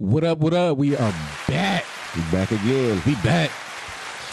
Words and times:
What 0.00 0.24
up? 0.24 0.38
What 0.38 0.54
up? 0.54 0.78
We 0.78 0.96
are 0.96 1.12
back. 1.46 1.84
We 2.16 2.22
back 2.32 2.50
again. 2.50 3.02
We 3.04 3.16
back. 3.16 3.50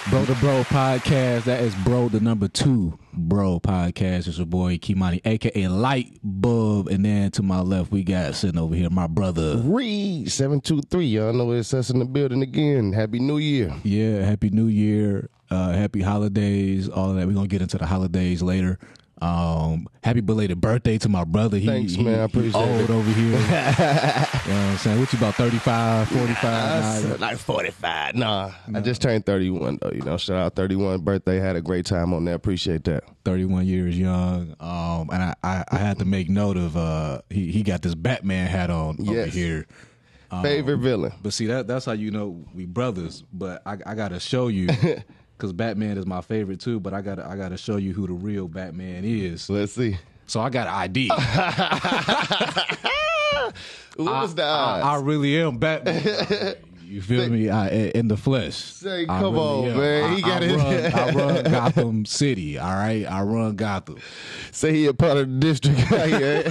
Bro 0.10 0.24
to 0.28 0.36
Bro 0.36 0.64
podcast. 0.64 1.44
That 1.44 1.62
is 1.62 1.76
Bro 1.84 2.08
the 2.08 2.22
number 2.22 2.48
two 2.48 2.98
Bro 3.12 3.60
podcast. 3.60 4.30
It's 4.30 4.38
your 4.38 4.48
boy 4.48 4.78
Kimani, 4.78 5.20
aka 5.26 5.68
Light 5.68 6.20
Bulb. 6.24 6.88
And 6.88 7.04
then 7.04 7.32
to 7.32 7.44
my 7.44 7.60
left, 7.60 7.92
we 7.92 8.06
got 8.06 8.34
sitting 8.36 8.58
over 8.58 8.76
here, 8.76 8.90
my 8.90 9.08
brother. 9.08 9.58
Reed 9.58 10.32
seven 10.32 10.62
two 10.62 10.82
three. 10.84 11.08
Y'all 11.08 11.34
know 11.34 11.52
it's 11.52 11.74
us 11.74 11.90
in 11.90 12.00
the 12.00 12.06
building 12.06 12.44
again. 12.44 12.94
Happy 12.94 13.20
New 13.20 13.38
Year. 13.38 13.76
Yeah, 13.84 14.22
happy 14.22 14.50
new 14.50 14.68
year. 14.68 15.30
Uh 15.52 15.74
happy 15.74 16.02
holidays, 16.02 16.88
all 16.88 17.10
of 17.10 17.18
that. 17.18 17.28
We're 17.28 17.34
gonna 17.34 17.48
get 17.50 17.62
into 17.62 17.78
the 17.78 17.88
holidays 17.88 18.42
later. 18.42 18.80
Um, 19.22 19.88
happy 20.04 20.22
belated 20.22 20.62
birthday 20.62 20.98
to 21.00 21.10
my 21.10 21.24
brother. 21.24 21.58
He, 21.58 21.66
Thanks, 21.66 21.94
he- 21.94 22.04
man. 22.04 22.20
I 22.20 22.24
appreciate 22.24 22.56
old 22.56 22.82
it. 22.82 22.90
over 22.90 23.10
here. 23.12 23.26
you 23.32 23.32
know 23.32 23.40
what 23.40 24.48
I'm 24.48 24.78
saying? 24.78 25.00
What 25.00 25.12
you 25.12 25.18
about 25.20 25.36
35, 25.36 26.08
45? 26.10 26.44
I 26.46 27.02
Nah, 27.08 27.16
like 27.20 27.38
forty 27.38 27.72
five. 27.72 28.16
Nah, 28.16 28.52
I 28.74 28.80
just 28.82 29.02
turned 29.02 29.26
thirty 29.26 29.50
one 29.50 29.80
though. 29.82 29.92
You 29.92 30.02
know, 30.02 30.18
shout 30.18 30.38
out 30.38 30.56
thirty 30.56 30.76
one 30.76 31.02
birthday. 31.02 31.38
Had 31.40 31.56
a 31.56 31.62
great 31.62 31.86
time 31.86 32.14
on 32.14 32.26
there. 32.26 32.36
Appreciate 32.36 32.84
that. 32.86 33.04
31 33.26 33.66
years 33.66 33.98
young. 34.00 34.56
Um, 34.60 35.10
and 35.12 35.22
I, 35.24 35.36
I, 35.44 35.64
I 35.72 35.78
had 35.78 36.00
to 36.00 36.06
make 36.06 36.30
note 36.30 36.56
of 36.58 36.78
uh, 36.78 37.22
he 37.30 37.52
he 37.52 37.64
got 37.64 37.82
this 37.82 37.96
Batman 37.96 38.48
hat 38.48 38.70
on 38.70 38.98
over 39.02 39.14
Yes. 39.14 39.34
here. 39.34 39.66
Favorite 40.42 40.78
villain. 40.78 41.14
But 41.24 41.34
see 41.34 41.46
that 41.48 41.68
that's 41.68 41.86
how 41.86 41.94
you 41.94 42.12
know 42.12 42.46
we 42.54 42.66
brothers. 42.66 43.24
But 43.34 43.62
I, 43.66 43.78
I 43.86 43.96
gotta 43.96 44.20
show 44.20 44.48
you 44.50 44.68
because 45.38 45.54
Batman 45.54 45.98
is 45.98 46.06
my 46.06 46.22
favorite 46.22 46.60
too. 46.60 46.80
But 46.80 46.94
I 46.94 47.02
gotta 47.02 47.28
I 47.28 47.36
gotta 47.36 47.58
show 47.58 47.78
you 47.78 47.94
who 47.94 48.08
the 48.08 48.14
real 48.14 48.48
Batman 48.48 49.04
is. 49.06 49.50
Let's 49.50 49.74
see. 49.74 49.98
So 50.26 50.42
I 50.42 50.50
got 50.50 50.68
an 50.68 50.74
ID. 50.74 51.12
What 53.96 54.14
was 54.14 54.36
the 54.36 54.44
I, 54.44 54.80
I 54.82 54.96
really 55.00 55.42
am 55.42 55.58
Batman. 55.58 56.56
You 56.88 57.02
feel 57.02 57.28
me? 57.30 57.50
I, 57.50 57.68
in 57.68 58.08
the 58.08 58.16
flesh. 58.16 58.56
Say, 58.56 59.04
I 59.04 59.20
come 59.20 59.38
on, 59.38 59.66
am. 59.72 59.78
man. 59.78 60.04
I, 60.06 60.16
He 60.16 60.22
got 60.22 60.42
I 60.42 60.46
it. 60.46 60.56
Run, 60.56 60.94
I 60.94 61.12
run 61.14 61.44
Gotham 61.52 62.06
City. 62.06 62.58
All 62.58 62.72
right, 62.74 63.04
I 63.04 63.24
run 63.24 63.58
Gotham. 63.58 63.98
Say 64.54 64.72
he 64.74 64.86
a 64.86 64.94
part 64.94 65.18
of 65.18 65.28
the 65.28 65.36
district 65.40 65.92
right 65.92 66.08
here. 66.08 66.44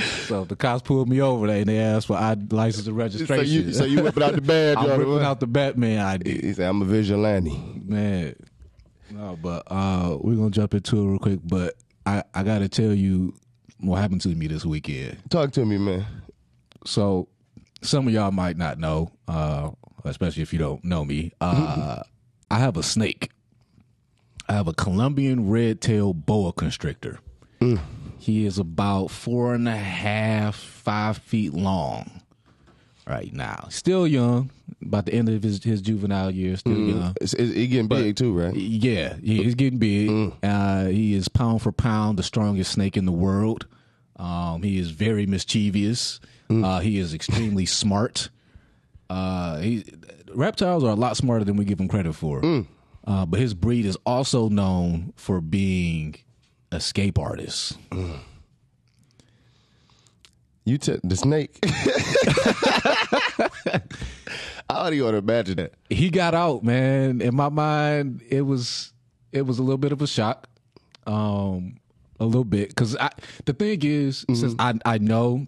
So 0.00 0.44
the 0.44 0.56
cops 0.56 0.82
pulled 0.82 1.08
me 1.08 1.20
over 1.20 1.46
there 1.46 1.58
and 1.58 1.66
they 1.68 1.78
asked 1.78 2.06
for 2.08 2.16
ID, 2.16 2.54
license 2.54 2.86
and 2.86 2.94
so 2.94 2.98
registration. 2.98 3.46
you 3.46 3.72
so 3.72 3.84
you 3.84 4.02
whipping 4.02 4.22
out 4.22 4.34
the 4.34 4.40
badge. 4.40 4.76
I'm 4.80 5.00
the- 5.00 5.20
out 5.24 5.40
the 5.40 5.46
Batman 5.46 6.00
ID. 6.00 6.40
He 6.40 6.52
said, 6.52 6.68
"I'm 6.68 6.82
a 6.82 6.84
vigilante." 6.84 7.56
Man. 7.84 8.34
No, 9.10 9.38
but 9.40 9.62
uh 9.68 10.16
we're 10.20 10.34
gonna 10.36 10.50
jump 10.50 10.74
into 10.74 10.96
it 11.00 11.06
real 11.10 11.18
quick. 11.18 11.40
But 11.44 11.74
I, 12.04 12.22
I 12.34 12.42
gotta 12.42 12.68
tell 12.68 12.92
you 12.92 13.34
what 13.80 13.96
happened 13.96 14.20
to 14.22 14.28
me 14.28 14.46
this 14.46 14.64
weekend. 14.64 15.18
Talk 15.30 15.52
to 15.52 15.64
me, 15.64 15.78
man. 15.78 16.04
So 16.84 17.28
some 17.82 18.08
of 18.08 18.12
y'all 18.14 18.30
might 18.32 18.56
not 18.56 18.78
know, 18.78 19.10
uh, 19.28 19.70
especially 20.04 20.42
if 20.42 20.52
you 20.52 20.58
don't 20.58 20.84
know 20.84 21.04
me. 21.04 21.32
Uh 21.40 22.02
I 22.50 22.58
have 22.58 22.76
a 22.76 22.82
snake. 22.82 23.30
I 24.48 24.52
have 24.54 24.68
a 24.68 24.72
Colombian 24.72 25.50
red 25.50 25.80
tail 25.80 26.12
boa 26.14 26.52
constrictor. 26.52 27.18
He 28.18 28.46
is 28.46 28.58
about 28.58 29.10
four 29.10 29.54
and 29.54 29.68
a 29.68 29.76
half, 29.76 30.56
five 30.56 31.18
feet 31.18 31.52
long 31.54 32.22
right 33.06 33.32
now. 33.32 33.66
Still 33.70 34.06
young, 34.06 34.50
about 34.82 35.06
the 35.06 35.14
end 35.14 35.28
of 35.28 35.42
his, 35.42 35.62
his 35.62 35.80
juvenile 35.80 36.30
years, 36.30 36.60
still 36.60 36.76
young. 36.76 37.16
It's, 37.20 37.34
it's, 37.34 37.52
getting 37.52 37.88
big 37.88 38.16
too, 38.16 38.32
right? 38.32 38.54
Yeah, 38.54 39.16
yeah, 39.20 39.42
he's 39.42 39.54
getting 39.54 39.78
big. 39.78 40.32
Uh, 40.42 40.86
he 40.86 41.14
is 41.14 41.28
pound 41.28 41.62
for 41.62 41.72
pound 41.72 42.18
the 42.18 42.22
strongest 42.22 42.72
snake 42.72 42.96
in 42.96 43.06
the 43.06 43.12
world. 43.12 43.66
Um, 44.16 44.62
he 44.62 44.78
is 44.78 44.90
very 44.90 45.26
mischievous. 45.26 46.20
Uh, 46.50 46.80
he 46.80 46.98
is 46.98 47.14
extremely 47.14 47.66
smart. 47.66 48.30
Uh, 49.10 49.58
he, 49.58 49.84
reptiles 50.34 50.82
are 50.84 50.90
a 50.90 50.96
lot 50.96 51.16
smarter 51.16 51.44
than 51.44 51.56
we 51.56 51.64
give 51.64 51.78
them 51.78 51.88
credit 51.88 52.14
for. 52.14 52.40
Uh, 53.06 53.24
but 53.24 53.38
his 53.38 53.54
breed 53.54 53.86
is 53.86 53.96
also 54.04 54.48
known 54.48 55.12
for 55.16 55.40
being 55.40 56.16
escape 56.72 57.18
artists. 57.18 57.76
You 60.64 60.78
took 60.78 61.00
the 61.02 61.16
snake. 61.16 61.58
I 64.68 64.82
don't 64.82 64.94
even 64.94 65.04
want 65.04 65.14
to 65.14 65.18
imagine 65.18 65.56
that. 65.56 65.74
he 65.88 66.10
got 66.10 66.34
out, 66.34 66.64
man. 66.64 67.20
In 67.20 67.36
my 67.36 67.48
mind, 67.48 68.22
it 68.28 68.42
was 68.42 68.92
it 69.32 69.42
was 69.42 69.58
a 69.58 69.62
little 69.62 69.78
bit 69.78 69.92
of 69.92 70.02
a 70.02 70.06
shock, 70.06 70.48
um, 71.06 71.76
a 72.18 72.24
little 72.24 72.44
bit 72.44 72.70
because 72.70 72.96
the 73.44 73.52
thing 73.52 73.80
is, 73.82 74.24
since 74.34 74.54
I 74.58 74.74
I 74.84 74.98
know 74.98 75.46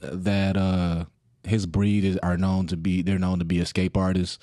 that 0.00 0.56
uh, 0.56 1.04
his 1.44 1.66
breed 1.66 2.04
is 2.04 2.16
are 2.18 2.38
known 2.38 2.66
to 2.68 2.76
be 2.78 3.02
they're 3.02 3.18
known 3.18 3.40
to 3.40 3.44
be 3.44 3.58
escape 3.58 3.96
artists. 3.96 4.38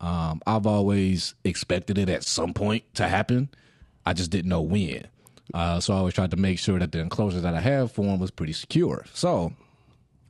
Um, 0.00 0.40
I've 0.46 0.66
always 0.66 1.34
expected 1.44 1.98
it 1.98 2.08
at 2.08 2.24
some 2.24 2.54
point 2.54 2.84
to 2.94 3.06
happen. 3.06 3.50
I 4.06 4.14
just 4.14 4.30
didn't 4.30 4.48
know 4.48 4.62
when. 4.62 5.06
Uh, 5.54 5.80
so 5.80 5.94
I 5.94 5.98
always 5.98 6.14
tried 6.14 6.30
to 6.32 6.36
make 6.36 6.58
sure 6.58 6.78
that 6.78 6.92
the 6.92 7.00
enclosure 7.00 7.40
that 7.40 7.54
I 7.54 7.60
have 7.60 7.92
for 7.92 8.02
him 8.04 8.18
was 8.20 8.30
pretty 8.30 8.52
secure. 8.52 9.04
So 9.14 9.52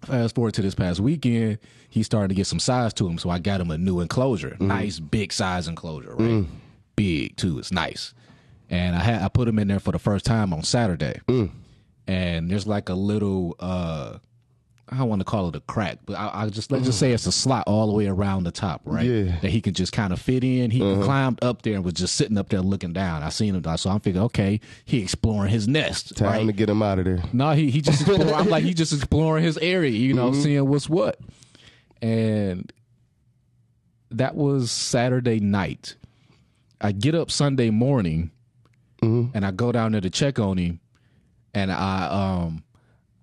Fast 0.03 0.35
forward 0.35 0.55
to 0.55 0.63
this 0.63 0.75
past 0.75 0.99
weekend, 0.99 1.59
he 1.91 2.03
started 2.03 2.29
to 2.29 2.35
get 2.35 2.47
some 2.47 2.59
size 2.59 2.95
to 2.95 3.07
him, 3.07 3.19
so 3.19 3.29
I 3.29 3.39
got 3.39 3.61
him 3.61 3.71
a 3.71 3.77
new 3.77 4.01
enclosure, 4.01 4.57
nice 4.59 4.99
big 4.99 5.31
size 5.31 5.69
enclosure, 5.69 6.15
right? 6.15 6.47
Big 6.97 7.37
too, 7.37 7.59
it's 7.59 7.71
nice. 7.71 8.15
And 8.71 8.97
I 8.97 9.01
had 9.01 9.21
I 9.23 9.29
put 9.29 9.47
him 9.47 9.59
in 9.59 9.69
there 9.69 9.79
for 9.79 9.93
the 9.93 9.99
first 9.99 10.25
time 10.25 10.55
on 10.55 10.63
Saturday, 10.63 11.21
and 12.07 12.51
there's 12.51 12.67
like 12.67 12.89
a 12.89 12.95
little 12.95 13.57
uh 13.61 14.19
I 14.91 14.99
don't 14.99 15.09
want 15.09 15.21
to 15.21 15.25
call 15.25 15.49
it 15.49 15.57
a 15.57 15.61
crack, 15.61 15.99
but 16.05 16.15
I, 16.15 16.43
I 16.43 16.49
just 16.49 16.73
let's 16.73 16.85
just 16.85 16.97
mm-hmm. 16.97 17.11
say 17.11 17.13
it's 17.13 17.27
a 17.27 17.33
slot 17.33 17.65
all 17.67 17.87
the 17.87 17.93
way 17.93 18.07
around 18.07 18.45
the 18.45 18.51
top, 18.51 18.83
right? 18.85 19.07
Yeah. 19.07 19.39
That 19.41 19.51
he 19.51 19.61
can 19.61 19.73
just 19.73 19.93
kind 19.93 20.13
of 20.13 20.21
fit 20.21 20.43
in. 20.43 20.71
He 20.71 20.83
uh-huh. 20.83 21.05
climbed 21.05 21.45
up 21.45 21.63
there 21.63 21.75
and 21.75 21.85
was 21.85 21.95
just 21.95 22.17
sitting 22.17 22.37
up 22.37 22.49
there 22.49 22.61
looking 22.61 22.93
down. 22.93 23.23
I 23.23 23.29
seen 23.29 23.55
him, 23.55 23.77
so 23.77 23.91
I'm 23.91 24.01
thinking, 24.01 24.23
okay, 24.23 24.61
he 24.85 25.01
exploring 25.01 25.51
his 25.51 25.69
nest, 25.69 26.17
Time 26.17 26.29
right? 26.29 26.47
to 26.47 26.53
get 26.53 26.69
him 26.69 26.83
out 26.83 26.99
of 26.99 27.05
there. 27.05 27.23
No, 27.33 27.53
he 27.53 27.71
he 27.71 27.81
just 27.81 28.01
explore, 28.01 28.35
I'm 28.35 28.49
like 28.49 28.65
he 28.65 28.75
just 28.75 28.93
exploring 28.95 29.45
his 29.45 29.59
area, 29.59 29.91
you 29.91 30.15
know, 30.15 30.31
mm-hmm. 30.31 30.43
seeing 30.43 30.69
what's 30.69 30.89
what. 30.89 31.19
And 32.03 32.73
that 34.11 34.35
was 34.35 34.71
Saturday 34.71 35.41
night. 35.41 35.95
I 36.81 36.93
get 36.93 37.15
up 37.15 37.31
Sunday 37.31 37.71
morning 37.71 38.31
mm-hmm. 39.03 39.37
and 39.37 39.47
I 39.47 39.51
go 39.51 39.71
down 39.71 39.93
there 39.93 40.01
to 40.01 40.11
check 40.11 40.39
on 40.39 40.57
him 40.57 40.81
and 41.55 41.73
I 41.73 42.07
um 42.07 42.65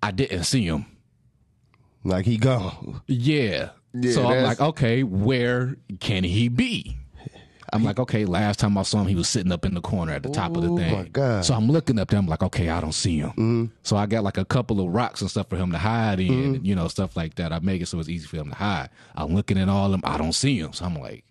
I 0.02 0.10
didn't 0.10 0.44
see 0.44 0.64
him. 0.64 0.86
Like 2.04 2.24
he 2.26 2.36
gone. 2.36 3.02
Yeah. 3.06 3.70
Yeah, 3.94 4.12
so 4.12 4.28
I'm 4.28 4.42
like, 4.44 4.60
okay, 4.60 5.02
where 5.02 5.76
can 6.00 6.22
he 6.22 6.48
be? 6.48 6.96
I'm 7.72 7.84
like, 7.84 7.98
okay, 7.98 8.24
last 8.24 8.58
time 8.60 8.78
I 8.78 8.82
saw 8.82 9.00
him, 9.00 9.08
he 9.08 9.14
was 9.14 9.28
sitting 9.28 9.52
up 9.52 9.64
in 9.66 9.74
the 9.74 9.80
corner 9.80 10.12
at 10.12 10.22
the 10.22 10.30
top 10.30 10.56
of 10.56 10.62
the 10.62 10.70
Oh, 10.70 10.76
thing. 10.76 10.92
my 10.92 11.08
God. 11.08 11.44
So 11.44 11.54
I'm 11.54 11.70
looking 11.70 11.98
up 11.98 12.08
there. 12.08 12.18
I'm 12.18 12.26
like, 12.26 12.42
okay, 12.42 12.70
I 12.70 12.80
don't 12.80 12.92
see 12.92 13.18
him. 13.18 13.30
Mm-hmm. 13.30 13.64
So 13.82 13.96
I 13.96 14.06
got 14.06 14.24
like 14.24 14.38
a 14.38 14.44
couple 14.44 14.80
of 14.80 14.88
rocks 14.88 15.20
and 15.20 15.30
stuff 15.30 15.48
for 15.50 15.56
him 15.56 15.72
to 15.72 15.78
hide 15.78 16.20
in, 16.20 16.54
mm-hmm. 16.54 16.64
you 16.64 16.74
know, 16.74 16.88
stuff 16.88 17.16
like 17.16 17.34
that. 17.36 17.52
I 17.52 17.58
make 17.58 17.82
it 17.82 17.86
so 17.86 17.98
it's 17.98 18.08
easy 18.08 18.26
for 18.26 18.36
him 18.36 18.50
to 18.50 18.54
hide. 18.54 18.88
I'm 19.16 19.34
looking 19.34 19.58
at 19.58 19.68
all 19.68 19.86
of 19.86 19.92
them. 19.92 20.00
I 20.04 20.16
don't 20.16 20.32
see 20.32 20.58
him. 20.58 20.72
So 20.72 20.86
I'm 20.86 20.94
like, 20.94 21.24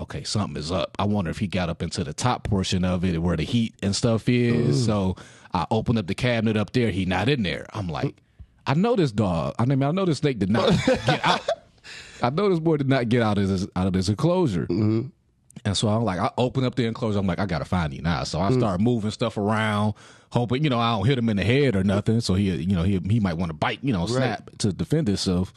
okay, 0.00 0.24
something 0.24 0.56
is 0.56 0.72
up. 0.72 0.96
I 0.98 1.04
wonder 1.04 1.30
if 1.30 1.38
he 1.38 1.46
got 1.46 1.68
up 1.68 1.82
into 1.82 2.02
the 2.02 2.14
top 2.14 2.44
portion 2.44 2.84
of 2.84 3.04
it 3.04 3.16
where 3.18 3.36
the 3.36 3.44
heat 3.44 3.74
and 3.82 3.94
stuff 3.94 4.28
is. 4.28 4.82
Mm. 4.82 4.86
So 4.86 5.16
I 5.54 5.66
open 5.70 5.98
up 5.98 6.08
the 6.08 6.14
cabinet 6.16 6.56
up 6.56 6.72
there. 6.72 6.90
He 6.90 7.04
not 7.04 7.28
in 7.28 7.42
there. 7.44 7.66
I'm 7.72 7.86
like, 7.88 8.16
I 8.66 8.74
know 8.74 8.96
this 8.96 9.12
dog. 9.12 9.54
I 9.58 9.64
mean, 9.64 9.82
I 9.82 9.90
know 9.90 10.04
this 10.04 10.18
snake 10.18 10.38
did 10.38 10.50
not 10.50 10.70
get 10.86 11.24
out. 11.24 11.40
I 12.22 12.30
know 12.30 12.48
this 12.48 12.58
boy 12.58 12.76
did 12.76 12.88
not 12.88 13.08
get 13.08 13.22
out 13.22 13.38
of 13.38 13.48
this 13.48 13.66
out 13.74 13.86
of 13.86 13.92
this 13.92 14.08
enclosure. 14.08 14.66
Mm-hmm. 14.66 15.08
And 15.64 15.76
so 15.76 15.88
I'm 15.88 16.04
like, 16.04 16.18
I 16.18 16.30
open 16.38 16.64
up 16.64 16.74
the 16.74 16.86
enclosure. 16.86 17.18
I'm 17.18 17.26
like, 17.26 17.38
I 17.38 17.46
gotta 17.46 17.64
find 17.64 17.92
you 17.92 18.02
now. 18.02 18.24
So 18.24 18.40
I 18.40 18.50
start 18.52 18.80
mm. 18.80 18.84
moving 18.84 19.10
stuff 19.10 19.36
around, 19.36 19.94
hoping 20.30 20.64
you 20.64 20.70
know 20.70 20.78
I 20.78 20.96
don't 20.96 21.06
hit 21.06 21.18
him 21.18 21.28
in 21.28 21.36
the 21.36 21.44
head 21.44 21.76
or 21.76 21.84
nothing. 21.84 22.20
So 22.20 22.34
he, 22.34 22.54
you 22.54 22.74
know, 22.74 22.82
he 22.82 23.00
he 23.10 23.20
might 23.20 23.34
want 23.34 23.50
to 23.50 23.54
bite, 23.54 23.80
you 23.82 23.92
know, 23.92 24.06
snap 24.06 24.50
to 24.58 24.72
defend 24.72 25.08
himself. 25.08 25.52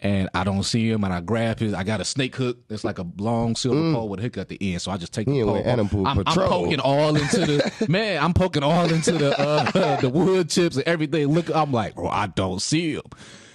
And 0.00 0.28
I 0.34 0.44
don't 0.44 0.62
see 0.62 0.90
him, 0.90 1.04
and 1.04 1.12
I 1.12 1.20
grab 1.22 1.58
his. 1.58 1.72
I 1.72 1.82
got 1.82 2.02
a 2.02 2.04
snake 2.04 2.36
hook. 2.36 2.58
It's 2.68 2.84
like 2.84 2.98
a 2.98 3.06
long 3.16 3.56
silver 3.56 3.80
pole 3.94 4.08
with 4.10 4.20
a 4.20 4.24
hook 4.24 4.36
at 4.36 4.48
the 4.48 4.58
end. 4.60 4.82
So 4.82 4.90
I 4.90 4.98
just 4.98 5.14
take 5.14 5.26
the 5.26 5.32
He 5.32 5.42
pole. 5.42 5.62
I'm, 6.06 6.18
I'm 6.26 6.34
poking 6.50 6.80
all 6.80 7.16
into 7.16 7.38
the 7.38 7.86
man. 7.88 8.22
I'm 8.22 8.34
poking 8.34 8.62
all 8.62 8.92
into 8.92 9.12
the 9.12 9.38
uh, 9.40 9.96
the 10.02 10.10
wood 10.10 10.50
chips 10.50 10.76
and 10.76 10.86
everything. 10.86 11.28
Look, 11.28 11.48
I'm 11.54 11.72
like, 11.72 11.94
bro, 11.94 12.08
I 12.08 12.26
don't 12.26 12.60
see 12.60 12.94
him. 12.94 13.02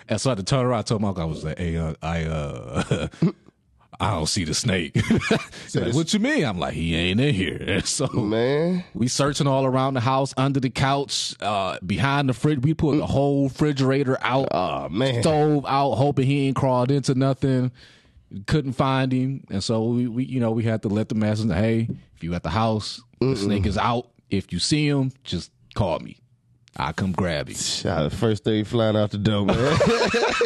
And 0.10 0.20
so 0.20 0.30
I 0.30 0.32
had 0.32 0.40
to 0.40 0.44
turn 0.44 0.66
around. 0.66 0.80
I 0.80 0.82
told 0.82 1.02
my 1.02 1.10
uncle, 1.10 1.24
I 1.24 1.26
was 1.28 1.44
like, 1.44 1.60
hey, 1.60 1.78
uh, 1.78 1.94
I 2.02 2.24
uh, 2.26 3.08
I 4.02 4.12
don't 4.16 4.26
see 4.28 4.44
the 4.44 4.54
snake. 4.54 5.00
Like, 5.74 5.94
what 5.94 6.14
you 6.14 6.20
mean? 6.20 6.44
I'm 6.44 6.60
like, 6.60 6.74
he 6.74 6.96
ain't 6.96 7.22
in 7.22 7.34
here. 7.34 7.58
And 7.68 7.86
so 7.86 8.08
Man. 8.08 8.84
we 8.94 9.08
searching 9.08 9.48
all 9.48 9.66
around 9.66 9.94
the 9.94 10.02
house, 10.02 10.34
under 10.36 10.60
the 10.60 10.70
couch, 10.70 11.34
uh, 11.40 11.78
behind 11.86 12.28
the 12.28 12.34
fridge. 12.34 12.60
We 12.62 12.74
put 12.74 12.98
the 12.98 13.06
whole 13.08 13.44
refrigerator 13.46 14.18
out, 14.22 14.50
Oh 14.52 14.90
man. 14.90 15.22
stove 15.22 15.66
out, 15.66 15.92
hoping 15.96 16.26
he 16.28 16.48
ain't 16.48 16.58
crawled 16.58 16.92
into 16.92 17.16
nothing. 17.16 17.72
Couldn't 18.48 18.74
find 18.74 19.12
him, 19.14 19.44
and 19.50 19.64
so 19.64 19.84
we, 19.84 20.08
we 20.08 20.26
you 20.26 20.40
know, 20.42 20.52
we 20.52 20.64
had 20.64 20.82
to 20.82 20.88
let 20.90 21.08
the 21.10 21.16
masses 21.16 21.46
know, 21.46 21.56
hey, 21.56 21.88
if 22.16 22.24
you 22.24 22.34
at 22.34 22.44
the 22.44 22.50
house, 22.50 23.02
the 23.22 23.36
snake 23.36 23.66
is 23.66 23.78
out. 23.78 24.10
If 24.30 24.52
you 24.52 24.60
see 24.60 24.88
him, 24.88 25.12
just 25.24 25.52
call 25.76 26.00
me. 26.00 26.18
I 26.78 26.94
come 26.94 27.12
grab 27.12 27.50
you. 27.50 27.56
Shot 27.56 28.10
the 28.10 28.16
first 28.16 28.44
thing 28.44 28.64
flying 28.64 28.96
out 28.96 29.12
the 29.12 29.18
door, 29.18 29.46
man. 29.46 29.56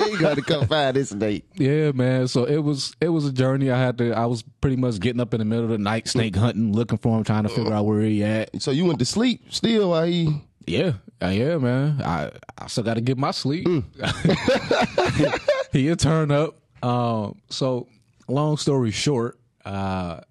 you 0.09 0.19
got 0.19 0.35
to 0.35 0.41
come 0.41 0.67
find 0.67 0.95
this 0.95 1.11
date. 1.11 1.45
Yeah, 1.53 1.91
man. 1.91 2.27
So 2.27 2.45
it 2.45 2.57
was 2.57 2.95
it 2.99 3.09
was 3.09 3.25
a 3.25 3.31
journey. 3.31 3.69
I 3.69 3.77
had 3.77 3.97
to. 3.99 4.11
I 4.11 4.25
was 4.25 4.43
pretty 4.59 4.75
much 4.75 4.99
getting 4.99 5.21
up 5.21 5.33
in 5.33 5.39
the 5.39 5.45
middle 5.45 5.65
of 5.65 5.69
the 5.69 5.77
night, 5.77 6.07
snake 6.07 6.35
hunting, 6.35 6.73
looking 6.73 6.97
for 6.97 7.17
him, 7.17 7.23
trying 7.23 7.43
to 7.43 7.49
figure 7.49 7.73
out 7.73 7.85
where 7.85 8.01
he 8.01 8.23
at. 8.23 8.61
So 8.61 8.71
you 8.71 8.85
went 8.85 8.99
to 8.99 9.05
sleep 9.05 9.53
still 9.53 9.91
while 9.91 10.05
he. 10.05 10.41
Yeah, 10.65 10.93
uh, 11.21 11.27
yeah, 11.27 11.57
man. 11.57 12.01
I 12.01 12.31
I 12.57 12.67
still 12.67 12.83
got 12.83 12.95
to 12.95 13.01
get 13.01 13.19
my 13.19 13.31
sleep. 13.31 13.67
He'll 15.71 15.95
turn 15.95 16.31
up. 16.31 16.57
Um, 16.81 17.39
so 17.49 17.87
long 18.27 18.57
story 18.57 18.89
short, 18.89 19.37
uh, 19.63 20.21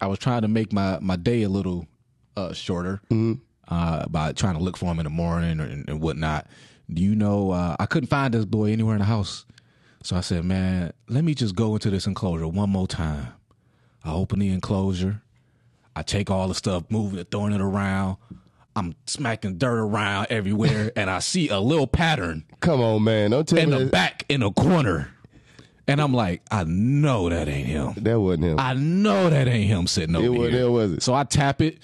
I 0.00 0.06
was 0.06 0.20
trying 0.20 0.42
to 0.42 0.48
make 0.48 0.72
my 0.72 1.00
my 1.00 1.16
day 1.16 1.42
a 1.42 1.48
little 1.48 1.88
uh, 2.36 2.52
shorter 2.52 3.00
uh, 3.72 4.06
by 4.08 4.32
trying 4.32 4.54
to 4.54 4.62
look 4.62 4.76
for 4.76 4.86
him 4.86 4.98
in 4.98 5.04
the 5.04 5.10
morning 5.10 5.58
or, 5.60 5.64
and, 5.64 5.88
and 5.88 6.00
whatnot. 6.00 6.46
Do 6.92 7.02
you 7.02 7.14
know? 7.14 7.52
Uh, 7.52 7.74
I 7.78 7.86
couldn't 7.86 8.08
find 8.08 8.34
this 8.34 8.44
boy 8.44 8.70
anywhere 8.70 8.94
in 8.94 8.98
the 9.00 9.06
house, 9.06 9.46
so 10.02 10.14
I 10.14 10.20
said, 10.20 10.44
"Man, 10.44 10.92
let 11.08 11.24
me 11.24 11.34
just 11.34 11.54
go 11.54 11.72
into 11.74 11.88
this 11.88 12.06
enclosure 12.06 12.46
one 12.46 12.68
more 12.70 12.86
time." 12.86 13.28
I 14.04 14.12
open 14.12 14.40
the 14.40 14.50
enclosure. 14.50 15.22
I 15.96 16.02
take 16.02 16.30
all 16.30 16.48
the 16.48 16.54
stuff, 16.54 16.84
moving 16.90 17.18
it, 17.18 17.30
throwing 17.30 17.52
it 17.52 17.60
around. 17.60 18.16
I'm 18.74 18.94
smacking 19.06 19.58
dirt 19.58 19.78
around 19.78 20.26
everywhere, 20.30 20.92
and 20.96 21.08
I 21.08 21.20
see 21.20 21.48
a 21.48 21.60
little 21.60 21.86
pattern 21.86 22.44
Come 22.60 22.80
on, 22.80 23.04
man. 23.04 23.30
Don't 23.30 23.46
tell 23.48 23.58
in 23.58 23.70
me 23.70 23.78
the 23.78 23.84
that, 23.84 23.92
back 23.92 24.24
in 24.28 24.42
a 24.42 24.50
corner. 24.50 25.08
And 25.88 26.00
I'm 26.00 26.14
like, 26.14 26.42
I 26.50 26.64
know 26.64 27.28
that 27.28 27.48
ain't 27.48 27.66
him. 27.66 27.94
that 27.96 28.20
wasn't 28.20 28.44
him. 28.44 28.58
I 28.60 28.74
know 28.74 29.28
that 29.30 29.48
ain't 29.48 29.68
him 29.68 29.86
sitting 29.86 30.14
over 30.14 30.46
it 30.46 30.52
here. 30.52 30.66
him, 30.66 30.72
was 30.72 30.92
it? 30.92 31.02
So 31.02 31.12
I 31.12 31.24
tap 31.24 31.60
it, 31.60 31.78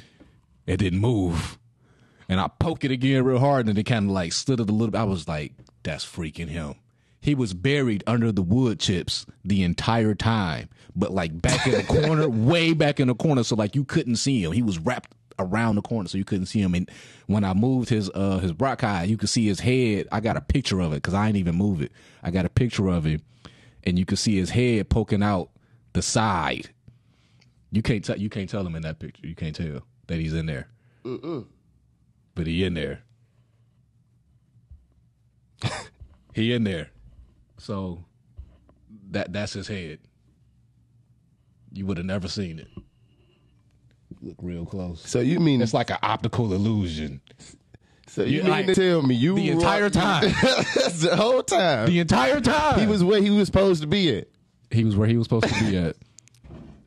it 0.67 0.76
didn't 0.76 1.00
move. 1.00 1.57
And 2.28 2.40
I 2.40 2.48
poke 2.48 2.84
it 2.84 2.90
again 2.90 3.25
real 3.25 3.38
hard, 3.38 3.69
and 3.69 3.78
it 3.78 3.84
kind 3.84 4.06
of 4.06 4.12
like 4.12 4.32
slid 4.32 4.60
it 4.60 4.69
a 4.69 4.72
little 4.72 4.90
bit. 4.90 4.98
I 4.98 5.04
was 5.04 5.26
like, 5.26 5.52
that's 5.82 6.04
freaking 6.04 6.48
him. 6.48 6.75
He 7.20 7.34
was 7.34 7.54
buried 7.54 8.04
under 8.06 8.30
the 8.30 8.42
wood 8.42 8.78
chips 8.78 9.26
the 9.44 9.62
entire 9.62 10.14
time, 10.14 10.69
but 10.94 11.10
like 11.10 11.40
back 11.40 11.66
in 11.66 11.72
the 11.72 11.82
corner, 12.02 12.28
way 12.28 12.75
back 12.75 13.00
in 13.00 13.08
the 13.08 13.14
corner, 13.14 13.42
so 13.42 13.56
like 13.56 13.75
you 13.75 13.84
couldn't 13.84 14.16
see 14.16 14.42
him. 14.44 14.52
He 14.52 14.62
was 14.62 14.78
wrapped 14.78 15.12
around 15.38 15.76
the 15.76 15.82
corner, 15.82 16.08
so 16.08 16.19
you 16.19 16.25
couldn't 16.25 16.46
see 16.46 16.60
him. 16.60 16.75
And 16.75 16.90
when 17.26 17.44
I 17.44 17.54
moved 17.54 17.88
his 17.88 18.10
uh 18.14 18.38
his 18.38 18.52
bronchi, 18.52 19.08
you 19.08 19.16
could 19.16 19.28
see 19.28 19.46
his 19.46 19.60
head. 19.60 20.06
I 20.12 20.20
got 20.20 20.36
a 20.36 20.40
picture 20.40 20.81
of 20.81 20.92
it 20.92 20.96
because 20.96 21.14
I 21.14 21.28
ain't 21.28 21.36
even 21.36 21.54
move 21.54 21.82
it. 21.82 21.92
I 22.22 22.31
got 22.31 22.44
a 22.44 22.50
picture 22.50 22.88
of 22.88 23.04
him, 23.04 23.22
and 23.84 23.98
you 23.98 24.04
could 24.04 24.19
see 24.19 24.36
his 24.36 24.50
head 24.50 24.88
poking 24.88 25.22
out 25.22 25.50
the 25.94 26.02
side. 26.02 26.70
You 27.72 27.82
can't 27.82 28.04
tell. 28.04 28.16
You 28.16 28.28
can't 28.31 28.48
tell 28.48 28.66
him 28.66 28.76
in 28.76 28.82
that 28.82 28.98
picture. 28.98 29.26
You 29.26 29.34
can't 29.34 29.56
tell 29.56 29.82
that 30.06 30.19
he's 30.19 30.34
in 30.34 30.46
there. 30.46 30.69
But 32.38 32.46
he 32.46 32.62
in 32.62 32.75
there. 32.75 33.00
he 36.34 36.53
in 36.53 36.62
there. 36.62 36.91
So 37.58 38.05
that 39.10 39.32
that's 39.32 39.55
his 39.55 39.67
head. 39.67 39.98
You 41.72 41.84
would 41.86 41.96
have 41.96 42.06
never 42.06 42.29
seen 42.29 42.60
it. 42.60 42.69
Look 44.22 44.36
real 44.41 44.65
close. 44.67 45.01
so 45.01 45.19
you 45.19 45.41
mean 45.41 45.60
It's 45.62 45.74
like 45.74 45.91
an 45.91 45.98
optical 46.03 46.53
illusion. 46.53 47.20
so 48.06 48.22
you 48.22 48.36
you 48.36 48.43
mean 48.44 48.51
like- 48.53 48.67
to 48.67 48.74
tell 48.77 49.03
me 49.03 49.17
you 49.17 49.34
The 49.34 49.51
entire 49.51 49.91
time. 49.91 50.22
the 50.31 51.15
whole 51.17 51.43
time 51.43 51.86
The 51.86 51.98
entire 51.98 52.41
time. 52.41 52.79
he 52.79 52.86
was 52.86 53.03
where 53.03 53.20
he 53.20 53.31
was 53.31 53.46
supposed 53.46 53.81
to 53.82 53.89
be 53.89 54.17
at. 54.17 54.29
he 54.70 54.84
was 54.84 54.94
where 54.96 55.08
he 55.08 55.17
was 55.17 55.24
supposed 55.27 55.48
to 55.53 55.65
be 55.65 55.77
at. 55.77 55.96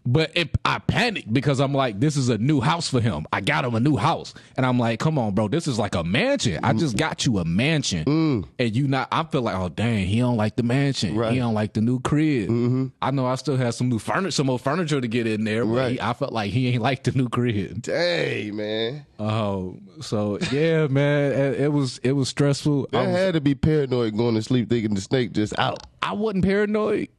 But 0.06 0.32
it, 0.36 0.58
I 0.66 0.80
panicked 0.80 1.32
because 1.32 1.60
I'm 1.60 1.74
like, 1.74 2.00
this 2.00 2.18
is 2.18 2.30
a 2.30 2.38
new 2.38 2.60
house 2.60 2.90
for 2.90 3.00
him. 3.00 3.28
I 3.32 3.42
got 3.42 3.66
him 3.66 3.76
a 3.76 3.80
new 3.80 3.98
house, 3.98 4.34
and 4.58 4.66
I'm 4.66 4.80
like, 4.80 5.00
come 5.00 5.20
on, 5.20 5.36
bro, 5.36 5.48
this 5.48 5.68
is 5.68 5.78
like 5.78 5.94
a 5.94 6.04
mansion. 6.04 6.60
I 6.64 6.74
just 6.74 6.98
got 6.98 7.26
you 7.26 7.38
a 7.38 7.46
mansion, 7.46 8.06
mm. 8.06 8.48
and 8.58 8.76
you 8.76 8.88
not. 8.88 9.10
I 9.12 9.24
feel 9.24 9.44
like, 9.44 9.56
oh 9.56 9.70
dang, 9.70 10.08
he 10.08 10.20
don't 10.20 10.38
like 10.38 10.56
the 10.56 10.64
mansion. 10.64 11.16
Right. 11.16 11.34
He 11.34 11.40
don't 11.40 11.54
like 11.54 11.74
the 11.74 11.82
new 11.82 12.00
crib. 12.00 12.50
Mm-hmm. 12.50 12.88
I 13.02 13.12
know 13.12 13.28
I 13.28 13.36
still 13.36 13.58
have 13.58 13.76
some 13.76 13.90
new 13.90 14.00
furniture, 14.00 14.32
some 14.32 14.48
more 14.48 14.58
furniture 14.58 15.00
to 15.00 15.08
get 15.08 15.28
in 15.28 15.44
there. 15.44 15.66
But 15.66 15.72
Right. 15.72 15.92
he, 15.94 16.02
I 16.02 16.14
felt 16.14 16.34
like 16.34 16.52
he 16.52 16.70
ain't 16.70 16.82
like 16.82 17.04
the 17.04 17.12
new 17.12 17.30
crib. 17.30 17.84
Dang, 17.84 18.56
man. 18.56 19.06
Oh, 19.20 19.78
so 20.02 20.40
yeah, 20.52 20.88
man, 20.88 21.32
it, 21.34 21.62
it 21.62 21.72
was 21.72 22.00
it 22.00 22.14
was 22.14 22.28
stressful. 22.28 22.90
I 22.92 23.06
was, 23.06 23.16
had 23.16 23.34
to 23.36 23.42
be 23.42 23.54
paranoid 23.54 24.18
going 24.18 24.34
to 24.34 24.42
sleep 24.42 24.70
thinking 24.70 24.96
the 24.96 25.02
snake 25.02 25.32
just 25.34 25.58
out. 25.60 25.86
I 26.02 26.14
wasn't 26.14 26.44
paranoid. 26.44 27.10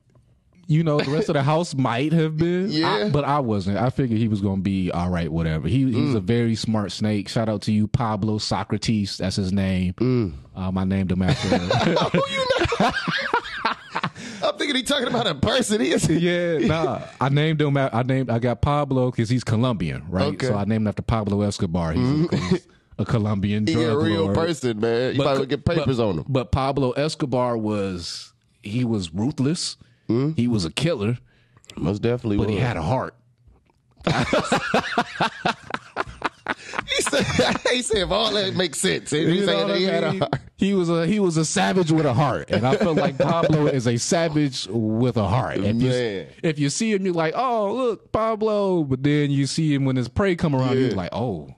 You 0.73 0.83
know, 0.85 0.99
the 0.99 1.11
rest 1.11 1.29
of 1.29 1.35
the 1.35 1.43
house 1.43 1.75
might 1.75 2.13
have 2.13 2.37
been, 2.39 2.71
Yeah. 2.71 2.89
I- 3.07 3.11
but 3.11 3.25
I 3.25 3.41
wasn't. 3.41 3.77
I 3.79 3.91
figured 3.91 4.19
he 4.19 4.29
was 4.29 4.41
going 4.41 4.57
to 4.57 4.63
be 4.63 4.91
all 4.91 5.11
right, 5.11 5.31
whatever. 5.31 5.69
He, 5.69 5.85
he's 5.93 6.15
a 6.15 6.21
Mm. 6.21 6.25
very 6.25 6.55
smart 6.55 6.93
snake. 6.93 7.29
Shout 7.29 7.49
out 7.49 7.63
to 7.63 7.73
you, 7.73 7.87
Pablo 7.89 8.39
Socrates. 8.39 9.19
That's 9.19 9.37
his 9.37 9.53
name. 9.53 9.93
Mm. 9.95 10.33
Um, 10.57 10.79
I 10.79 10.85
named 10.85 11.13
him 11.13 11.23
after. 11.23 11.59
I'm 14.43 14.57
thinking 14.59 14.77
he 14.77 14.83
talking 14.83 15.09
about 15.09 15.27
a 15.27 15.35
person. 15.35 15.81
He 15.81 15.93
is 15.93 16.09
yeah, 16.09 16.59
nah. 16.67 17.01
I 17.21 17.29
named 17.29 17.61
him. 17.61 17.77
I 17.77 18.03
named. 18.03 18.31
I 18.31 18.39
got 18.39 18.61
Pablo 18.61 19.11
because 19.11 19.29
he's 19.29 19.45
Colombian, 19.45 20.05
right? 20.09 20.27
Okay. 20.35 20.47
So 20.47 20.55
I 20.57 20.65
named 20.65 20.83
him 20.83 20.87
after 20.89 21.03
Pablo 21.03 21.43
Escobar. 21.43 21.93
He's, 21.93 22.09
a, 22.33 22.37
he's 22.37 22.69
a 22.99 23.05
Colombian 23.05 23.67
He 23.69 23.75
a 23.75 23.97
real 23.97 24.23
lord. 24.25 24.35
person, 24.35 24.81
man. 24.81 25.15
You 25.15 25.19
might 25.23 25.33
well 25.35 25.45
get 25.45 25.65
papers 25.65 25.99
but, 25.99 26.09
on 26.09 26.19
him. 26.19 26.25
But 26.29 26.51
Pablo 26.51 26.93
Escobar 26.93 27.57
was 27.57 28.33
he 28.63 28.85
was 28.85 29.13
ruthless. 29.13 29.77
Hmm? 30.13 30.33
He 30.33 30.49
was 30.49 30.65
a 30.65 30.71
killer, 30.71 31.19
Most 31.77 32.03
definitely 32.03 32.37
but 32.39 32.47
was. 32.49 32.55
he 32.55 32.61
had 32.61 32.77
a 32.77 32.83
heart. 32.83 33.15
he, 34.07 34.13
said, 37.03 37.57
he 37.71 37.83
said, 37.83 37.99
if 38.03 38.11
all 38.11 38.33
that 38.33 38.55
makes 38.57 38.79
sense. 38.81 39.11
He 39.11 39.21
You 39.21 39.41
know 39.41 39.47
said 39.47 39.63
what 39.63 39.71
I 39.73 39.77
he 39.79 39.85
had 39.85 40.05
a 40.05 40.19
heart. 40.19 40.35
He 40.57 40.75
was 40.75 40.89
a 40.91 41.07
he 41.07 41.19
was 41.19 41.37
a 41.37 41.45
savage 41.45 41.91
with 41.91 42.07
a 42.07 42.15
heart, 42.15 42.51
and 42.51 42.67
I 42.67 42.77
feel 42.77 42.95
like 42.95 43.19
Pablo 43.19 43.67
is 43.67 43.87
a 43.89 43.97
savage 43.97 44.67
with 44.71 45.17
a 45.17 45.27
heart. 45.27 45.59
If 45.59 45.83
you 45.83 46.27
if 46.43 46.59
you 46.59 46.71
see 46.71 46.93
him, 46.93 47.05
you're 47.05 47.15
like, 47.15 47.35
oh 47.37 47.75
look, 47.75 48.13
Pablo, 48.13 48.85
but 48.85 49.03
then 49.03 49.31
you 49.31 49.47
see 49.47 49.75
him 49.75 49.85
when 49.85 49.97
his 49.97 50.09
prey 50.09 50.37
come 50.37 50.55
around, 50.55 50.77
Yeah. 50.79 50.87
you're 50.87 50.95
like, 50.97 51.13
oh, 51.13 51.49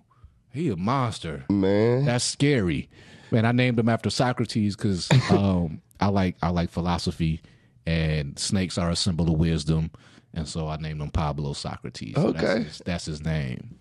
he 0.53 0.69
a 0.71 0.77
monster. 0.77 1.45
Man. 1.51 2.07
That's 2.07 2.25
scary. 2.25 2.89
Man, 3.31 3.45
I 3.45 3.53
named 3.53 3.79
him 3.79 3.89
after 3.89 4.11
Socrates 4.11 4.77
because 4.77 5.09
um, 5.31 5.83
I 6.01 6.09
like 6.09 6.37
I 6.43 6.49
like 6.51 6.71
philosophy, 6.71 7.43
and 7.87 8.39
snakes 8.39 8.79
are 8.79 8.91
a 8.91 8.97
symbol 8.97 9.33
of 9.33 9.39
wisdom, 9.39 9.91
and 10.33 10.47
so 10.49 10.69
I 10.69 10.77
named 10.77 11.01
him 11.01 11.11
Pablo 11.11 11.53
Socrates. 11.53 12.15
So 12.17 12.33
that's 12.33 12.45
Okay. 12.45 12.63
his- 12.65 12.83
that's 12.85 13.05
his 13.07 13.25
name. 13.25 13.77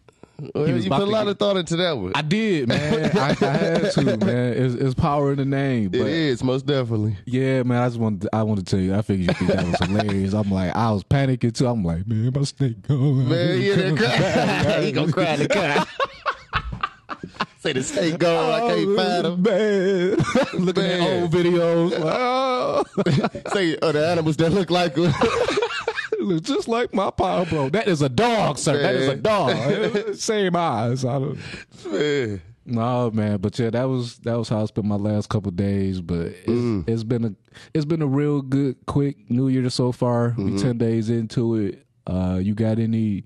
Well, 0.55 0.67
you 0.67 0.89
put 0.89 1.01
a 1.03 1.05
lot 1.05 1.25
get- 1.25 1.31
of 1.33 1.39
thought 1.39 1.57
into 1.57 1.75
that 1.77 1.95
one. 1.95 2.11
I 2.15 2.23
did, 2.23 2.67
man. 2.67 3.11
I, 3.17 3.29
I 3.29 3.33
had 3.45 3.91
to, 3.91 4.17
man. 4.17 4.53
It's, 4.53 4.73
it's 4.73 4.93
power 4.95 5.31
in 5.31 5.37
the 5.37 5.45
name. 5.45 5.85
it 5.93 5.99
But 5.99 6.07
is, 6.07 6.43
most 6.43 6.65
definitely. 6.65 7.15
yeah, 7.25 7.61
man. 7.63 7.81
I 7.83 7.87
just 7.87 7.99
wanted. 7.99 8.21
To, 8.21 8.29
I 8.35 8.41
wanted 8.41 8.65
to 8.65 8.71
tell 8.75 8.83
you. 8.83 8.95
I 8.95 9.03
figured 9.03 9.27
you 9.27 9.33
think 9.35 9.51
that 9.51 9.65
was 9.65 9.87
hilarious. 9.87 10.33
I'm 10.33 10.49
like, 10.49 10.75
I 10.75 10.91
was 10.91 11.03
panicking 11.03 11.53
too. 11.53 11.67
I'm 11.67 11.83
like, 11.83 12.07
man, 12.07 12.31
my 12.35 12.43
snake 12.43 12.81
gone. 12.87 13.29
Man, 13.29 13.57
he 13.59 13.71
in 13.71 13.95
there 13.95 13.95
crying. 13.95 14.83
he 14.83 14.91
gonna 14.91 15.11
cry 15.13 15.33
in 15.35 15.39
the 15.41 15.47
car. 15.47 15.85
Say 17.63 17.71
the 17.71 17.81
snake 17.81 18.19
gone, 18.19 18.51
I 18.51 18.59
can't 18.67 18.97
find 18.97 19.25
him. 19.25 19.41
Man, 19.41 20.17
looking 20.65 20.83
at 20.83 20.99
Man. 20.99 21.21
old 21.23 21.31
videos. 21.31 21.91
Like, 21.91 22.01
oh, 22.03 23.53
Say, 23.53 23.77
oh, 23.81 23.93
the 23.93 24.05
animals 24.05 24.35
that 24.35 24.49
look 24.49 24.69
like 24.69 24.97
him. 24.97 25.13
just 26.41 26.67
like 26.67 26.93
my 26.93 27.09
Pablo. 27.09 27.69
That 27.69 27.87
is 27.87 28.01
a 28.01 28.09
dog, 28.09 28.57
sir. 28.57 28.81
That 28.81 28.95
is 28.95 29.07
a 29.07 29.15
dog. 29.15 30.15
Same 30.15 30.53
eyes. 30.57 31.05
I 31.05 31.19
don't. 31.19 31.39
Man. 31.89 32.41
No 32.65 33.11
man, 33.11 33.37
but 33.39 33.57
yeah, 33.59 33.69
that 33.69 33.83
was 33.85 34.17
that 34.19 34.37
was 34.37 34.47
how 34.49 34.61
I 34.61 34.65
spent 34.65 34.87
my 34.87 34.95
last 34.95 35.29
couple 35.29 35.47
of 35.49 35.55
days. 35.55 36.01
But 36.01 36.27
it's, 36.27 36.47
Mm. 36.49 36.87
it's 36.89 37.03
been 37.03 37.23
a 37.25 37.33
it's 37.73 37.85
been 37.85 38.01
a 38.01 38.07
real 38.07 38.41
good, 38.41 38.75
quick 38.87 39.29
New 39.29 39.47
Year 39.47 39.69
so 39.69 39.91
far. 39.93 40.31
Mm-hmm. 40.31 40.55
We 40.55 40.61
ten 40.61 40.77
days 40.77 41.09
into 41.09 41.55
it. 41.55 41.85
Uh, 42.07 42.39
you 42.41 42.53
got 42.55 42.79
any 42.79 43.23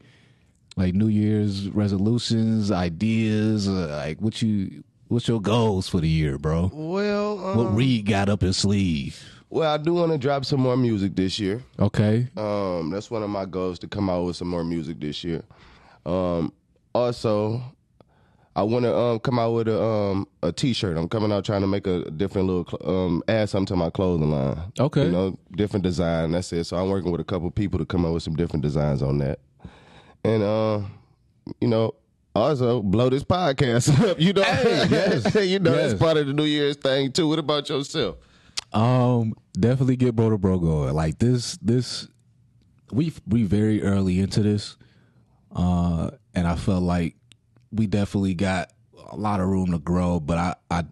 like 0.77 0.93
New 0.93 1.07
Year's 1.09 1.67
resolutions, 1.69 2.71
ideas? 2.71 3.67
Uh, 3.67 3.87
like 4.05 4.21
what 4.21 4.41
you 4.41 4.83
what's 5.09 5.27
your 5.27 5.41
goals 5.41 5.89
for 5.89 5.99
the 5.99 6.07
year, 6.07 6.37
bro? 6.37 6.69
Well, 6.73 7.45
um, 7.45 7.57
What 7.57 7.75
Reed 7.75 8.05
got 8.05 8.29
up 8.29 8.41
his 8.41 8.55
sleeve? 8.57 9.21
well, 9.49 9.73
I 9.73 9.77
do 9.77 9.93
want 9.93 10.11
to 10.11 10.17
drop 10.17 10.43
some 10.45 10.59
more 10.59 10.75
music 10.77 11.15
this 11.15 11.39
year. 11.39 11.63
Okay, 11.79 12.27
Um, 12.37 12.89
that's 12.91 13.09
one 13.11 13.23
of 13.23 13.29
my 13.29 13.45
goals 13.45 13.79
to 13.79 13.87
come 13.87 14.09
out 14.09 14.23
with 14.25 14.35
some 14.35 14.47
more 14.49 14.63
music 14.63 14.99
this 14.99 15.23
year. 15.23 15.41
Um, 16.05 16.51
also, 16.93 17.61
I 18.55 18.63
want 18.63 18.85
to 18.85 18.95
um 18.97 19.19
come 19.19 19.37
out 19.39 19.51
with 19.53 19.67
a 19.67 19.81
um 19.81 20.27
a 20.41 20.51
t-shirt. 20.51 20.97
I'm 20.97 21.07
coming 21.07 21.31
out 21.31 21.45
trying 21.45 21.61
to 21.61 21.67
make 21.67 21.85
a 21.87 22.09
different 22.11 22.47
little 22.47 22.65
cl- 22.65 22.89
um 22.97 23.23
add 23.27 23.49
something 23.49 23.67
to 23.67 23.75
my 23.75 23.89
clothing 23.91 24.31
line. 24.31 24.59
Okay. 24.79 25.05
you 25.05 25.11
know, 25.11 25.37
different 25.55 25.83
design. 25.83 26.31
That's 26.31 26.51
it. 26.53 26.63
So 26.65 26.75
I'm 26.77 26.89
working 26.89 27.11
with 27.11 27.21
a 27.21 27.25
couple 27.25 27.49
people 27.51 27.77
to 27.79 27.85
come 27.85 28.03
up 28.05 28.13
with 28.13 28.23
some 28.23 28.35
different 28.35 28.63
designs 28.63 29.01
on 29.03 29.19
that, 29.19 29.39
and 30.27 30.43
uh, 30.43 30.81
you 31.61 31.67
know. 31.67 31.95
Also, 32.35 32.83
blow 32.83 33.09
this 33.09 33.23
podcast 33.23 33.89
up. 34.07 34.19
You 34.21 34.31
know, 34.31 34.41
yes. 34.43 35.33
you 35.43 35.57
know 35.57 35.73
Yes. 35.73 35.89
that's 35.93 35.99
part 35.99 36.17
of 36.17 36.27
the 36.27 36.33
New 36.33 36.43
Year's 36.43 36.75
thing 36.75 37.11
too. 37.11 37.27
What 37.27 37.39
about 37.39 37.67
yourself? 37.67 38.17
Um, 38.73 39.33
definitely 39.59 39.95
get 39.95 40.15
bro 40.15 40.29
to 40.29 40.37
bro 40.37 40.59
going. 40.59 40.93
Like 40.93 41.17
this, 41.17 41.57
this 41.63 42.07
we 42.91 43.11
we 43.27 43.41
very 43.41 43.81
early 43.81 44.19
into 44.19 44.43
this, 44.43 44.77
uh, 45.55 46.11
and 46.35 46.45
I 46.45 46.55
felt 46.57 46.83
like 46.83 47.15
we 47.71 47.87
definitely 47.87 48.35
got 48.35 48.71
a 49.11 49.15
lot 49.15 49.39
of 49.39 49.47
room 49.47 49.71
to 49.71 49.79
grow, 49.79 50.19
but 50.19 50.37
I 50.37 50.55
I 50.69 50.85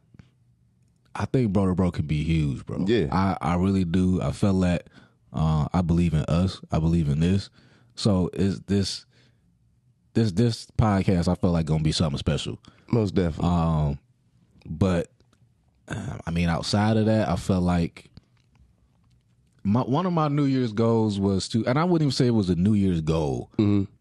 I 1.14 1.26
think 1.26 1.54
bro 1.54 1.68
to 1.68 1.76
bro 1.76 1.92
can 1.92 2.08
be 2.08 2.24
huge, 2.24 2.66
bro. 2.66 2.84
Yeah. 2.88 3.08
I 3.12 3.38
I 3.40 3.56
really 3.58 3.86
do. 3.86 4.20
I 4.20 4.32
felt 4.32 4.62
that 4.62 4.88
uh, 5.32 5.68
I 5.72 5.82
believe 5.82 6.16
in 6.16 6.22
us. 6.22 6.60
I 6.72 6.80
believe 6.80 7.08
in 7.08 7.20
this. 7.20 7.52
So 7.94 8.32
is 8.34 8.62
this 8.62 9.05
this 10.16 10.32
this 10.32 10.68
podcast? 10.78 11.28
I 11.28 11.36
felt 11.36 11.54
like 11.54 11.68
gonna 11.68 11.84
be 11.84 11.92
something 11.92 12.18
special. 12.18 12.58
Most 12.88 13.14
definitely. 13.14 13.50
Um, 13.50 14.00
but 14.66 15.12
uh, 15.88 16.18
I 16.26 16.32
mean, 16.32 16.50
outside 16.50 16.98
of 16.98 17.06
that, 17.06 17.30
I 17.30 17.36
felt 17.36 17.64
like 17.64 18.10
my 19.64 19.82
one 19.82 20.06
of 20.06 20.14
my 20.14 20.28
New 20.28 20.46
Year's 20.46 20.74
goals 20.74 21.20
was 21.20 21.48
to, 21.50 21.66
and 21.68 21.78
I 21.78 21.84
wouldn't 21.84 22.04
even 22.04 22.12
say 22.12 22.28
it 22.28 22.32
was 22.32 22.50
a 22.50 22.56
New 22.56 22.74
Year's 22.74 23.02
goal. 23.02 23.52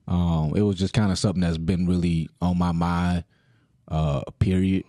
Um, 0.07 0.53
it 0.57 0.63
was 0.63 0.77
just 0.77 0.95
kind 0.95 1.11
of 1.11 1.19
something 1.19 1.41
that's 1.41 1.59
been 1.59 1.87
really 1.87 2.29
on 2.41 2.59
my 2.59 2.73
mind. 2.73 3.25
Uh, 3.89 4.23
period 4.39 4.85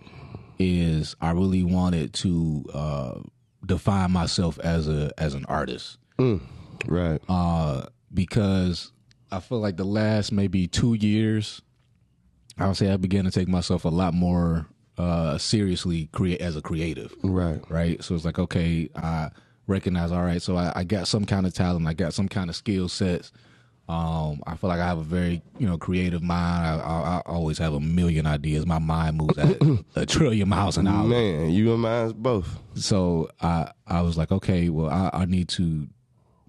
is 0.58 1.16
I 1.20 1.32
really 1.32 1.64
wanted 1.64 2.14
to 2.14 2.66
uh, 2.74 3.20
define 3.66 4.12
myself 4.12 4.60
as 4.60 4.88
a 4.88 5.12
as 5.18 5.34
an 5.34 5.46
artist 5.46 5.98
right. 6.88 7.22
uh, 7.28 7.86
because 8.14 8.92
I 9.32 9.40
feel 9.40 9.60
like 9.60 9.78
the 9.78 9.86
last 9.86 10.32
maybe 10.32 10.68
two 10.68 10.94
years, 10.94 11.62
I 12.58 12.68
would 12.68 12.78
say 12.78 12.92
I 12.92 12.98
began 12.98 13.26
to 13.26 13.32
take 13.32 13.48
myself 13.48 13.86
a 13.86 13.90
lot 13.90 14.14
more 14.14 14.68
uh, 14.98 15.38
seriously 15.38 16.08
create 16.12 16.42
as 16.42 16.56
a 16.56 16.62
creative, 16.62 17.14
right. 17.24 17.60
right? 17.70 18.04
So 18.04 18.16
it's 18.16 18.26
like, 18.26 18.40
okay, 18.40 18.90
I 18.96 19.30
recognize, 19.68 20.12
all 20.12 20.24
right, 20.24 20.42
so 20.42 20.56
I, 20.56 20.72
I 20.76 20.84
got 20.84 21.08
some 21.08 21.26
kind 21.26 21.46
of 21.46 21.54
talent, 21.54 21.88
I 21.88 21.94
got 21.94 22.14
some 22.14 22.30
kind 22.30 22.50
of 22.50 22.56
skill 22.56 22.88
sets. 22.88 23.32
Um, 23.88 24.42
I 24.48 24.56
feel 24.56 24.68
like 24.70 24.80
I 24.80 24.88
have 24.88 24.98
a 24.98 25.04
very, 25.04 25.44
you 25.60 25.68
know, 25.68 25.78
creative 25.78 26.24
mind. 26.24 26.82
I, 26.82 26.84
I, 26.84 27.18
I 27.18 27.22
always 27.28 27.60
have 27.60 27.74
a 27.74 27.80
million 27.80 28.26
ideas. 28.26 28.66
My 28.66 28.80
mind 28.80 29.18
moves 29.18 29.38
at 29.38 29.62
a 29.96 30.08
trillion 30.08 30.50
miles 30.50 30.78
an 30.78 30.88
hour 30.88 31.04
Man, 31.04 31.52
you 31.52 31.72
and 31.72 31.84
mine's 31.84 32.14
both. 32.14 32.60
so 32.74 33.30
I 33.42 33.72
I 33.86 34.02
was 34.02 34.18
like, 34.18 34.32
okay, 34.32 34.70
well, 34.70 34.90
I, 34.90 35.12
I 35.14 35.26
need 35.26 35.50
to, 35.50 35.88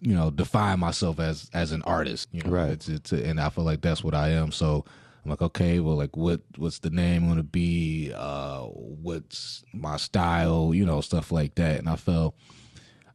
you 0.00 0.14
know, 0.14 0.30
define 0.30 0.78
myself 0.80 1.18
as 1.20 1.48
as 1.54 1.72
an 1.72 1.82
artist, 1.82 2.28
you 2.32 2.42
know, 2.42 2.50
Right. 2.50 2.70
It's, 2.70 2.88
it's, 2.88 3.12
and 3.12 3.40
I 3.40 3.48
feel 3.50 3.64
like 3.64 3.80
that's 3.80 4.04
what 4.04 4.14
I 4.14 4.30
am. 4.30 4.52
So 4.52 4.84
I'm 5.24 5.30
like, 5.30 5.42
okay, 5.42 5.80
well, 5.80 5.96
like, 5.96 6.16
what 6.16 6.40
what's 6.56 6.78
the 6.80 6.90
name 6.90 7.24
going 7.26 7.38
to 7.38 7.42
be? 7.42 8.12
Uh, 8.14 8.60
what's 8.62 9.64
my 9.72 9.96
style? 9.96 10.72
You 10.74 10.84
know, 10.86 11.00
stuff 11.00 11.32
like 11.32 11.54
that. 11.56 11.78
And 11.78 11.88
I 11.88 11.96
felt 11.96 12.36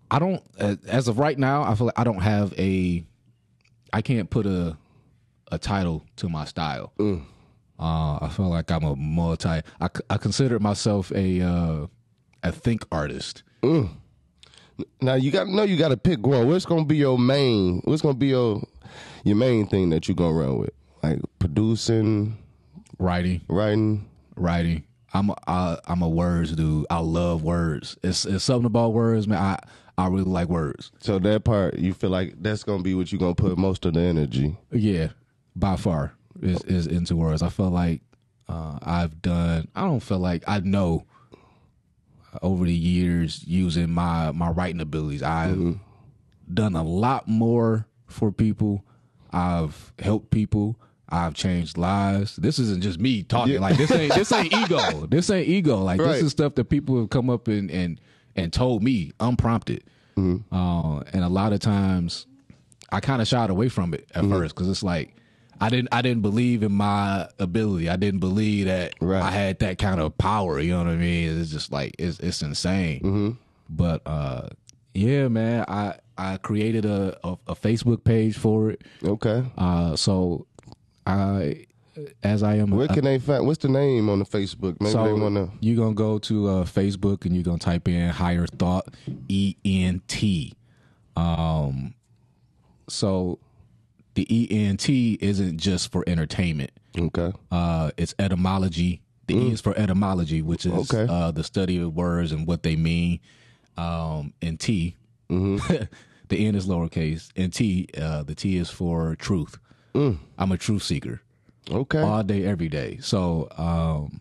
I 0.09 0.19
don't, 0.19 0.43
as- 0.57 0.83
as 0.85 1.07
of 1.07 1.19
right 1.19 1.37
now, 1.39 1.63
I 1.63 1.75
feel 1.75 1.85
like 1.85 1.97
I 1.99 2.03
don't 2.03 2.21
have 2.21 2.53
a, 2.59 3.05
I 3.93 4.01
can't 4.01 4.29
put 4.29 4.45
a 4.45 4.77
a 5.53 5.57
title 5.59 6.05
to 6.15 6.29
my 6.29 6.45
style. 6.45 6.93
Uh, 7.79 8.17
I 8.21 8.29
feel 8.29 8.47
like 8.49 8.69
I'm 8.71 8.83
a 8.83 8.95
multi. 8.95 9.47
i, 9.49 9.61
I 10.09 10.17
consider 10.17 10.59
myself 10.59 11.11
a 11.13 11.41
uh, 11.41 11.87
a 12.43 12.51
think 12.51 12.85
artist. 12.91 13.43
Now 15.01 15.13
you 15.15 15.31
got 15.31 15.45
to 15.45 15.55
know 15.55 15.63
you 15.63 15.77
got 15.77 15.89
to 15.89 15.97
pick 15.97 16.25
one. 16.25 16.47
What's 16.47 16.65
gonna 16.65 16.85
be 16.85 16.97
your 16.97 17.17
main? 17.19 17.81
What's 17.85 18.01
gonna 18.01 18.13
be 18.15 18.27
your 18.27 18.61
your 19.23 19.35
main 19.35 19.67
thing 19.67 19.89
that 19.91 20.07
you 20.07 20.15
gonna 20.15 20.33
run 20.33 20.57
with? 20.57 20.71
Like 21.03 21.19
producing, 21.39 22.37
Writing, 22.99 23.41
writing. 23.47 24.09
writing. 24.35 24.83
I'm 25.13 25.29
a, 25.31 25.35
I, 25.47 25.77
I'm 25.87 26.01
a 26.01 26.07
words 26.09 26.53
dude. 26.53 26.85
I 26.89 26.99
love 26.99 27.43
words. 27.43 27.97
It's 28.03 28.25
it's 28.25 28.43
something 28.43 28.65
about 28.65 28.93
words, 28.93 29.27
man. 29.27 29.39
I 29.39 29.59
I 29.97 30.07
really 30.07 30.23
like 30.23 30.47
words. 30.47 30.91
So 30.99 31.19
that 31.19 31.43
part, 31.43 31.77
you 31.77 31.93
feel 31.93 32.09
like 32.11 32.35
that's 32.41 32.63
gonna 32.63 32.83
be 32.83 32.95
what 32.95 33.11
you're 33.11 33.19
gonna 33.19 33.35
put 33.35 33.57
most 33.57 33.85
of 33.85 33.93
the 33.95 33.99
energy. 33.99 34.57
Yeah, 34.71 35.09
by 35.55 35.75
far 35.75 36.13
is 36.41 36.63
is 36.63 36.87
into 36.87 37.15
words. 37.15 37.41
I 37.43 37.49
feel 37.49 37.69
like 37.69 38.01
uh, 38.47 38.79
I've 38.81 39.21
done. 39.21 39.67
I 39.75 39.81
don't 39.81 39.99
feel 39.99 40.19
like 40.19 40.43
I 40.47 40.59
know 40.61 41.05
over 42.41 42.65
the 42.65 42.73
years 42.73 43.43
using 43.45 43.91
my 43.91 44.31
my 44.31 44.49
writing 44.49 44.81
abilities. 44.81 45.23
I've 45.23 45.55
mm-hmm. 45.55 46.53
done 46.53 46.75
a 46.75 46.83
lot 46.83 47.27
more 47.27 47.87
for 48.07 48.31
people. 48.31 48.85
I've 49.31 49.93
helped 49.99 50.31
people. 50.31 50.77
I've 51.09 51.33
changed 51.33 51.77
lives. 51.77 52.37
This 52.37 52.57
isn't 52.57 52.81
just 52.81 52.99
me 52.99 53.23
talking. 53.23 53.59
Like 53.59 53.77
this 53.77 53.91
ain't 53.91 54.13
this 54.13 54.31
ain't 54.31 54.53
ego. 54.57 55.05
This 55.07 55.29
ain't 55.29 55.47
ego. 55.47 55.77
Like 55.77 55.99
Right. 55.99 56.13
this 56.13 56.23
is 56.23 56.31
stuff 56.31 56.55
that 56.55 56.65
people 56.65 56.97
have 56.99 57.09
come 57.09 57.29
up 57.29 57.47
and 57.47 57.69
and 57.69 57.99
and 58.35 58.53
told 58.53 58.81
me 58.81 59.11
unprompted. 59.19 59.83
Mm-hmm. 60.17 60.53
Uh, 60.55 60.99
and 61.13 61.23
a 61.23 61.29
lot 61.29 61.53
of 61.53 61.59
times 61.59 62.27
I 62.91 62.99
kind 62.99 63.21
of 63.21 63.27
shied 63.27 63.49
away 63.49 63.69
from 63.69 63.93
it 63.93 64.09
at 64.13 64.23
mm-hmm. 64.23 64.33
first 64.33 64.55
because 64.55 64.69
it's 64.69 64.83
like 64.83 65.15
I 65.61 65.69
didn't 65.69 65.89
I 65.91 66.01
didn't 66.01 66.23
believe 66.23 66.63
in 66.63 66.71
my 66.71 67.27
ability. 67.39 67.87
I 67.89 67.95
didn't 67.95 68.19
believe 68.19 68.65
that 68.65 68.95
Right. 68.99 69.21
I 69.21 69.29
had 69.31 69.59
that 69.59 69.77
kind 69.77 70.01
of 70.01 70.17
power. 70.17 70.59
You 70.59 70.71
know 70.71 70.79
what 70.79 70.87
I 70.87 70.95
mean? 70.95 71.39
It's 71.39 71.51
just 71.51 71.71
like 71.71 71.95
it's 71.99 72.19
it's 72.19 72.41
insane. 72.41 73.37
But 73.69 74.01
uh, 74.05 74.49
yeah, 74.93 75.27
man, 75.27 75.63
I 75.67 75.95
I 76.17 76.37
created 76.37 76.85
a, 76.85 77.17
a 77.23 77.37
a 77.47 77.55
Facebook 77.55 78.03
page 78.03 78.37
for 78.37 78.71
it. 78.71 78.81
Okay. 79.03 79.43
Uh, 79.57 79.95
so 79.95 80.47
I 81.05 81.65
as 82.23 82.41
I 82.41 82.55
am 82.55 82.71
Where 82.71 82.87
can 82.87 83.03
they 83.03 83.19
find? 83.19 83.45
What's 83.45 83.61
the 83.61 83.69
name 83.69 84.09
on 84.09 84.19
the 84.19 84.25
Facebook? 84.25 84.77
Maybe 84.79 84.91
so 84.91 85.03
they 85.03 85.13
wanna. 85.13 85.49
you're 85.59 85.75
gonna 85.77 85.93
go 85.93 86.17
to 86.19 86.47
uh, 86.47 86.63
Facebook 86.63 87.25
and 87.25 87.35
you're 87.35 87.43
gonna 87.43 87.57
type 87.59 87.87
in 87.87 88.09
higher 88.09 88.47
thought 88.47 88.87
E 89.27 89.55
N 89.63 90.01
T. 90.07 90.53
Um, 91.15 91.93
so 92.87 93.39
the 94.15 94.25
E 94.35 94.47
N 94.51 94.77
T 94.77 95.17
isn't 95.21 95.57
just 95.57 95.91
for 95.91 96.03
entertainment. 96.07 96.71
Okay. 96.97 97.31
Uh, 97.51 97.91
it's 97.97 98.13
etymology. 98.19 99.01
The 99.27 99.35
E 99.37 99.51
is 99.51 99.61
for 99.61 99.77
etymology, 99.77 100.41
which 100.41 100.65
is 100.65 100.71
Mm. 100.73 100.93
Okay. 100.93 101.11
uh, 101.13 101.31
the 101.31 101.43
study 101.43 101.77
of 101.79 101.95
words 101.95 102.31
and 102.31 102.45
what 102.45 102.63
they 102.63 102.75
mean. 102.75 103.19
Um, 103.77 104.33
and 104.41 104.59
T, 104.59 104.95
Mm-hmm. 105.29 105.85
the 106.27 106.45
N 106.47 106.55
is 106.55 106.67
lowercase. 106.67 107.29
And 107.37 107.53
T, 107.53 107.87
uh, 107.97 108.23
the 108.23 108.35
T 108.35 108.57
is 108.57 108.69
for 108.69 109.15
truth. 109.15 109.57
Mm. 109.93 110.17
I'm 110.37 110.51
a 110.51 110.57
truth 110.57 110.83
seeker 110.83 111.21
Okay. 111.69 111.99
all 112.01 112.23
day, 112.23 112.43
every 112.43 112.67
day. 112.67 112.97
So 113.01 113.47
um, 113.57 114.19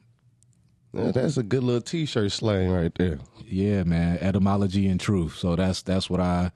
Yeah, 0.92 1.10
that's 1.12 1.36
a 1.36 1.42
good 1.42 1.64
little 1.64 1.80
T-shirt 1.80 2.30
slang 2.32 2.70
right 2.70 2.92
there. 2.96 3.18
Yeah, 3.44 3.82
man, 3.84 4.18
etymology 4.18 4.86
and 4.86 5.00
truth. 5.00 5.36
So 5.36 5.56
that's 5.56 5.82
that's 5.82 6.08
what 6.08 6.20
I 6.20 6.52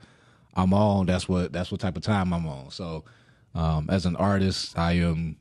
I'm 0.55 0.73
on. 0.73 1.05
That's 1.07 1.27
what 1.27 1.51
that's 1.51 1.71
what 1.71 1.81
type 1.81 1.97
of 1.97 2.03
time 2.03 2.33
I'm 2.33 2.47
on. 2.47 2.71
So 2.71 3.03
um, 3.55 3.89
as 3.89 4.05
an 4.05 4.15
artist, 4.17 4.77
I 4.77 4.93
am 4.93 5.37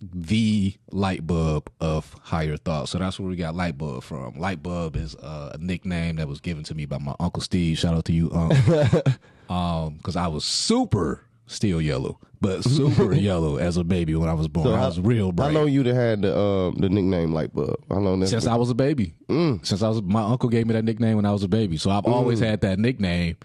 the 0.00 0.74
light 0.90 1.26
bulb 1.26 1.70
of 1.80 2.14
higher 2.22 2.56
thought. 2.56 2.88
So 2.88 2.98
that's 2.98 3.18
where 3.18 3.28
we 3.28 3.36
got 3.36 3.54
light 3.54 3.78
bulb 3.78 4.02
from. 4.02 4.38
Light 4.38 4.62
bulb 4.62 4.96
is 4.96 5.14
uh, 5.16 5.52
a 5.54 5.58
nickname 5.58 6.16
that 6.16 6.28
was 6.28 6.40
given 6.40 6.62
to 6.64 6.74
me 6.74 6.84
by 6.84 6.98
my 6.98 7.14
uncle 7.18 7.42
Steve. 7.42 7.78
Shout 7.78 7.94
out 7.94 8.04
to 8.06 8.12
you, 8.12 8.30
um, 9.48 9.54
um, 9.54 9.94
because 9.94 10.16
I 10.16 10.26
was 10.26 10.44
super 10.44 11.22
still 11.46 11.80
yellow, 11.80 12.18
but 12.40 12.64
super 12.64 13.12
yellow 13.14 13.56
as 13.56 13.76
a 13.76 13.84
baby 13.84 14.14
when 14.14 14.28
I 14.28 14.34
was 14.34 14.48
born. 14.48 14.68
I 14.68 14.86
was 14.86 15.00
real 15.00 15.32
bright. 15.32 15.52
How 15.52 15.60
long 15.60 15.68
you 15.68 15.82
done 15.82 15.94
had 15.94 16.22
the 16.22 16.36
um, 16.38 16.74
the 16.76 16.88
nickname 16.88 17.32
Light 17.32 17.54
Bulb? 17.54 17.76
How 17.88 17.96
long 17.96 18.20
that? 18.20 18.28
Since 18.28 18.46
I 18.46 18.56
was 18.56 18.70
a 18.70 18.74
baby. 18.74 19.14
Since 19.28 19.82
I 19.82 19.88
was, 19.88 20.02
my 20.02 20.22
uncle 20.22 20.48
gave 20.48 20.66
me 20.66 20.74
that 20.74 20.84
nickname 20.84 21.16
when 21.16 21.26
I 21.26 21.32
was 21.32 21.42
a 21.42 21.48
baby. 21.48 21.76
So 21.76 21.90
I've 21.90 22.04
always 22.04 22.40
had 22.40 22.60
that 22.62 22.78
nickname. 22.78 23.36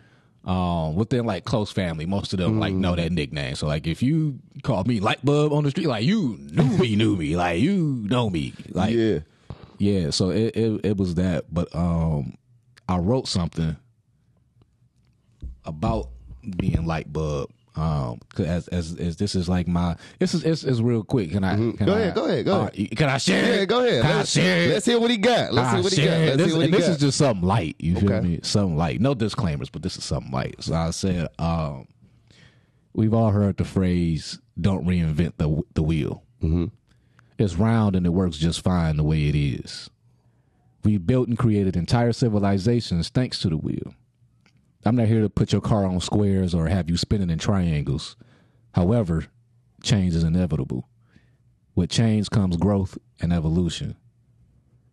Um, 0.50 0.96
within 0.96 1.28
like 1.28 1.46
close 1.46 1.72
family, 1.72 2.08
most 2.08 2.34
of 2.34 2.40
them 2.40 2.60
like 2.60 2.74
know 2.74 2.96
that 2.96 3.12
nickname. 3.12 3.54
So 3.54 3.68
like, 3.68 3.86
if 3.86 4.02
you 4.02 4.40
call 4.64 4.84
me 4.84 5.00
light 5.00 5.24
bulb 5.24 5.54
on 5.54 5.64
the 5.64 5.70
street, 5.70 5.86
like 5.86 6.04
you 6.04 6.40
knew 6.40 6.76
me, 6.80 6.96
knew 6.96 7.16
me, 7.16 7.36
like 7.36 7.60
you 7.62 8.04
know 8.10 8.32
me, 8.32 8.56
like 8.70 8.96
yeah. 8.96 9.20
yeah. 9.78 10.10
so 10.10 10.32
it, 10.32 10.56
it 10.56 10.82
it 10.84 10.98
was 10.98 11.14
that. 11.16 11.54
But 11.54 11.68
um, 11.76 12.36
I 12.88 12.98
wrote 12.98 13.28
something 13.28 13.78
about 15.66 16.10
being 16.58 16.88
light 16.88 17.14
bulb. 17.14 17.52
Um, 17.80 18.20
'cause 18.34 18.46
as, 18.46 18.68
as 18.70 18.96
as 18.98 19.16
this 19.18 19.36
is 19.36 19.48
like 19.48 19.66
my 19.68 19.96
this 20.20 20.34
is 20.34 20.44
it's, 20.44 20.64
it's 20.64 20.82
real 20.82 21.04
quick. 21.04 21.32
Can 21.32 21.44
I? 21.44 21.56
Can 21.56 21.74
Mm-hmm. 21.74 21.86
Go 21.86 21.94
I- 21.94 22.00
ahead, 22.00 22.16
go 22.16 22.26
ahead, 22.26 22.46
go 22.46 22.54
All 22.54 22.68
ahead. 22.68 22.98
Can 22.98 23.10
I 23.10 23.18
share? 23.20 23.56
Yeah, 23.56 23.62
it? 23.62 23.66
go 23.70 23.86
ahead. 23.86 24.02
Can 24.02 24.18
Let's, 24.18 24.32
share 24.32 24.68
let's 24.70 24.86
hear 24.86 25.00
what 25.00 25.12
he 25.12 25.18
got. 25.18 25.54
Let's 25.54 25.72
see 25.72 25.82
what 25.84 25.94
he 25.94 26.06
got. 26.06 26.12
Let's 26.20 26.38
this, 26.38 26.52
see 26.52 26.58
what 26.58 26.66
he 26.66 26.72
this 26.72 26.82
got. 26.88 26.92
is 26.92 26.98
just 27.00 27.18
something 27.18 27.48
light. 27.48 27.76
You 27.80 27.96
feel 27.96 28.12
Okay. 28.14 28.28
me? 28.28 28.40
Something 28.44 28.76
light. 28.76 29.00
No 29.00 29.14
disclaimers, 29.14 29.70
but 29.70 29.82
this 29.84 29.98
is 29.98 30.04
something 30.04 30.32
light. 30.32 30.56
So 30.60 30.74
I 30.74 30.90
said, 30.90 31.28
um, 31.40 31.88
we've 32.94 33.14
all 33.14 33.32
heard 33.32 33.58
the 33.58 33.64
phrase 33.66 34.40
"Don't 34.60 34.86
reinvent 34.86 35.34
the 35.38 35.62
the 35.74 35.84
wheel." 35.84 36.24
Mm-hmm. 36.44 36.66
It's 37.38 37.56
round 37.56 37.96
and 37.96 38.06
it 38.06 38.10
works 38.10 38.38
just 38.38 38.62
fine 38.62 38.98
the 38.98 39.04
way 39.04 39.28
it 39.30 39.36
is. 39.36 39.90
We 40.84 40.98
built 40.98 41.30
and 41.30 41.38
created 41.38 41.78
entire 41.78 42.12
civilizations 42.14 43.08
thanks 43.10 43.40
to 43.40 43.50
the 43.50 43.58
wheel. 43.58 43.94
I'm 44.86 44.96
not 44.96 45.08
here 45.08 45.22
to 45.22 45.30
put 45.30 45.52
your 45.52 45.62
car 45.62 45.86
on 45.86 46.00
squares 46.00 46.54
or 46.56 46.68
have 46.68 46.90
you 46.90 46.98
spinning 46.98 47.30
in 47.30 47.40
triangles. 47.40 48.16
However, 48.74 49.26
change 49.84 50.16
is 50.16 50.24
inevitable. 50.24 50.88
With 51.76 51.90
change 51.90 52.30
comes 52.30 52.58
growth 52.58 52.98
and 53.20 53.34
evolution. 53.34 53.96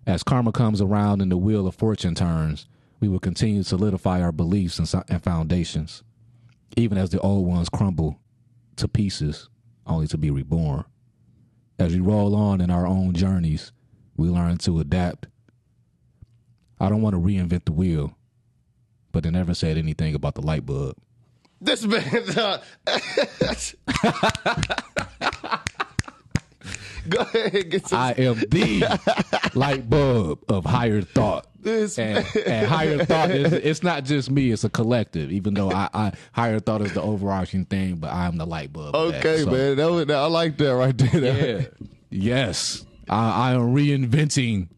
As 0.06 0.22
karma 0.22 0.52
comes 0.52 0.80
around 0.80 1.20
and 1.22 1.30
the 1.30 1.36
wheel 1.36 1.66
of 1.66 1.74
fortune 1.74 2.14
turns, 2.14 2.66
we 3.00 3.08
will 3.08 3.18
continue 3.18 3.62
to 3.62 3.68
solidify 3.68 4.22
our 4.22 4.32
beliefs 4.32 4.78
and, 4.78 5.22
foundations, 5.22 6.02
even 6.76 6.98
as 6.98 7.10
the 7.10 7.20
old 7.20 7.46
ones 7.46 7.68
crumble 7.68 8.18
to 8.76 8.88
pieces, 8.88 9.48
only 9.86 10.06
to 10.08 10.18
be 10.18 10.30
reborn. 10.30 10.84
As 11.78 11.92
we 11.92 12.00
roll 12.00 12.34
on 12.34 12.60
in 12.60 12.70
our 12.70 12.86
own 12.86 13.14
journeys, 13.14 13.72
We 14.16 14.28
learn 14.28 14.56
to 14.58 14.80
adapt. 14.80 15.26
I 16.80 16.88
don't 16.88 17.02
want 17.02 17.14
to 17.14 17.20
reinvent 17.20 17.66
the 17.66 17.72
wheel, 17.72 18.16
but 19.16 19.22
they 19.22 19.30
never 19.30 19.54
said 19.54 19.78
anything 19.78 20.14
about 20.14 20.34
the 20.34 20.42
light 20.42 20.66
bulb. 20.66 20.94
This 21.58 21.86
man. 21.86 22.04
Uh, 22.36 22.58
Go 27.08 27.20
ahead, 27.20 27.70
get 27.70 27.86
some. 27.86 27.98
I 27.98 28.12
am 28.12 28.34
the 28.50 29.50
light 29.54 29.88
bulb 29.88 30.40
of 30.50 30.66
higher 30.66 31.00
thought. 31.00 31.46
This 31.58 31.98
and, 31.98 32.26
and 32.44 32.66
higher 32.66 33.02
thought 33.06 33.30
is 33.30 33.54
it's 33.54 33.82
not 33.82 34.04
just 34.04 34.30
me; 34.30 34.50
it's 34.50 34.64
a 34.64 34.68
collective. 34.68 35.32
Even 35.32 35.54
though 35.54 35.70
I, 35.70 35.88
I 35.94 36.12
higher 36.32 36.60
thought 36.60 36.82
is 36.82 36.92
the 36.92 37.00
overarching 37.00 37.64
thing, 37.64 37.96
but 37.96 38.12
I'm 38.12 38.36
the 38.36 38.46
light 38.46 38.70
bulb. 38.72 38.94
of 38.94 39.12
that. 39.12 39.18
okay, 39.24 39.44
So, 39.44 39.50
man. 39.50 39.76
That 39.76 39.90
was, 39.90 40.10
I 40.10 40.26
like 40.26 40.58
that 40.58 40.74
right 40.74 40.98
there. 40.98 41.60
Yeah. 41.60 41.66
yes, 42.10 42.84
I, 43.08 43.50
I 43.50 43.54
am 43.54 43.74
reinventing 43.74 44.68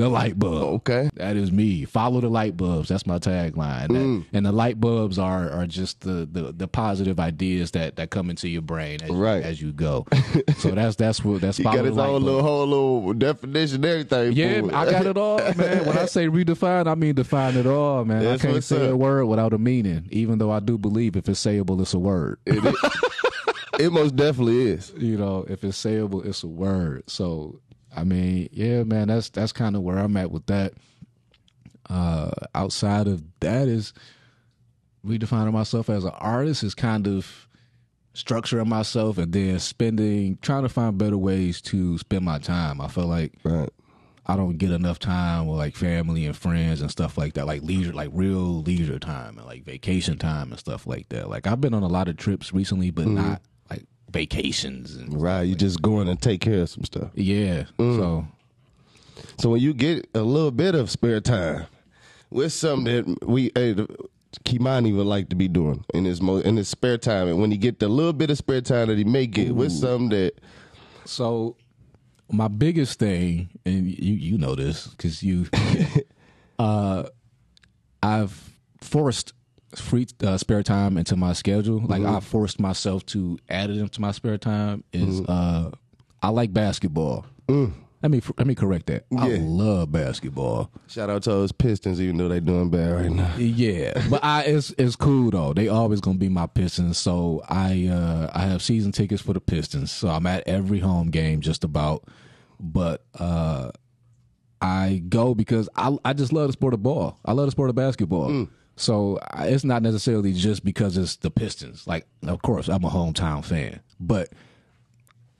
the 0.00 0.08
light 0.08 0.38
bulb. 0.38 0.62
Okay. 0.88 1.10
That 1.14 1.36
is 1.36 1.52
me. 1.52 1.84
Follow 1.84 2.20
the 2.20 2.28
light 2.28 2.56
bulbs. 2.56 2.88
That's 2.88 3.06
my 3.06 3.18
tagline. 3.18 3.84
And, 3.84 3.94
that- 3.94 4.00
Mm. 4.00 4.24
and 4.32 4.46
the 4.46 4.52
light 4.52 4.80
bulbs 4.80 5.18
are 5.18 5.50
are 5.50 5.66
just 5.66 6.00
the, 6.00 6.26
the, 6.30 6.52
the 6.52 6.66
positive 6.68 7.20
ideas 7.20 7.70
that, 7.72 7.96
that 7.96 8.10
come 8.10 8.30
into 8.30 8.48
your 8.48 8.62
brain 8.62 8.98
as, 9.02 9.10
Right. 9.10 9.36
you, 9.38 9.42
as 9.42 9.62
you 9.62 9.72
go. 9.72 10.06
so 10.58 10.70
that's 10.70 10.96
that's 10.96 11.24
what 11.24 11.40
that's 11.40 11.58
follow 11.60 11.76
got 11.76 11.84
his 11.84 11.96
light 11.96 12.08
little 12.10 12.42
whole 12.42 12.66
little 12.66 13.12
definition, 13.14 13.84
everything. 13.84 14.32
Yeah. 14.32 14.62
I 14.72 14.90
got 14.90 15.06
it 15.06 15.16
all, 15.16 15.38
man. 15.54 15.84
When 15.86 15.98
I 15.98 16.06
say 16.06 16.26
redefine, 16.28 16.86
I 16.86 16.94
mean 16.94 17.14
define 17.14 17.56
it 17.56 17.66
all, 17.66 18.04
man. 18.04 18.22
That's 18.24 18.44
I 18.44 18.48
can't 18.48 18.64
say 18.64 18.88
a 18.88 18.96
word 18.96 19.26
without 19.26 19.52
a 19.52 19.58
meaning, 19.58 20.08
even 20.10 20.38
though 20.38 20.50
I 20.50 20.60
do 20.60 20.78
believe 20.78 21.16
if 21.16 21.28
it's 21.28 21.44
sayable, 21.44 21.80
it's 21.80 21.94
a 21.94 21.98
word. 21.98 22.38
It 22.46 23.92
most 23.92 24.16
definitely 24.16 24.62
is. 24.68 24.92
you 24.96 25.16
know, 25.16 25.44
if 25.48 25.64
it's 25.64 25.82
sayable, 25.82 26.24
it's 26.24 26.42
a 26.42 26.48
word. 26.48 27.04
So, 27.06 27.60
I 27.96 28.04
mean, 28.04 28.48
yeah, 28.52 28.82
man, 28.84 29.08
that's 29.08 29.28
that's 29.30 29.52
kind 29.52 29.76
of 29.76 29.82
where 29.82 29.98
I'm 29.98 30.16
at 30.16 30.30
with 30.30 30.46
that. 30.46 30.74
Uh, 31.88 32.30
outside 32.54 33.08
of 33.08 33.22
that 33.40 33.66
is 33.66 33.92
redefining 35.04 35.52
myself 35.52 35.90
as 35.90 36.04
an 36.04 36.12
artist 36.18 36.62
is 36.62 36.74
kind 36.74 37.08
of 37.08 37.48
structuring 38.14 38.66
myself 38.66 39.18
and 39.18 39.32
then 39.32 39.58
spending 39.58 40.38
trying 40.42 40.62
to 40.62 40.68
find 40.68 40.98
better 40.98 41.16
ways 41.18 41.60
to 41.62 41.98
spend 41.98 42.24
my 42.24 42.38
time. 42.38 42.80
I 42.80 42.88
feel 42.88 43.06
like 43.06 43.32
Right. 43.44 43.70
I 44.26 44.36
don't 44.36 44.58
get 44.58 44.70
enough 44.70 45.00
time 45.00 45.46
with 45.48 45.58
like 45.58 45.74
family 45.74 46.26
and 46.26 46.36
friends 46.36 46.80
and 46.82 46.90
stuff 46.90 47.18
like 47.18 47.34
that, 47.34 47.46
like 47.46 47.62
leisure, 47.62 47.92
like 47.92 48.10
real 48.12 48.62
leisure 48.62 48.98
time 49.00 49.38
and 49.38 49.46
like 49.46 49.64
vacation 49.64 50.18
time 50.18 50.50
and 50.50 50.58
stuff 50.60 50.86
like 50.86 51.08
that. 51.08 51.28
Like 51.28 51.48
I've 51.48 51.60
been 51.60 51.74
on 51.74 51.82
a 51.82 51.88
lot 51.88 52.06
of 52.08 52.16
trips 52.16 52.52
recently, 52.52 52.90
but 52.90 53.06
not 53.06 53.28
like 53.30 53.38
vacations 54.10 54.94
and 54.96 55.20
Right. 55.20 55.42
You 55.42 55.54
just 55.54 55.80
going 55.82 56.08
and 56.08 56.20
take 56.20 56.40
care 56.40 56.62
of 56.62 56.70
some 56.70 56.84
stuff. 56.84 57.10
yeah. 57.14 57.64
Mm. 57.78 57.96
So 57.96 58.26
So 59.38 59.50
when 59.50 59.60
you 59.60 59.72
get 59.74 60.08
a 60.14 60.22
little 60.22 60.50
bit 60.50 60.74
of 60.74 60.90
spare 60.90 61.20
time, 61.20 61.66
what's 62.28 62.54
something 62.54 62.84
that 63.16 63.26
we 63.28 63.50
hey, 63.54 63.74
Kimani 64.44 64.94
would 64.96 65.06
like 65.06 65.28
to 65.30 65.36
be 65.36 65.48
doing 65.48 65.84
in 65.94 66.04
his 66.04 66.20
mo- 66.22 66.38
in 66.38 66.56
his 66.56 66.68
spare 66.68 66.98
time, 66.98 67.26
and 67.28 67.40
when 67.40 67.50
he 67.50 67.56
get 67.56 67.80
the 67.80 67.88
little 67.88 68.12
bit 68.12 68.30
of 68.30 68.38
spare 68.38 68.60
time 68.60 68.88
that 68.88 68.96
he 68.98 69.04
may 69.04 69.26
get, 69.26 69.54
what's 69.54 69.78
something 69.78 70.10
that 70.10 70.34
so 71.04 71.56
my 72.30 72.46
biggest 72.48 72.98
thing, 73.00 73.50
and 73.66 73.86
you 73.86 74.14
you 74.14 74.38
know 74.38 74.54
this 74.54 74.86
because 74.88 75.22
you, 75.22 75.46
uh, 76.60 77.04
I've 78.02 78.50
forced 78.80 79.32
free 79.76 80.06
uh, 80.24 80.36
spare 80.38 80.62
time 80.62 80.96
into 80.96 81.16
my 81.16 81.32
schedule. 81.32 81.80
Like 81.84 82.02
I 82.02 82.20
forced 82.20 82.60
myself 82.60 83.04
to 83.06 83.38
add 83.48 83.70
it 83.70 83.76
into 83.78 84.00
my 84.00 84.12
spare 84.12 84.38
time. 84.38 84.84
Is 84.92 85.20
uh, 85.22 85.70
I 86.22 86.28
like 86.30 86.52
basketball. 86.52 87.26
Let 88.02 88.10
me 88.10 88.22
let 88.38 88.46
me 88.46 88.54
correct 88.54 88.86
that. 88.86 89.04
I 89.18 89.36
love 89.36 89.92
basketball. 89.92 90.70
shout 90.86 91.10
out 91.10 91.22
to 91.24 91.30
those 91.30 91.52
Pistons, 91.52 92.00
even 92.00 92.16
though 92.16 92.28
they're 92.28 92.40
doing 92.40 92.70
bad 92.70 92.92
right 92.92 93.10
now. 93.10 93.34
Yeah, 93.38 93.92
but 94.08 94.24
I 94.24 94.44
it's 94.44 94.72
it's 94.78 94.96
cool 94.96 95.30
though. 95.30 95.52
They 95.52 95.68
always 95.68 96.00
gonna 96.00 96.16
be 96.16 96.30
my 96.30 96.46
Pistons. 96.46 96.96
So 96.96 97.42
I 97.48 97.88
uh 97.88 98.30
I 98.32 98.46
have 98.46 98.62
season 98.62 98.92
tickets 98.92 99.20
for 99.20 99.34
the 99.34 99.40
Pistons. 99.40 99.92
So 99.92 100.08
I'm 100.08 100.26
at 100.26 100.48
every 100.48 100.78
home 100.78 101.10
game 101.10 101.42
just 101.42 101.62
about. 101.62 102.04
But 102.58 103.04
uh 103.18 103.70
I 104.62 105.02
go 105.08 105.34
because 105.34 105.68
I 105.76 105.96
I 106.04 106.12
just 106.14 106.32
love 106.32 106.46
the 106.46 106.52
sport 106.54 106.72
of 106.72 106.82
ball. 106.82 107.18
I 107.24 107.32
love 107.32 107.46
the 107.46 107.52
sport 107.52 107.68
of 107.68 107.76
basketball. 107.76 108.46
So 108.80 109.18
it's 109.38 109.62
not 109.64 109.82
necessarily 109.82 110.32
just 110.32 110.64
because 110.64 110.96
it's 110.96 111.16
the 111.16 111.30
Pistons. 111.30 111.86
Like 111.86 112.06
of 112.26 112.40
course 112.42 112.68
I'm 112.68 112.82
a 112.84 112.90
hometown 112.90 113.44
fan, 113.44 113.80
but 114.00 114.30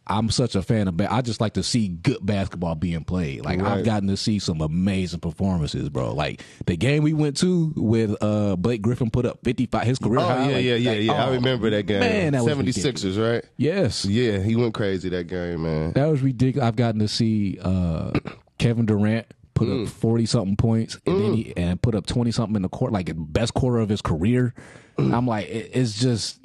I'm 0.06 0.28
such 0.28 0.56
a 0.56 0.62
fan 0.62 0.88
of. 0.88 0.96
Ba- 0.96 1.12
I 1.12 1.20
just 1.20 1.40
like 1.40 1.52
to 1.54 1.62
see 1.62 1.86
good 1.86 2.18
basketball 2.20 2.74
being 2.74 3.04
played. 3.04 3.44
Like 3.44 3.60
Right. 3.60 3.78
I've 3.78 3.84
gotten 3.84 4.08
to 4.08 4.16
see 4.16 4.40
some 4.40 4.60
amazing 4.60 5.20
performances, 5.20 5.88
bro. 5.88 6.12
Like 6.14 6.42
the 6.66 6.76
game 6.76 7.04
we 7.04 7.12
went 7.12 7.36
to 7.38 7.72
with 7.76 8.16
uh 8.20 8.56
Blake 8.56 8.82
Griffin 8.82 9.10
put 9.10 9.24
up 9.24 9.38
55 9.44 9.86
his 9.86 9.98
career 10.00 10.18
Oh 10.20 10.24
high. 10.24 10.48
yeah, 10.48 10.54
like- 10.56 10.64
yeah, 10.64 10.74
yeah, 10.74 10.90
like, 10.90 11.02
yeah. 11.02 11.12
I 11.12 11.28
oh, 11.28 11.32
remember 11.34 11.70
that 11.70 11.84
game. 11.86 12.00
Man, 12.00 12.32
that 12.32 12.42
was 12.44 12.52
76ers, 12.56 13.22
right? 13.34 13.44
Yes, 13.56 14.04
Yeah, 14.04 14.38
he 14.40 14.56
went 14.56 14.74
crazy 14.74 15.08
that 15.10 15.28
game, 15.28 15.62
man. 15.62 15.92
that 15.92 16.06
was 16.06 16.20
ridiculous. 16.22 16.66
I've 16.66 16.76
gotten 16.76 16.98
to 17.00 17.08
see 17.08 17.58
uh 17.62 18.10
Kevin 18.58 18.86
Durant 18.86 19.26
put 19.60 19.68
Mm. 19.68 19.82
up 19.86 19.88
40 19.92 20.26
something 20.26 20.56
points 20.56 20.96
and 21.06 21.20
then 21.20 21.34
he 21.34 21.52
and 21.56 21.80
put 21.82 21.94
up 21.94 22.06
20 22.06 22.30
something 22.30 22.56
in 22.56 22.62
the 22.62 22.68
court, 22.68 22.92
like 22.92 23.06
the 23.06 23.14
best 23.14 23.52
quarter 23.54 23.78
of 23.78 23.88
his 23.90 24.00
career. 24.02 24.54
Mm. 24.98 25.14
I'm 25.14 25.26
like, 25.26 25.48
it, 25.48 25.70
it's 25.74 26.00
just 26.00 26.40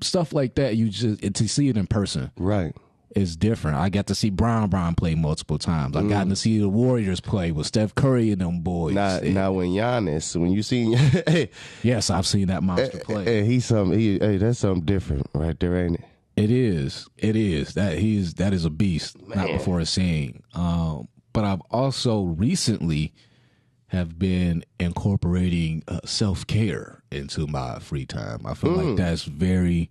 stuff 0.00 0.32
like 0.32 0.54
that. 0.56 0.76
You 0.76 0.88
just 0.88 1.20
to 1.34 1.48
see 1.48 1.68
it 1.68 1.76
in 1.76 1.86
person. 1.86 2.30
Right. 2.36 2.74
is 3.14 3.34
different. 3.34 3.78
I 3.78 3.88
got 3.88 4.08
to 4.08 4.14
see 4.14 4.28
Bron 4.28 4.68
Bron 4.68 4.94
play 4.94 5.14
multiple 5.14 5.56
times. 5.58 5.96
I 5.96 6.02
Mm. 6.02 6.08
got 6.10 6.28
to 6.28 6.36
see 6.36 6.58
the 6.58 6.68
Warriors 6.68 7.18
play 7.20 7.50
with 7.50 7.66
Steph 7.66 7.94
Curry 7.94 8.30
and 8.30 8.42
them 8.42 8.60
boys. 8.60 8.94
Now, 8.94 9.16
It- 9.16 9.32
now 9.32 9.52
when 9.54 9.70
Giannis, 9.70 10.36
when 10.38 10.52
you 10.52 10.62
see, 10.62 10.92
hey, 11.26 11.48
yes, 11.82 12.10
I've 12.10 12.26
seen 12.26 12.48
that 12.48 12.62
monster 12.62 12.98
play. 12.98 13.24
hey, 13.24 13.44
he's 13.46 13.64
something. 13.64 13.98
He, 13.98 14.18
hey, 14.18 14.36
that's 14.36 14.58
something 14.58 14.84
different 14.84 15.26
right 15.34 15.58
there, 15.58 15.76
ain't 15.82 15.94
it? 15.96 16.04
It 16.36 16.50
is. 16.50 17.08
It 17.16 17.36
is. 17.36 17.72
That 17.72 17.96
he 17.98 18.18
is 18.18 18.34
that 18.34 18.52
is 18.52 18.66
a 18.66 18.70
beast. 18.70 19.16
Not 19.28 19.36
Man. 19.46 19.56
before 19.56 19.82
seeing. 19.86 20.42
Um, 20.54 21.08
but 21.36 21.44
I've 21.44 21.60
also 21.70 22.22
recently 22.22 23.12
have 23.88 24.18
been 24.18 24.64
incorporating 24.80 25.82
uh, 25.86 26.00
self 26.04 26.46
care 26.46 27.02
into 27.12 27.46
my 27.46 27.78
free 27.78 28.06
time. 28.06 28.40
I 28.46 28.54
feel 28.54 28.70
Mm. 28.72 28.86
like 28.88 28.96
that's 28.96 29.24
very 29.24 29.90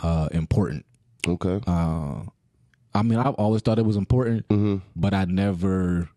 uh, 0.00 0.28
important. 0.32 0.84
Okay. 1.26 1.60
I 1.66 3.02
mean, 3.02 3.18
I've 3.18 3.34
always 3.34 3.62
thought 3.62 3.78
it 3.78 3.84
was 3.86 3.96
important, 3.96 4.46
Mm-hmm. 4.48 4.76
but 4.96 5.14
I 5.14 5.24
never 5.26 6.08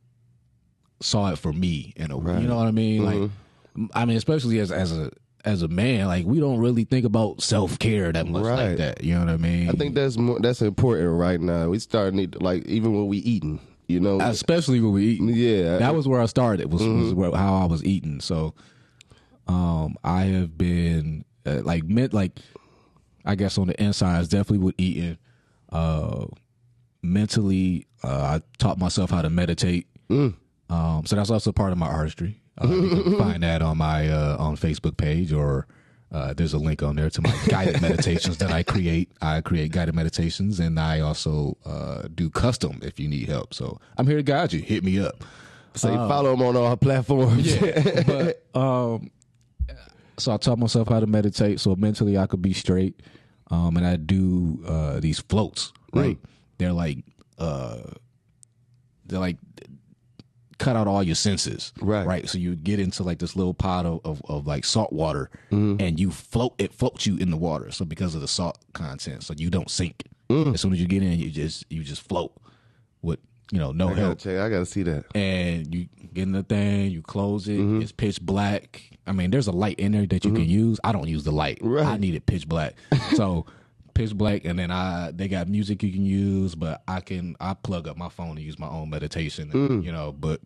saw 1.02 1.32
it 1.32 1.38
for 1.38 1.54
me 1.54 1.94
in 1.96 2.10
a 2.12 2.18
way. 2.18 2.42
You 2.42 2.48
know 2.48 2.58
what 2.58 2.68
I 2.68 2.72
mean? 2.72 3.02
Mm-hmm. 3.04 3.82
Like, 3.84 3.92
I 3.94 4.06
mean, 4.06 4.18
especially 4.18 4.60
as 4.60 4.72
as 4.72 4.92
a 4.98 5.12
as 5.46 5.62
a 5.62 5.68
man, 5.68 6.08
like 6.08 6.26
we 6.26 6.40
don't 6.40 6.58
really 6.60 6.84
think 6.84 7.06
about 7.06 7.42
self 7.42 7.78
care 7.80 8.12
that 8.12 8.28
much 8.28 8.44
Right. 8.44 8.70
like 8.70 8.78
that. 8.78 9.04
You 9.04 9.14
know 9.14 9.20
what 9.22 9.30
I 9.30 9.38
mean? 9.38 9.70
I 9.70 9.74
think 9.74 9.94
that's 9.96 10.18
more, 10.18 10.40
that's 10.40 10.62
important 10.62 11.12
right 11.12 11.40
now. 11.40 11.70
We 11.70 11.80
starting 11.80 12.30
to 12.32 12.40
like 12.44 12.66
even 12.66 12.94
when 12.94 13.08
we 13.08 13.20
eating, 13.20 13.60
you 13.88 14.00
know. 14.00 14.20
especially 14.22 14.80
when 14.82 14.94
we 14.94 15.06
eat. 15.06 15.22
yeah. 15.22 15.78
That 15.78 15.96
was 15.96 16.08
where 16.08 16.22
I 16.22 16.26
started. 16.26 16.72
Was, 16.72 16.82
was 16.82 16.90
Mm-hmm. 16.92 17.16
where, 17.20 17.32
how 17.32 17.56
I 17.56 17.66
was 17.66 17.84
eating. 17.84 18.20
So, 18.20 18.54
um, 19.48 19.96
I 20.04 20.24
have 20.26 20.58
been 20.58 21.24
uh, 21.46 21.62
like 21.64 21.84
meant 21.86 22.14
like, 22.14 22.38
I 23.26 23.36
guess 23.36 23.58
on 23.58 23.68
the 23.68 23.82
insides 23.82 24.28
definitely 24.30 24.60
with 24.66 24.76
eating. 24.78 25.18
Uh, 25.72 26.26
mentally, 27.02 27.88
uh, 28.04 28.40
I 28.40 28.42
taught 28.58 28.78
myself 28.78 29.10
how 29.12 29.22
to 29.22 29.30
meditate. 29.30 29.88
Mm. 30.10 30.34
Um, 30.70 31.06
so 31.06 31.16
that's 31.16 31.30
also 31.30 31.52
part 31.52 31.72
of 31.72 31.78
my 31.78 31.88
artistry. 31.88 32.42
Uh, 32.62 32.68
you 32.68 33.04
can 33.04 33.18
find 33.18 33.44
that 33.44 33.62
on 33.62 33.78
my 33.78 34.10
uh, 34.10 34.38
on 34.40 34.58
Facebook 34.58 34.98
page 34.98 35.32
or. 35.34 35.68
Uh, 36.12 36.34
there's 36.34 36.54
a 36.54 36.58
link 36.58 36.82
on 36.82 36.96
there 36.96 37.10
to 37.10 37.22
my 37.22 37.36
guided 37.48 37.82
meditations 37.82 38.38
that 38.38 38.52
I 38.52 38.64
create. 38.64 39.12
I 39.22 39.42
create 39.42 39.72
guided 39.72 39.96
meditations, 39.96 40.60
and 40.60 40.80
I 40.80 41.02
also 41.02 41.58
uh, 41.66 42.04
do 42.14 42.30
custom 42.30 42.80
if 42.82 43.00
you 43.00 43.08
need 43.08 43.28
help. 43.28 43.54
So 43.54 43.80
I'm 43.98 44.08
here 44.08 44.18
to 44.18 44.24
guide 44.24 44.54
you. 44.54 44.62
Hit 44.62 44.84
me 44.84 45.00
up. 45.00 45.24
Say 45.74 45.90
follow 45.90 46.34
him 46.34 46.42
on 46.42 46.56
all 46.56 46.76
platforms. 46.78 47.56
but 48.08 48.44
um, 48.56 49.12
so 50.18 50.34
I 50.34 50.38
taught 50.38 50.58
myself 50.58 50.88
how 50.88 51.00
to 51.00 51.08
meditate, 51.08 51.60
so 51.60 51.76
mentally 51.76 52.18
I 52.18 52.26
could 52.26 52.42
be 52.42 52.54
straight. 52.54 53.00
Um, 53.50 53.78
and 53.78 53.86
I 53.86 53.96
do 53.96 54.64
uh 54.68 55.00
these 55.00 55.20
floats, 55.20 55.72
right? 55.94 56.18
They're 56.58 56.74
like 56.74 57.00
uh, 57.38 57.82
they're 59.06 59.20
like 59.20 59.38
cut 60.58 60.76
out 60.76 60.88
all 60.88 61.04
your 61.04 61.16
senses, 61.16 61.72
Right. 61.82 62.06
Right. 62.06 62.30
So 62.30 62.38
you 62.38 62.56
get 62.56 62.80
into 62.80 63.04
like 63.04 63.20
this 63.20 63.36
little 63.36 63.54
pot 63.54 63.86
of 63.86 64.00
of, 64.04 64.22
of 64.28 64.48
like 64.48 64.66
salt 64.66 64.92
water, 64.94 65.30
Mm-hmm. 65.52 65.82
and 65.82 66.00
you 66.00 66.12
float. 66.12 66.54
It 66.58 66.74
floats 66.74 67.06
you 67.06 67.18
in 67.18 67.30
the 67.32 67.38
water. 67.38 67.72
So 67.72 67.86
because 67.86 68.16
of 68.16 68.22
the 68.22 68.28
salt 68.28 68.58
content, 68.74 69.24
so 69.24 69.34
you 69.38 69.50
don't 69.50 69.70
sink. 69.70 70.04
Mm. 70.30 70.54
As 70.54 70.62
soon 70.62 70.74
as 70.74 70.82
you 70.82 70.88
get 70.88 71.04
in, 71.04 71.18
you 71.20 71.30
just 71.30 71.66
you 71.70 71.84
just 71.84 72.02
float 72.02 72.34
with 73.02 73.20
you 73.52 73.60
know 73.60 73.72
no 73.72 73.90
I 73.90 73.94
help 73.94 74.20
check. 74.20 74.38
I 74.40 74.50
gotta 74.50 74.66
see 74.66 74.84
that. 74.84 75.06
and 75.16 75.74
you 75.74 75.88
get 76.14 76.24
in 76.24 76.32
the 76.34 76.44
thing, 76.44 76.92
you 76.92 77.02
close 77.02 77.48
it, 77.48 77.60
Mm-hmm. 77.60 77.82
it's 77.82 77.92
pitch 77.92 78.20
black. 78.22 78.82
I 79.06 79.14
mean, 79.14 79.32
there's 79.32 79.48
a 79.48 79.54
light 79.54 79.80
in 79.80 79.94
there 79.94 80.06
that 80.08 80.26
you 80.26 80.34
can 80.34 80.44
use. 80.44 80.80
I 80.84 80.92
don't 80.92 81.08
use 81.08 81.24
the 81.24 81.32
light. 81.32 81.60
Right. 81.62 81.86
I 81.86 81.96
need 81.98 82.14
it 82.14 82.26
pitch 82.26 82.46
black. 82.48 82.74
so 83.16 83.46
pitch 83.98 84.16
black, 84.16 84.46
and 84.46 84.60
then 84.60 84.72
I 84.72 85.12
they 85.12 85.28
got 85.28 85.48
music 85.48 85.84
you 85.84 85.92
can 85.92 86.06
use, 86.06 86.56
but 86.56 86.84
I 86.88 87.02
can 87.02 87.36
I 87.40 87.54
plug 87.56 87.88
up 87.88 87.98
my 87.98 88.10
phone 88.10 88.32
and 88.32 88.40
use 88.40 88.60
my 88.60 88.68
own 88.68 88.90
meditation, 88.90 89.50
and, 89.52 89.70
mm. 89.70 89.84
you 89.84 89.92
know, 89.92 90.12
but 90.12 90.40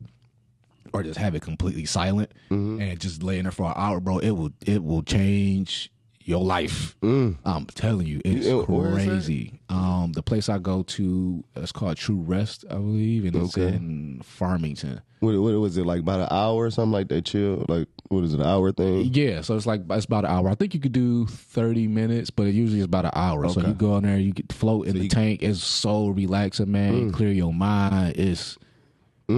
or 0.94 1.04
just 1.04 1.20
have 1.20 1.36
it 1.36 1.42
completely 1.42 1.86
silent 1.86 2.32
mm-hmm. 2.50 2.82
and 2.82 3.00
just 3.00 3.24
lay 3.24 3.38
in 3.38 3.44
there 3.44 3.52
for 3.52 3.68
an 3.68 3.74
hour, 3.76 4.00
bro. 4.00 4.20
It 4.20 4.32
will 4.32 4.52
it 4.66 4.84
will 4.84 5.04
change 5.04 5.92
your 6.32 6.44
life. 6.44 6.96
I'm 7.04 7.66
telling 7.76 8.08
you, 8.08 8.22
it's 8.26 8.48
Yeah, 8.48 8.54
where 8.56 8.90
is 8.98 9.06
that? 9.06 9.08
crazy. 9.12 9.60
Um, 9.70 10.12
the 10.14 10.24
place 10.24 10.50
I 10.50 10.58
go 10.58 10.82
to, 10.84 11.44
it's 11.56 11.72
called 11.72 11.98
True 11.98 12.22
Rest, 12.22 12.66
I 12.70 12.76
believe, 12.76 13.26
and 13.26 13.36
it's 13.36 13.58
Okay. 13.58 13.76
in 13.76 14.22
Farmington. 14.24 15.02
What, 15.20 15.36
what 15.40 15.54
was 15.54 15.78
it 15.78 15.86
like? 15.86 16.00
About 16.00 16.22
an 16.22 16.28
hour 16.32 16.66
or 16.66 16.72
something 16.72 16.92
like 16.92 17.10
that? 17.10 17.26
Chill. 17.26 17.64
Like 17.70 17.88
what 18.08 18.24
is 18.24 18.34
it? 18.34 18.40
An 18.40 18.46
hour 18.48 18.72
thing? 18.72 19.12
Yeah, 19.14 19.42
so 19.42 19.56
it's 19.56 19.68
like 19.68 19.82
it's 19.92 20.06
about 20.06 20.26
an 20.26 20.32
hour. 20.32 20.50
I 20.50 20.56
think 20.56 20.74
you 20.74 20.80
could 20.80 20.92
do 20.94 21.28
thirty 21.28 21.88
minutes, 21.88 22.32
but 22.32 22.48
it 22.48 22.56
usually 22.56 22.80
is 22.80 22.86
about 22.86 23.06
an 23.06 23.12
hour. 23.14 23.48
So 23.50 23.62
you 23.62 23.74
go 23.74 23.98
in 23.98 24.04
there, 24.04 24.18
you 24.18 24.34
get 24.34 24.52
float 24.52 24.88
in 24.88 24.98
the 24.98 25.08
tank. 25.08 25.44
It's 25.44 25.64
so 25.64 26.08
relaxing, 26.08 26.72
man. 26.72 27.12
Mm. 27.12 27.14
Clear 27.14 27.32
your 27.32 27.54
mind. 27.54 28.18
It's 28.18 28.58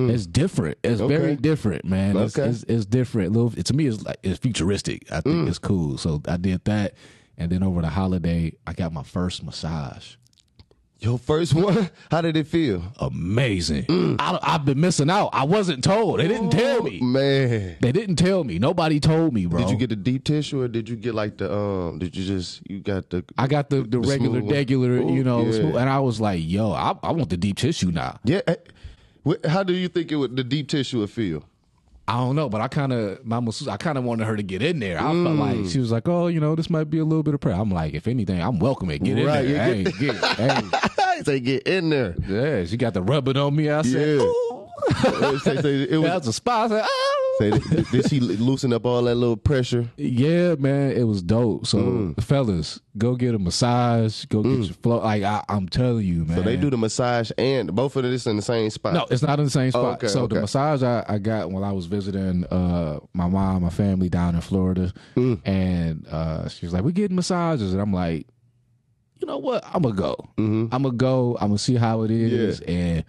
it's 0.10 0.25
different. 0.25 0.77
It's 0.84 1.01
very 1.01 1.36
different, 1.36 1.86
man. 1.86 2.17
It's, 2.17 2.38
Okay. 2.38 2.49
it's, 2.49 2.63
it's 2.63 2.86
different. 2.86 3.32
Little 3.34 3.51
to 3.51 3.73
me, 3.73 3.88
it's 3.88 4.03
like 4.03 4.17
it's 4.23 4.39
futuristic. 4.39 5.12
I 5.12 5.17
Mm. 5.19 5.23
think 5.23 5.49
it's 5.49 5.60
cool. 5.60 5.97
So 5.97 6.21
I 6.27 6.38
did 6.38 6.63
that, 6.65 6.93
and 7.38 7.51
then 7.51 7.63
over 7.63 7.82
the 7.82 7.89
holiday, 7.89 8.53
I 8.67 8.73
got 8.73 8.93
my 8.93 9.03
first 9.03 9.43
massage. 9.43 10.15
Your 10.99 11.19
first 11.19 11.53
one? 11.53 11.89
How 12.12 12.21
did 12.21 12.38
it 12.38 12.47
feel? 12.47 12.82
Amazing. 12.97 13.88
I, 14.19 14.39
I've 14.41 14.63
been 14.63 14.79
missing 14.79 15.10
out. 15.10 15.32
I 15.34 15.43
wasn't 15.43 15.84
told. 15.84 16.19
They 16.21 16.29
didn't 16.29 16.51
tell 16.51 16.82
me. 16.82 17.01
Man. 17.01 17.75
They 17.82 17.91
didn't 17.91 18.15
tell 18.15 18.45
me. 18.45 18.58
Nobody 18.58 19.01
told 19.01 19.34
me, 19.34 19.45
bro. 19.45 19.60
Did 19.60 19.69
you 19.71 19.75
get 19.75 19.89
the 19.89 19.97
deep 19.97 20.23
tissue 20.23 20.62
or 20.62 20.69
did 20.69 20.88
you 20.88 20.95
get 20.95 21.13
like 21.13 21.38
the 21.39 21.53
um 21.53 21.99
did 21.99 22.15
you 22.15 22.23
just 22.23 22.62
you 22.69 22.79
got 22.79 23.10
the 23.10 23.25
I 23.38 23.47
got 23.47 23.69
the, 23.69 23.82
the, 23.84 23.99
regular, 23.99 24.39
smooth 24.39 24.43
one. 24.43 24.53
regular, 24.53 24.95
you 25.12 25.25
know, 25.25 25.45
yeah. 25.45 25.77
and 25.82 25.89
I 25.89 25.99
was 25.99 26.21
like, 26.21 26.39
"Yo, 26.41 26.71
I, 26.71 26.95
I 27.03 27.12
want 27.12 27.29
the 27.29 27.38
deep 27.38 27.58
tissue 27.58 27.91
now." 27.91 28.17
Yeah. 28.23 28.39
eh, 28.47 28.56
How 29.47 29.63
do 29.63 29.73
you 29.73 29.88
think 29.88 30.12
it 30.12 30.15
would 30.17 30.36
the 30.36 30.43
deep 30.43 30.67
tissue 30.67 30.99
would 30.99 31.09
feel? 31.09 31.43
I 32.05 32.17
don't 32.17 32.36
know, 32.36 32.49
but 32.49 32.59
I 32.59 32.67
kind 32.67 32.91
of, 32.91 33.25
my 33.25 33.39
masseuse, 33.39 33.69
I 33.69 33.77
kind 33.77 33.97
of 33.97 34.03
wanted 34.03 34.27
her 34.27 34.36
to 34.36 34.43
get 34.43 34.62
in 34.62 34.79
there. 34.79 34.97
I 34.99 35.03
felt 35.03 35.38
like 35.38 35.55
mm. 35.55 35.71
she 35.71 35.79
was 35.79 35.89
like, 35.89 36.05
"Oh, 36.09 36.27
you 36.27 36.41
know, 36.41 36.53
this 36.53 36.69
might 36.69 36.89
be 36.89 36.99
a 36.99 37.05
little 37.05 37.23
bit 37.23 37.33
of 37.33 37.39
prayer." 37.39 37.55
I'm 37.55 37.71
like, 37.71 37.93
if 37.93 38.09
anything, 38.09 38.41
I'm 38.41 38.59
welcome 38.59 38.89
it. 38.89 39.01
Get 39.03 39.25
Right, 39.25 39.45
in 39.45 39.53
there. 39.53 39.75
you 39.75 39.83
Hey, 39.86 39.91
get, 40.12 40.15
hey, 40.36 41.21
Say 41.23 41.39
get 41.39 41.63
in 41.63 41.89
there. 41.91 42.15
yeah, 42.27 42.65
she 42.65 42.75
got 42.75 42.93
the 42.93 43.01
rubbing 43.01 43.38
on 43.38 43.55
me. 43.55 43.69
I 43.69 43.83
said, 43.83 44.19
Yeah. 44.19 44.25
Say, 45.43 45.57
say, 45.62 45.83
it 45.83 45.97
was, 45.97 46.09
That's 46.09 46.27
a 46.27 46.33
spot. 46.33 46.71
I 46.71 46.75
said, 46.81 46.86
"Oh." 46.88 47.36
say, 47.39 47.49
did, 47.51 47.88
did 47.91 48.09
she 48.09 48.19
loosen 48.19 48.73
up 48.73 48.86
all 48.86 49.01
that 49.03 49.15
little 49.15 49.38
pressure? 49.38 49.88
Yeah, 49.97 50.55
man, 50.55 50.91
it 50.91 51.03
was 51.03 51.21
dope. 51.21 51.65
So, 51.67 51.77
Mm. 51.79 52.23
fellas, 52.23 52.79
go 52.97 53.15
get 53.15 53.33
a 53.36 53.39
massage. 53.39 54.25
Go 54.25 54.43
get 54.43 54.65
your 54.65 54.73
flow. 54.75 54.99
Like 54.99 55.23
I, 55.23 55.43
I'm 55.49 55.67
telling 55.69 56.05
you, 56.05 56.25
man. 56.25 56.38
So 56.38 56.43
they 56.43 56.57
do 56.57 56.69
the 56.69 56.77
massage 56.77 57.31
and 57.38 57.73
both 57.73 57.95
of 57.95 58.03
this 58.03 58.25
in 58.27 58.36
the 58.36 58.41
same 58.41 58.69
spot. 58.69 58.93
No, 58.93 59.05
it's 59.09 59.21
not 59.23 59.39
in 59.39 59.45
the 59.45 59.51
same 59.51 59.71
spot. 59.71 59.95
okay, 59.95 60.07
so 60.07 60.27
the 60.27 60.41
massage 60.41 60.83
I, 60.83 61.03
I 61.07 61.17
got 61.17 61.51
when 61.51 61.63
I 61.63 61.71
was 61.71 61.86
visiting 61.88 62.45
uh, 62.45 62.99
my 63.13 63.27
mom, 63.27 63.63
my 63.63 63.69
family 63.69 64.09
down 64.09 64.36
in 64.36 64.41
Florida, 64.41 64.93
Mm. 65.15 65.39
and 65.45 66.07
uh, 66.07 66.47
she 66.49 66.65
was 66.65 66.73
like, 66.73 66.83
"We 66.83 66.91
getting 66.93 67.15
massages," 67.15 67.73
and 67.73 67.81
I'm 67.81 67.93
like, 67.93 68.27
"You 69.19 69.27
know 69.27 69.38
what? 69.38 69.63
I'm 69.65 69.81
gonna 69.81 69.95
go. 69.95 70.15
Mm-hmm. 70.38 70.73
I'm 70.73 70.83
gonna 70.83 70.95
go. 70.95 71.38
I'm 71.41 71.47
gonna 71.49 71.57
see 71.57 71.75
how 71.75 72.03
it 72.03 72.12
is." 72.12 72.59
And 72.62 73.03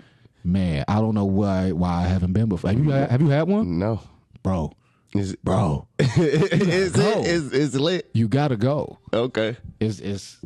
man, 0.45 0.85
I 0.87 1.01
don't 1.01 1.15
know 1.15 1.25
why 1.25 1.73
why 1.73 2.05
I 2.05 2.07
haven't 2.07 2.33
been 2.33 2.49
before. 2.49 2.71
Have 2.71 2.79
you 2.85 2.91
had, 2.91 3.11
have 3.11 3.21
you 3.23 3.29
had 3.29 3.49
one, 3.49 3.79
No. 3.79 4.01
bro? 4.43 4.73
Is, 5.15 5.37
Bro, 5.45 5.87
is 6.01 6.91
Go. 6.93 7.21
it 7.21 7.27
is 7.27 7.53
is 7.53 7.75
lit? 7.79 8.11
you 8.15 8.27
gotta 8.27 8.57
go. 8.57 8.99
Okay. 9.13 9.57
It's 9.79 10.01
it's 10.01 10.39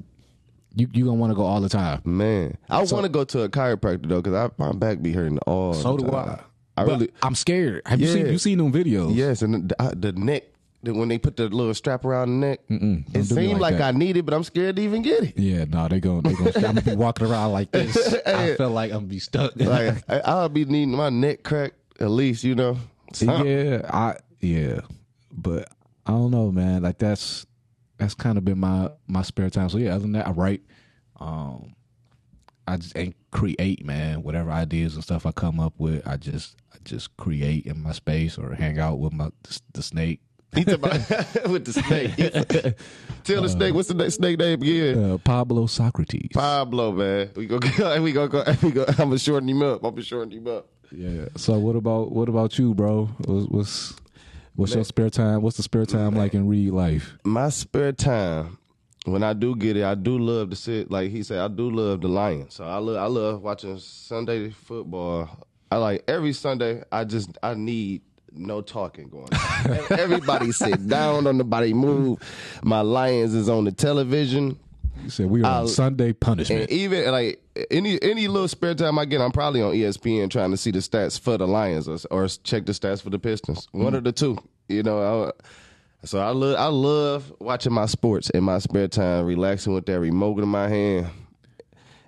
you 0.75 0.87
you 0.93 1.07
gonna 1.07 1.17
want 1.17 1.31
to 1.31 1.35
go 1.35 1.43
all 1.45 1.63
the 1.63 1.71
time. 1.71 2.03
Man, 2.05 2.59
I 2.69 2.83
want 2.83 3.05
to 3.05 3.09
go 3.09 3.25
to 3.25 3.43
a 3.45 3.49
chiropractor 3.49 4.07
though, 4.09 4.21
because 4.21 4.35
I 4.35 4.51
my 4.59 4.73
back 4.73 5.01
be 5.01 5.13
hurting 5.15 5.39
all. 5.47 5.73
So 5.73 5.97
the 5.97 6.05
do. 6.05 6.15
I. 6.15 6.41
I 6.77 6.85
But 6.85 6.87
really 6.87 7.11
I'm 7.23 7.35
scared. 7.35 7.81
Have 7.87 7.99
you 7.99 8.09
seen 8.09 8.27
you 8.27 8.37
seen 8.39 8.59
them 8.59 8.71
videos? 8.71 9.15
yes, 9.17 9.41
and 9.41 9.71
the, 9.71 9.95
the 9.97 10.13
neck 10.13 10.45
when 10.83 11.09
they 11.09 11.19
put 11.19 11.37
the 11.37 11.49
little 11.49 11.75
strap 11.75 12.05
around 12.05 12.29
the 12.29 12.47
neck, 12.47 12.61
Don't 12.69 13.05
it 13.13 13.25
seemed 13.25 13.61
like 13.61 13.75
like. 13.75 13.83
I 13.83 13.91
need 13.91 14.17
it, 14.17 14.23
but 14.23 14.35
I'm 14.35 14.45
scared 14.45 14.77
to 14.77 14.83
even 14.83 15.03
get 15.03 15.25
it. 15.25 15.39
Yeah, 15.39 15.65
no, 15.65 15.89
they 15.89 16.01
going 16.01 16.23
they 16.23 16.35
going 16.35 16.55
I'm 16.57 16.63
gonna 16.63 16.83
be 16.83 16.95
walking 16.95 17.27
around 17.27 17.53
like 17.53 17.71
this. 17.73 18.15
I 18.27 18.55
feel 18.55 18.71
like 18.71 18.93
I'm 18.93 18.99
gonna 18.99 19.07
be 19.09 19.19
stuck. 19.19 19.53
Like 19.69 20.03
I, 20.09 20.21
I'll 20.21 20.49
be 20.49 20.65
needing 20.65 20.95
my 20.95 21.11
neck 21.11 21.43
cracked 21.43 21.77
at 22.01 22.11
least, 22.11 22.45
you 22.45 22.55
know. 22.55 22.79
something. 23.13 23.47
yeah, 23.47 23.81
I 23.93 24.17
yeah, 24.41 24.81
but 25.33 25.69
I 26.07 26.13
don't 26.13 26.31
know, 26.31 26.51
man. 26.51 26.83
Like 26.83 26.99
that's 26.99 27.45
that's 27.99 28.15
kind 28.15 28.39
of 28.39 28.45
been 28.45 28.59
my 28.59 28.91
my 29.07 29.23
spare 29.23 29.51
time. 29.51 29.69
So 29.69 29.79
yeah, 29.79 29.91
other 29.91 30.03
than 30.03 30.13
that, 30.13 30.29
I 30.29 30.31
write. 30.31 30.63
Um, 31.21 31.75
I 32.69 32.77
just 32.77 32.95
and 32.97 33.15
create, 33.31 33.85
man. 33.85 34.23
Whatever 34.23 34.51
ideas 34.51 34.95
and 34.95 35.03
stuff 35.03 35.27
I 35.27 35.33
come 35.33 35.59
up 35.59 35.75
with, 35.79 36.07
I 36.07 36.17
just 36.17 36.57
I 36.73 36.77
just 36.85 37.17
create 37.17 37.67
in 37.67 37.83
my 37.83 37.93
space 37.93 38.39
or 38.39 38.55
hang 38.55 38.79
out 38.79 38.99
with 38.99 39.13
my 39.13 39.31
the 39.73 39.83
snake. 39.83 40.21
He 40.55 40.65
talking 40.65 40.85
about- 40.85 41.45
with 41.51 41.65
the 41.65 41.73
snake. 41.73 42.17
Tell 43.25 43.43
the 43.43 43.49
snake 43.49 43.75
what's 43.75 43.89
the 43.89 44.11
snake 44.11 44.39
name 44.39 44.63
again? 44.63 45.13
Uh, 45.13 45.19
Pablo 45.19 45.67
Socrates. 45.67 46.31
Pablo, 46.33 46.93
man. 46.93 47.31
We 47.37 47.47
go. 47.47 47.59
We 48.01 48.13
go. 48.13 48.29
go 48.29 48.45
we 48.63 48.71
go. 48.71 48.85
I'm 48.89 48.95
gonna 48.97 49.19
shorten 49.19 49.49
him 49.49 49.63
up. 49.63 49.85
I'm 49.85 49.91
gonna 49.91 50.03
shorten 50.03 50.31
him 50.33 50.47
up. 50.47 50.67
Yeah. 50.91 51.27
So 51.37 51.59
what 51.59 51.77
about 51.77 52.13
what 52.13 52.29
about 52.29 52.59
you, 52.59 52.75
bro? 52.75 53.07
What's 53.27 53.47
what's, 53.49 53.95
what's 54.55 54.75
your 54.75 54.85
spare 54.85 55.11
time? 55.11 55.43
What's 55.43 55.57
the 55.59 55.63
spare 55.63 55.85
time 55.85 56.15
like 56.15 56.35
in 56.35 56.49
Reed 56.49 56.71
life? 56.71 57.15
my 57.25 57.51
spare 57.51 57.93
time 57.93 58.57
when 59.05 59.23
I 59.23 59.33
do 59.33 59.55
get 59.57 59.77
it, 59.77 59.85
I 59.85 59.95
do 59.95 60.19
love 60.19 60.51
to 60.51 60.57
sit. 60.57 60.91
Like 60.91 61.11
he 61.11 61.23
said, 61.23 61.39
I 61.39 61.49
do 61.49 61.71
love 61.71 62.01
the 62.01 62.09
Lions. 62.09 62.55
So 62.55 62.65
I 62.65 62.77
love 62.79 62.97
I 62.97 63.07
love 63.07 63.43
watching 63.43 63.79
Sunday 63.79 64.51
football. 64.51 65.47
I 65.71 65.77
like 65.77 66.05
every 66.09 66.33
Sunday. 66.33 66.83
I 66.91 67.05
just 67.05 67.37
I 67.43 67.55
need 67.55 68.03
no 68.33 68.61
talking 68.61 69.09
going 69.09 69.29
on. 69.33 69.99
Everybody 69.99 70.53
sit 70.53 70.87
down, 70.89 71.25
don't 71.25 71.39
nobody 71.39 71.73
move. 71.73 72.21
My 72.63 72.81
Lions 72.81 73.35
is 73.35 73.49
on 73.49 73.65
the 73.65 73.73
television. 73.73 74.59
You 75.05 75.11
said 75.11 75.27
we 75.27 75.43
are 75.43 75.61
on 75.61 75.69
Sunday 75.69 76.13
punishment. 76.13 76.63
And 76.63 76.71
even 76.71 77.11
like 77.11 77.43
any 77.71 78.03
any 78.03 78.29
little 78.29 78.49
spare 78.49 78.75
time 78.75 78.99
I 78.99 79.05
get, 79.05 79.21
I'm 79.21 79.31
probably 79.31 79.63
on 79.63 79.73
ESPN 79.73 80.31
trying 80.31 80.51
to 80.51 80.57
see 80.57 80.71
the 80.71 80.81
stats 80.81 81.19
for 81.19 81.37
the 81.39 81.47
Lions 81.47 81.89
or, 81.89 81.99
or 82.11 82.29
check 82.29 82.67
the 82.67 82.73
stats 82.73 83.03
for 83.03 83.11
the 83.11 83.19
Pistons. 83.19 83.69
One 83.73 83.87
mm-hmm. 83.87 83.97
of 83.97 84.05
the 84.05 84.13
two, 84.13 84.39
you 84.69 84.83
know. 84.83 85.27
I, 85.29 85.33
so 86.05 86.21
I 86.21 86.31
love 86.31 86.57
I 86.57 86.67
love 86.67 87.33
watching 87.41 87.73
my 87.73 87.87
sports 87.87 88.31
in 88.31 88.45
my 88.45 88.59
spare 88.59 88.89
time, 88.89 89.25
relaxing 89.25 89.75
with 89.75 89.87
that 89.87 89.99
remote 89.99 90.39
in 90.39 90.49
my 90.49 90.69
hand, 90.69 91.09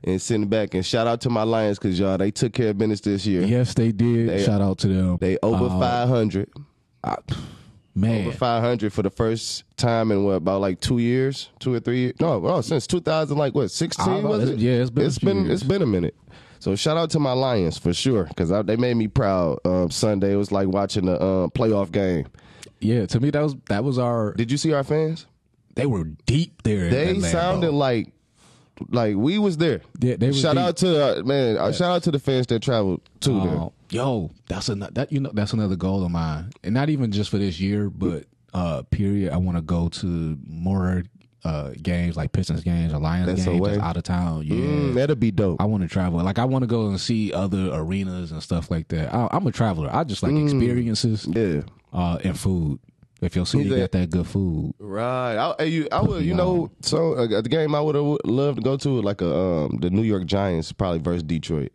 and 0.04 0.20
sitting 0.20 0.46
back. 0.48 0.74
And 0.74 0.84
shout 0.84 1.06
out 1.06 1.20
to 1.22 1.30
my 1.30 1.42
Lions 1.42 1.78
because 1.78 1.98
y'all 1.98 2.16
they 2.18 2.30
took 2.30 2.52
care 2.52 2.70
of 2.70 2.78
business 2.78 3.00
this 3.00 3.26
year. 3.26 3.42
yes, 3.42 3.74
they 3.74 3.92
did. 3.92 4.44
Shout 4.44 4.60
out 4.60 4.78
to 4.78 4.88
them. 4.88 5.16
They 5.20 5.38
over 5.42 5.66
Uh, 5.66 5.80
500, 5.80 6.48
man. 7.94 8.26
over 8.26 8.36
500 8.36 8.92
for 8.92 9.02
the 9.02 9.10
first 9.10 9.64
time 9.76 10.10
in 10.12 10.24
what 10.24 10.32
about 10.32 10.60
like 10.60 10.80
two 10.80 10.98
years, 10.98 11.50
two 11.58 11.74
or 11.74 11.80
three? 11.80 12.00
years? 12.00 12.14
No, 12.20 12.44
oh, 12.46 12.60
since 12.60 12.86
2000, 12.86 13.36
like 13.36 13.54
what 13.54 13.70
16 13.70 14.02
I 14.02 14.08
don't 14.14 14.22
know. 14.24 14.28
was 14.30 14.50
it? 14.50 14.58
yeah, 14.58 14.72
it's 14.72 14.90
been 14.90 15.04
a 15.04 15.06
it's 15.06 15.18
been 15.18 15.44
years. 15.46 15.60
it's 15.60 15.62
been 15.62 15.82
a 15.82 15.86
minute. 15.86 16.14
So 16.58 16.76
shout 16.76 16.98
out 16.98 17.08
to 17.10 17.18
my 17.18 17.32
Lions 17.32 17.78
for 17.78 17.92
sure 17.94 18.24
because 18.24 18.50
they 18.66 18.76
made 18.76 18.94
me 18.94 19.08
proud. 19.08 19.58
Um, 19.64 19.90
Sunday 19.90 20.32
it 20.32 20.36
was 20.36 20.52
like 20.52 20.68
watching 20.68 21.08
a 21.08 21.14
um, 21.14 21.50
playoff 21.50 21.90
game. 21.90 22.26
Yeah, 22.80 23.06
to 23.06 23.20
me 23.20 23.30
that 23.30 23.42
was 23.42 23.56
that 23.68 23.82
was 23.84 23.98
our. 23.98 24.34
Did 24.34 24.50
you 24.50 24.58
see 24.58 24.72
our 24.72 24.84
fans? 24.84 25.26
They 25.74 25.86
were 25.86 26.04
deep 26.26 26.62
there. 26.62 26.90
They 26.90 27.18
sounded 27.20 27.72
like 27.72 28.12
like 28.90 29.16
we 29.16 29.38
was 29.38 29.56
there. 29.56 29.80
Yeah, 30.00 30.16
they 30.16 30.28
was 30.28 30.40
shout 30.40 30.56
deep. 30.56 30.64
out 30.64 30.76
to 30.78 31.20
uh, 31.20 31.22
man. 31.22 31.56
Uh, 31.56 31.72
shout 31.72 31.90
out 31.90 32.02
to 32.04 32.10
the 32.10 32.18
fans 32.18 32.46
that 32.48 32.62
traveled 32.62 33.02
to 33.20 33.40
there. 33.40 33.58
Uh, 33.58 33.68
yo, 33.90 34.30
that's 34.48 34.68
another 34.68 34.92
that 34.92 35.12
you 35.12 35.20
know 35.20 35.30
that's 35.32 35.52
another 35.52 35.76
goal 35.76 36.04
of 36.04 36.10
mine, 36.10 36.50
and 36.62 36.74
not 36.74 36.90
even 36.90 37.12
just 37.12 37.30
for 37.30 37.38
this 37.38 37.60
year, 37.60 37.90
but 37.90 38.24
uh, 38.54 38.82
period. 38.90 39.32
I 39.32 39.36
want 39.36 39.56
to 39.56 39.62
go 39.62 39.88
to 39.88 40.38
more 40.46 41.04
uh 41.42 41.70
games 41.82 42.18
like 42.18 42.32
Pistons 42.32 42.62
games 42.62 42.92
or 42.92 42.98
Lions 42.98 43.26
That's 43.26 43.44
games 43.44 43.66
just 43.66 43.80
out 43.80 43.96
of 43.96 44.02
town. 44.02 44.42
Yeah. 44.44 44.56
Mm, 44.56 44.94
that'd 44.94 45.18
be 45.18 45.30
dope. 45.30 45.60
I 45.60 45.64
want 45.64 45.82
to 45.82 45.88
travel. 45.88 46.22
Like 46.22 46.38
I 46.38 46.44
want 46.44 46.62
to 46.62 46.66
go 46.66 46.88
and 46.88 47.00
see 47.00 47.32
other 47.32 47.70
arenas 47.72 48.32
and 48.32 48.42
stuff 48.42 48.70
like 48.70 48.88
that. 48.88 49.14
I, 49.14 49.28
I'm 49.30 49.46
a 49.46 49.52
traveler. 49.52 49.88
I 49.90 50.04
just 50.04 50.22
like 50.22 50.34
experiences 50.34 51.26
yeah. 51.26 51.62
uh, 51.92 52.18
and 52.22 52.38
food. 52.38 52.78
If 53.20 53.36
your 53.36 53.44
city 53.46 53.68
got 53.68 53.92
that 53.92 54.10
good 54.10 54.26
food, 54.26 54.74
Right. 54.78 55.36
I, 55.36 55.64
you, 55.64 55.88
I 55.92 56.00
would, 56.00 56.24
you 56.24 56.34
know, 56.34 56.70
so 56.80 57.12
uh, 57.14 57.26
the 57.42 57.48
game 57.48 57.74
I 57.74 57.80
would 57.80 57.94
have 57.94 58.16
loved 58.24 58.58
to 58.58 58.62
go 58.62 58.76
to 58.78 59.02
like 59.02 59.20
a 59.20 59.34
um, 59.38 59.78
the 59.80 59.90
New 59.90 60.02
York 60.02 60.24
Giants 60.24 60.72
probably 60.72 61.00
versus 61.00 61.22
Detroit. 61.22 61.72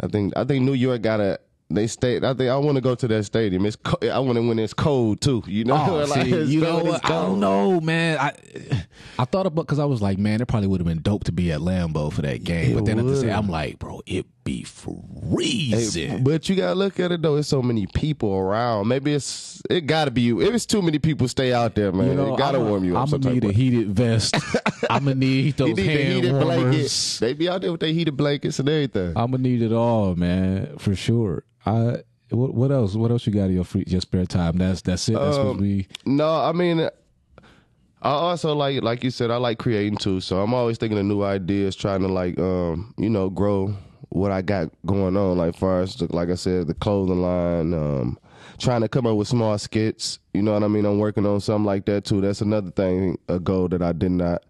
I 0.00 0.08
think 0.08 0.34
I 0.36 0.44
think 0.44 0.64
New 0.64 0.74
York 0.74 1.00
got 1.02 1.20
a 1.20 1.38
they 1.74 1.86
stayed. 1.86 2.24
I 2.24 2.34
think 2.34 2.50
I 2.50 2.56
want 2.56 2.76
to 2.76 2.80
go 2.80 2.94
to 2.94 3.08
that 3.08 3.24
stadium. 3.24 3.64
It's 3.66 3.76
co- 3.76 3.98
I 4.08 4.18
want 4.18 4.36
to 4.36 4.46
when 4.46 4.58
it's 4.58 4.74
cold 4.74 5.20
too. 5.20 5.42
You 5.46 5.64
know, 5.64 5.74
Oh, 5.76 6.04
Like, 6.08 6.24
see, 6.26 6.42
you 6.44 6.60
know 6.60 6.78
what? 6.84 7.04
I 7.04 7.08
don't 7.08 7.40
know, 7.40 7.80
man. 7.80 8.18
I 8.18 8.32
I 9.18 9.24
thought 9.24 9.46
about 9.46 9.62
because 9.66 9.78
I 9.78 9.84
was 9.84 10.00
like, 10.02 10.18
man, 10.18 10.40
it 10.40 10.48
probably 10.48 10.68
would 10.68 10.80
have 10.80 10.86
been 10.86 11.02
dope 11.02 11.24
to 11.24 11.32
be 11.32 11.52
at 11.52 11.60
Lambeau 11.60 12.12
for 12.12 12.22
that 12.22 12.44
game. 12.44 12.72
It 12.72 12.74
but 12.74 12.84
then 12.86 12.98
at 12.98 13.06
the 13.06 13.16
same. 13.16 13.30
I'm 13.30 13.48
like, 13.48 13.78
bro, 13.78 14.00
it 14.06 14.26
be 14.44 14.58
Hey, 14.58 14.64
freezing. 14.64 16.24
but 16.24 16.48
you 16.48 16.56
gotta 16.56 16.74
look 16.74 16.98
at 16.98 17.12
it 17.12 17.22
though. 17.22 17.36
It's 17.36 17.46
so 17.48 17.62
many 17.62 17.86
people 17.86 18.34
around. 18.34 18.88
Maybe 18.88 19.12
it's 19.14 19.62
it 19.70 19.82
gotta 19.82 20.10
be 20.10 20.22
you. 20.22 20.40
If 20.42 20.52
it's 20.54 20.66
too 20.66 20.82
many 20.82 20.98
people, 20.98 21.28
stay 21.28 21.52
out 21.52 21.74
there, 21.76 21.92
man. 21.92 22.08
you 22.08 22.14
know, 22.14 22.34
it 22.34 22.38
gotta 22.38 22.58
I'm 22.58 22.68
warm 22.68 22.84
you 22.84 22.96
up. 22.96 23.12
I'm 23.12 23.20
gonna 23.20 23.34
need 23.34 23.44
a 23.44 23.52
heated 23.52 23.90
vest. 23.94 24.34
I'm 24.90 25.04
gonna 25.04 25.14
need 25.14 25.56
those 25.56 25.68
need 25.68 25.76
the 25.76 25.82
hand 25.86 26.14
heated 26.14 26.32
warmers. 26.32 26.44
blankets. 26.56 27.18
They 27.20 27.32
be 27.34 27.48
out 27.48 27.60
there 27.60 27.70
with 27.70 27.80
their 27.80 27.92
heated 27.92 28.16
blankets 28.16 28.58
and 28.58 28.68
everything. 28.68 29.12
I'm 29.16 29.30
gonna 29.30 29.38
need 29.42 29.62
it 29.62 29.72
all, 29.72 30.14
man, 30.16 30.76
for 30.78 30.94
sure. 30.96 31.44
I 31.66 32.02
what, 32.30 32.54
what 32.54 32.70
else? 32.70 32.94
What 32.94 33.10
else 33.10 33.26
you 33.26 33.32
got 33.32 33.44
in 33.44 33.54
your 33.54 33.64
free 33.64 33.84
your 33.86 34.00
spare 34.00 34.26
time? 34.26 34.56
That's 34.56 34.82
that's 34.82 35.08
it. 35.08 35.14
That's 35.14 35.36
Um, 35.36 35.46
what 35.48 35.56
we. 35.58 35.86
No, 36.06 36.28
I 36.40 36.52
mean, 36.52 36.80
I 36.80 38.10
also 38.10 38.54
like, 38.54 38.82
like 38.82 39.04
you 39.04 39.10
said, 39.10 39.30
I 39.30 39.36
like 39.36 39.58
creating 39.58 39.98
too. 39.98 40.20
So 40.20 40.40
I'm 40.42 40.54
always 40.54 40.78
thinking 40.78 40.98
of 40.98 41.04
new 41.04 41.22
ideas, 41.22 41.76
trying 41.76 42.00
to 42.00 42.08
like, 42.08 42.38
um, 42.38 42.94
you 42.98 43.10
know, 43.10 43.30
grow 43.30 43.74
what 44.08 44.32
I 44.32 44.42
got 44.42 44.70
going 44.86 45.16
on. 45.16 45.38
Like 45.38 45.56
far 45.56 45.82
as 45.82 46.00
like 46.10 46.30
I 46.30 46.34
said, 46.34 46.66
the 46.66 46.74
clothing 46.74 47.22
line, 47.22 47.74
um, 47.74 48.18
trying 48.58 48.80
to 48.80 48.88
come 48.88 49.06
up 49.06 49.16
with 49.16 49.28
small 49.28 49.56
skits. 49.58 50.18
You 50.34 50.42
know 50.42 50.52
what 50.52 50.64
I 50.64 50.68
mean? 50.68 50.84
I'm 50.84 50.98
working 50.98 51.26
on 51.26 51.40
something 51.40 51.64
like 51.66 51.84
that 51.86 52.04
too. 52.04 52.20
That's 52.20 52.40
another 52.40 52.70
thing, 52.70 53.18
a 53.28 53.38
goal 53.38 53.68
that 53.68 53.82
I 53.82 53.92
did 53.92 54.12
not 54.12 54.42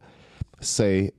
say. 0.60 1.10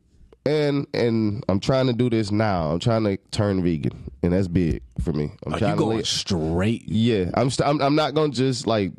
And 0.45 0.87
and 0.93 1.43
I'm 1.47 1.59
trying 1.61 1.87
to 1.87 1.93
do 1.93 2.09
this 2.09 2.29
now. 2.31 2.71
I'm 2.71 2.79
trying 2.79 3.05
to 3.05 3.15
turn 3.31 3.63
vegan, 3.63 4.11
and 4.23 4.33
that's 4.33 4.49
big 4.49 4.81
for 5.01 5.13
me. 5.13 5.31
I'm 5.45 5.53
Are 5.53 5.57
trying 5.59 5.71
you 5.71 5.75
to 5.77 5.79
going 5.79 5.97
live- 5.97 6.07
straight? 6.07 6.83
yeah, 6.85 7.31
I'm, 7.35 7.49
st- 7.49 7.67
I'm 7.67 7.81
I'm 7.81 7.95
not 7.95 8.13
gonna 8.13 8.33
just 8.33 8.67
like 8.67 8.91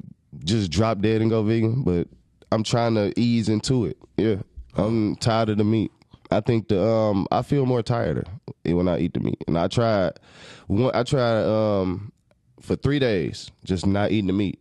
just 0.44 0.70
drop 0.70 1.00
dead 1.00 1.20
and 1.20 1.28
go 1.30 1.42
vegan, 1.42 1.83
but 1.83 2.09
I'm 2.50 2.62
trying 2.62 2.94
to 2.94 3.12
ease 3.20 3.50
into 3.50 3.85
it. 3.85 3.98
Yeah, 4.16 4.37
I'm 4.74 5.16
tired 5.16 5.50
of 5.50 5.59
the 5.59 5.64
meat. 5.64 5.92
I 6.30 6.40
think 6.40 6.68
the 6.68 6.83
um 6.83 7.26
I 7.30 7.42
feel 7.42 7.66
more 7.66 7.83
tired 7.83 8.26
when 8.64 8.88
I 8.88 8.98
eat 9.00 9.12
the 9.12 9.20
meat, 9.20 9.44
and 9.46 9.59
I 9.59 9.68
tried 9.68 10.12
one 10.66 10.92
I 10.94 11.02
tried 11.02 11.44
um 11.44 12.11
for 12.61 12.74
three 12.74 12.98
days 12.98 13.50
just 13.64 13.85
not 13.85 14.12
eating 14.12 14.28
the 14.28 14.33
meat, 14.33 14.59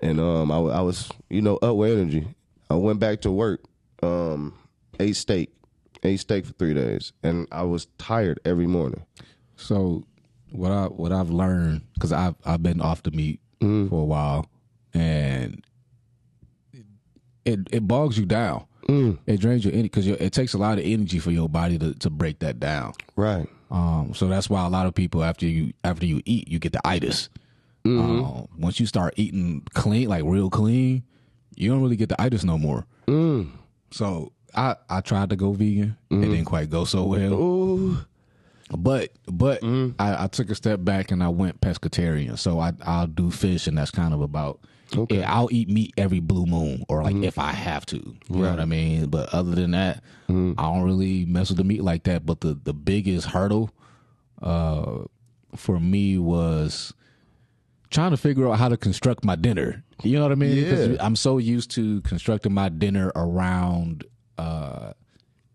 and 0.00 0.20
um 0.20 0.52
I, 0.52 0.56
I 0.58 0.80
was 0.82 1.08
you 1.30 1.40
know 1.40 1.56
up 1.56 1.76
with 1.76 1.98
energy. 1.98 2.28
I 2.68 2.74
went 2.74 3.00
back 3.00 3.22
to 3.22 3.30
work, 3.30 3.62
um 4.02 4.52
ate 5.00 5.16
steak, 5.16 5.50
ate 6.02 6.20
steak 6.20 6.46
for 6.46 6.52
three 6.54 6.74
days, 6.74 7.12
and 7.22 7.46
I 7.52 7.62
was 7.62 7.86
tired 7.98 8.40
every 8.44 8.66
morning. 8.66 9.04
So 9.56 10.04
what 10.50 10.70
I 10.72 10.84
what 10.86 11.12
I've 11.12 11.30
learned 11.30 11.82
because 11.94 12.12
I've 12.12 12.34
I've 12.44 12.62
been 12.62 12.80
off 12.80 13.02
the 13.02 13.10
meat 13.10 13.40
Mm-hmm. 13.60 13.88
for 13.88 14.02
a 14.02 14.04
while, 14.04 14.46
and 14.94 15.64
it 17.44 17.60
it 17.72 17.88
bogs 17.88 18.18
you 18.18 18.26
down. 18.26 18.64
Mm. 18.88 19.18
It 19.26 19.40
drains 19.40 19.64
your 19.64 19.72
energy 19.74 19.88
because 19.88 20.06
it 20.06 20.32
takes 20.32 20.54
a 20.54 20.58
lot 20.58 20.78
of 20.78 20.84
energy 20.84 21.18
for 21.18 21.30
your 21.30 21.48
body 21.48 21.78
to, 21.78 21.92
to 21.94 22.08
break 22.08 22.38
that 22.38 22.58
down. 22.58 22.94
Right. 23.16 23.46
Um, 23.70 24.12
so 24.14 24.28
that's 24.28 24.48
why 24.48 24.64
a 24.64 24.68
lot 24.70 24.86
of 24.86 24.94
people 24.94 25.22
after 25.22 25.44
you 25.46 25.72
after 25.84 26.06
you 26.06 26.22
eat, 26.24 26.48
you 26.48 26.58
get 26.58 26.72
the 26.72 26.80
itis. 26.86 27.28
Mm-hmm. 27.84 28.24
Um, 28.24 28.48
once 28.58 28.80
you 28.80 28.86
start 28.86 29.14
eating 29.16 29.62
clean, 29.74 30.08
like 30.08 30.24
real 30.24 30.50
clean, 30.50 31.02
you 31.56 31.70
don't 31.70 31.82
really 31.82 31.96
get 31.96 32.08
the 32.08 32.20
itis 32.20 32.44
no 32.44 32.58
more. 32.58 32.86
Mm. 33.06 33.50
So 33.90 34.32
I 34.54 34.76
I 34.88 35.00
tried 35.00 35.30
to 35.30 35.36
go 35.36 35.52
vegan. 35.52 35.96
It 36.10 36.20
didn't 36.20 36.44
quite 36.46 36.70
go 36.70 36.84
so 36.84 37.04
well. 37.04 37.32
Ooh. 37.34 37.98
But 38.76 39.10
but 39.26 39.62
Mm-hmm. 39.62 40.00
I, 40.00 40.24
I 40.24 40.26
took 40.26 40.50
a 40.50 40.54
step 40.54 40.84
back 40.84 41.10
and 41.10 41.22
I 41.22 41.28
went 41.28 41.60
pescatarian. 41.60 42.38
So 42.38 42.58
I 42.60 42.72
I'll 42.82 43.06
do 43.06 43.30
fish 43.30 43.66
and 43.66 43.78
that's 43.78 43.90
kind 43.90 44.12
of 44.12 44.20
about 44.20 44.60
Okay. 44.96 45.22
I'll 45.22 45.48
eat 45.52 45.68
meat 45.68 45.92
every 45.98 46.20
blue 46.20 46.46
moon 46.46 46.82
or 46.88 47.02
like 47.02 47.16
if 47.16 47.38
I 47.38 47.52
have 47.52 47.84
to. 47.86 47.96
You 47.96 48.36
know 48.42 48.50
what 48.50 48.60
I 48.60 48.64
mean? 48.64 49.06
But 49.10 49.28
other 49.34 49.54
than 49.54 49.72
that, 49.72 50.02
I 50.28 50.32
don't 50.32 50.82
really 50.82 51.26
mess 51.26 51.48
with 51.50 51.58
the 51.58 51.64
meat 51.64 51.82
like 51.82 52.04
that. 52.04 52.24
But 52.24 52.40
the, 52.40 52.54
the 52.54 52.72
biggest 52.72 53.26
hurdle 53.28 53.70
uh 54.42 55.04
for 55.56 55.80
me 55.80 56.18
was 56.18 56.92
trying 57.90 58.10
to 58.12 58.16
figure 58.18 58.48
out 58.48 58.58
how 58.58 58.68
to 58.68 58.76
construct 58.76 59.24
my 59.24 59.34
dinner. 59.36 59.82
You 60.02 60.16
know 60.16 60.22
what 60.24 60.32
I 60.32 60.36
mean? 60.36 60.54
Because 60.62 60.88
Yeah. 60.88 60.96
I'm 61.00 61.16
so 61.16 61.38
used 61.38 61.70
to 61.72 62.00
constructing 62.02 62.52
my 62.52 62.68
dinner 62.68 63.10
around 63.16 64.04
uh 64.38 64.92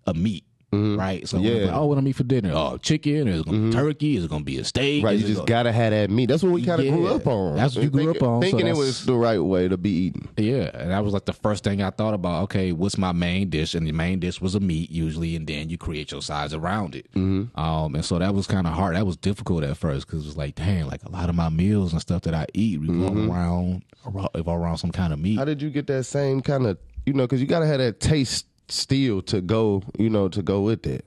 a 0.06 0.13
meat. 0.13 0.43
Right, 0.76 1.28
so 1.30 1.38
Mm-hmm. 1.38 1.46
Yeah. 1.46 1.65
like, 1.65 1.76
oh, 1.76 1.86
what 1.86 2.00
I 2.00 2.02
eat 2.02 2.13
for 2.15 2.24
dinner? 2.24 2.52
Oh, 2.52 2.78
chicken? 2.78 3.28
Is 3.28 3.41
it 3.41 3.46
gonna 3.46 3.67
be 3.67 3.72
turkey? 3.72 4.17
Is 4.17 4.24
it 4.24 4.32
gonna 4.32 4.43
be 4.43 4.58
a 4.58 4.63
steak? 4.63 5.04
Right, 5.04 5.13
Is 5.17 5.22
you 5.22 5.28
just 5.28 5.38
gonna- 5.41 5.48
gotta 5.48 5.72
have 5.72 5.91
that 5.91 6.10
meat. 6.10 6.26
That's 6.26 6.41
what 6.41 6.52
we 6.52 6.63
kind 6.63 6.82
of 6.82 6.91
grew 6.91 7.08
up 7.10 7.28
on. 7.28 7.56
that's 7.58 7.76
what 7.76 7.84
you 7.84 7.91
grew 7.91 8.06
Thinking- 8.06 8.24
up 8.24 8.28
on, 8.28 8.41
so 8.41 8.48
Thinking 8.50 8.65
it 8.65 8.76
was 8.76 9.06
the 9.06 9.13
right 9.13 9.38
way 9.38 9.67
to 9.67 9.78
be 9.78 9.91
eaten. 10.08 10.30
Yeah, 10.36 10.72
and 10.74 10.89
that 10.89 11.04
was 11.06 11.13
like 11.13 11.26
the 11.26 11.34
first 11.34 11.63
thing 11.63 11.84
I 11.84 11.91
thought 11.91 12.15
about. 12.15 12.46
Okay, 12.46 12.72
what's 12.72 12.98
my 12.98 13.12
main 13.12 13.52
dish? 13.52 13.76
And 13.76 13.86
the 13.86 13.91
main 13.91 14.17
dish 14.17 14.41
was 14.41 14.56
a 14.56 14.60
meat 14.60 14.89
usually, 14.89 15.36
and 15.36 15.46
then 15.46 15.69
you 15.69 15.78
create 15.78 16.12
your 16.12 16.24
sides 16.24 16.56
around 16.56 16.96
it. 16.96 17.06
Mm-hmm. 17.13 17.56
Um, 17.60 17.93
and 17.93 18.04
so 18.04 18.17
that 18.17 18.34
was 18.34 18.48
kind 18.48 18.65
of 18.65 18.74
hard. 18.74 18.96
That 18.96 19.06
was 19.06 19.15
difficult 19.15 19.63
at 19.63 19.78
first 19.78 20.08
because 20.08 20.24
it 20.24 20.28
was 20.30 20.38
like, 20.38 20.56
dang, 20.56 20.88
like 20.88 21.04
a 21.04 21.12
lot 21.12 21.30
of 21.30 21.36
my 21.36 21.50
meals 21.50 21.91
and 21.91 22.02
stuff 22.02 22.24
that 22.24 22.34
I 22.34 22.48
eat 22.56 22.82
revolve 22.82 23.15
around 23.30 23.84
around 24.08 24.30
revolve 24.34 24.60
around 24.60 24.78
some 24.80 24.91
kind 24.91 25.13
of 25.13 25.19
meat. 25.19 25.38
How 25.38 25.46
did 25.46 25.62
you 25.62 25.69
get 25.69 25.86
that 25.86 26.06
same 26.06 26.41
kind 26.41 26.65
of, 26.65 26.80
you 27.06 27.13
know, 27.13 27.26
because 27.26 27.41
you 27.41 27.46
gotta 27.46 27.67
have 27.67 27.78
that 27.78 28.00
taste 28.00 28.48
still 28.69 29.21
to 29.23 29.41
go, 29.41 29.84
you 29.97 30.10
know, 30.10 30.28
to 30.30 30.41
go 30.41 30.62
with 30.62 30.86
it. 30.88 31.06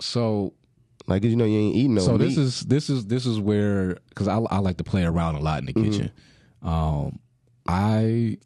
so 0.00 0.52
Like, 1.06 1.24
you 1.24 1.36
know, 1.36 1.44
you 1.44 1.58
ain't 1.58 1.76
eating 1.76 1.94
no 1.94 2.02
so 2.02 2.16
meat. 2.18 2.26
this 2.26 2.38
is 2.38 2.60
this 2.62 2.88
is 2.90 3.06
this 3.06 3.26
is 3.26 3.38
where 3.40 3.98
because 4.08 4.28
I, 4.28 4.38
I 4.38 4.58
like 4.58 4.76
to 4.78 4.84
play 4.84 5.04
around 5.04 5.34
a 5.34 5.40
lot 5.40 5.58
in 5.58 5.66
the 5.66 5.72
kitchen. 5.72 6.10
Um, 6.62 7.18
I 7.66 8.38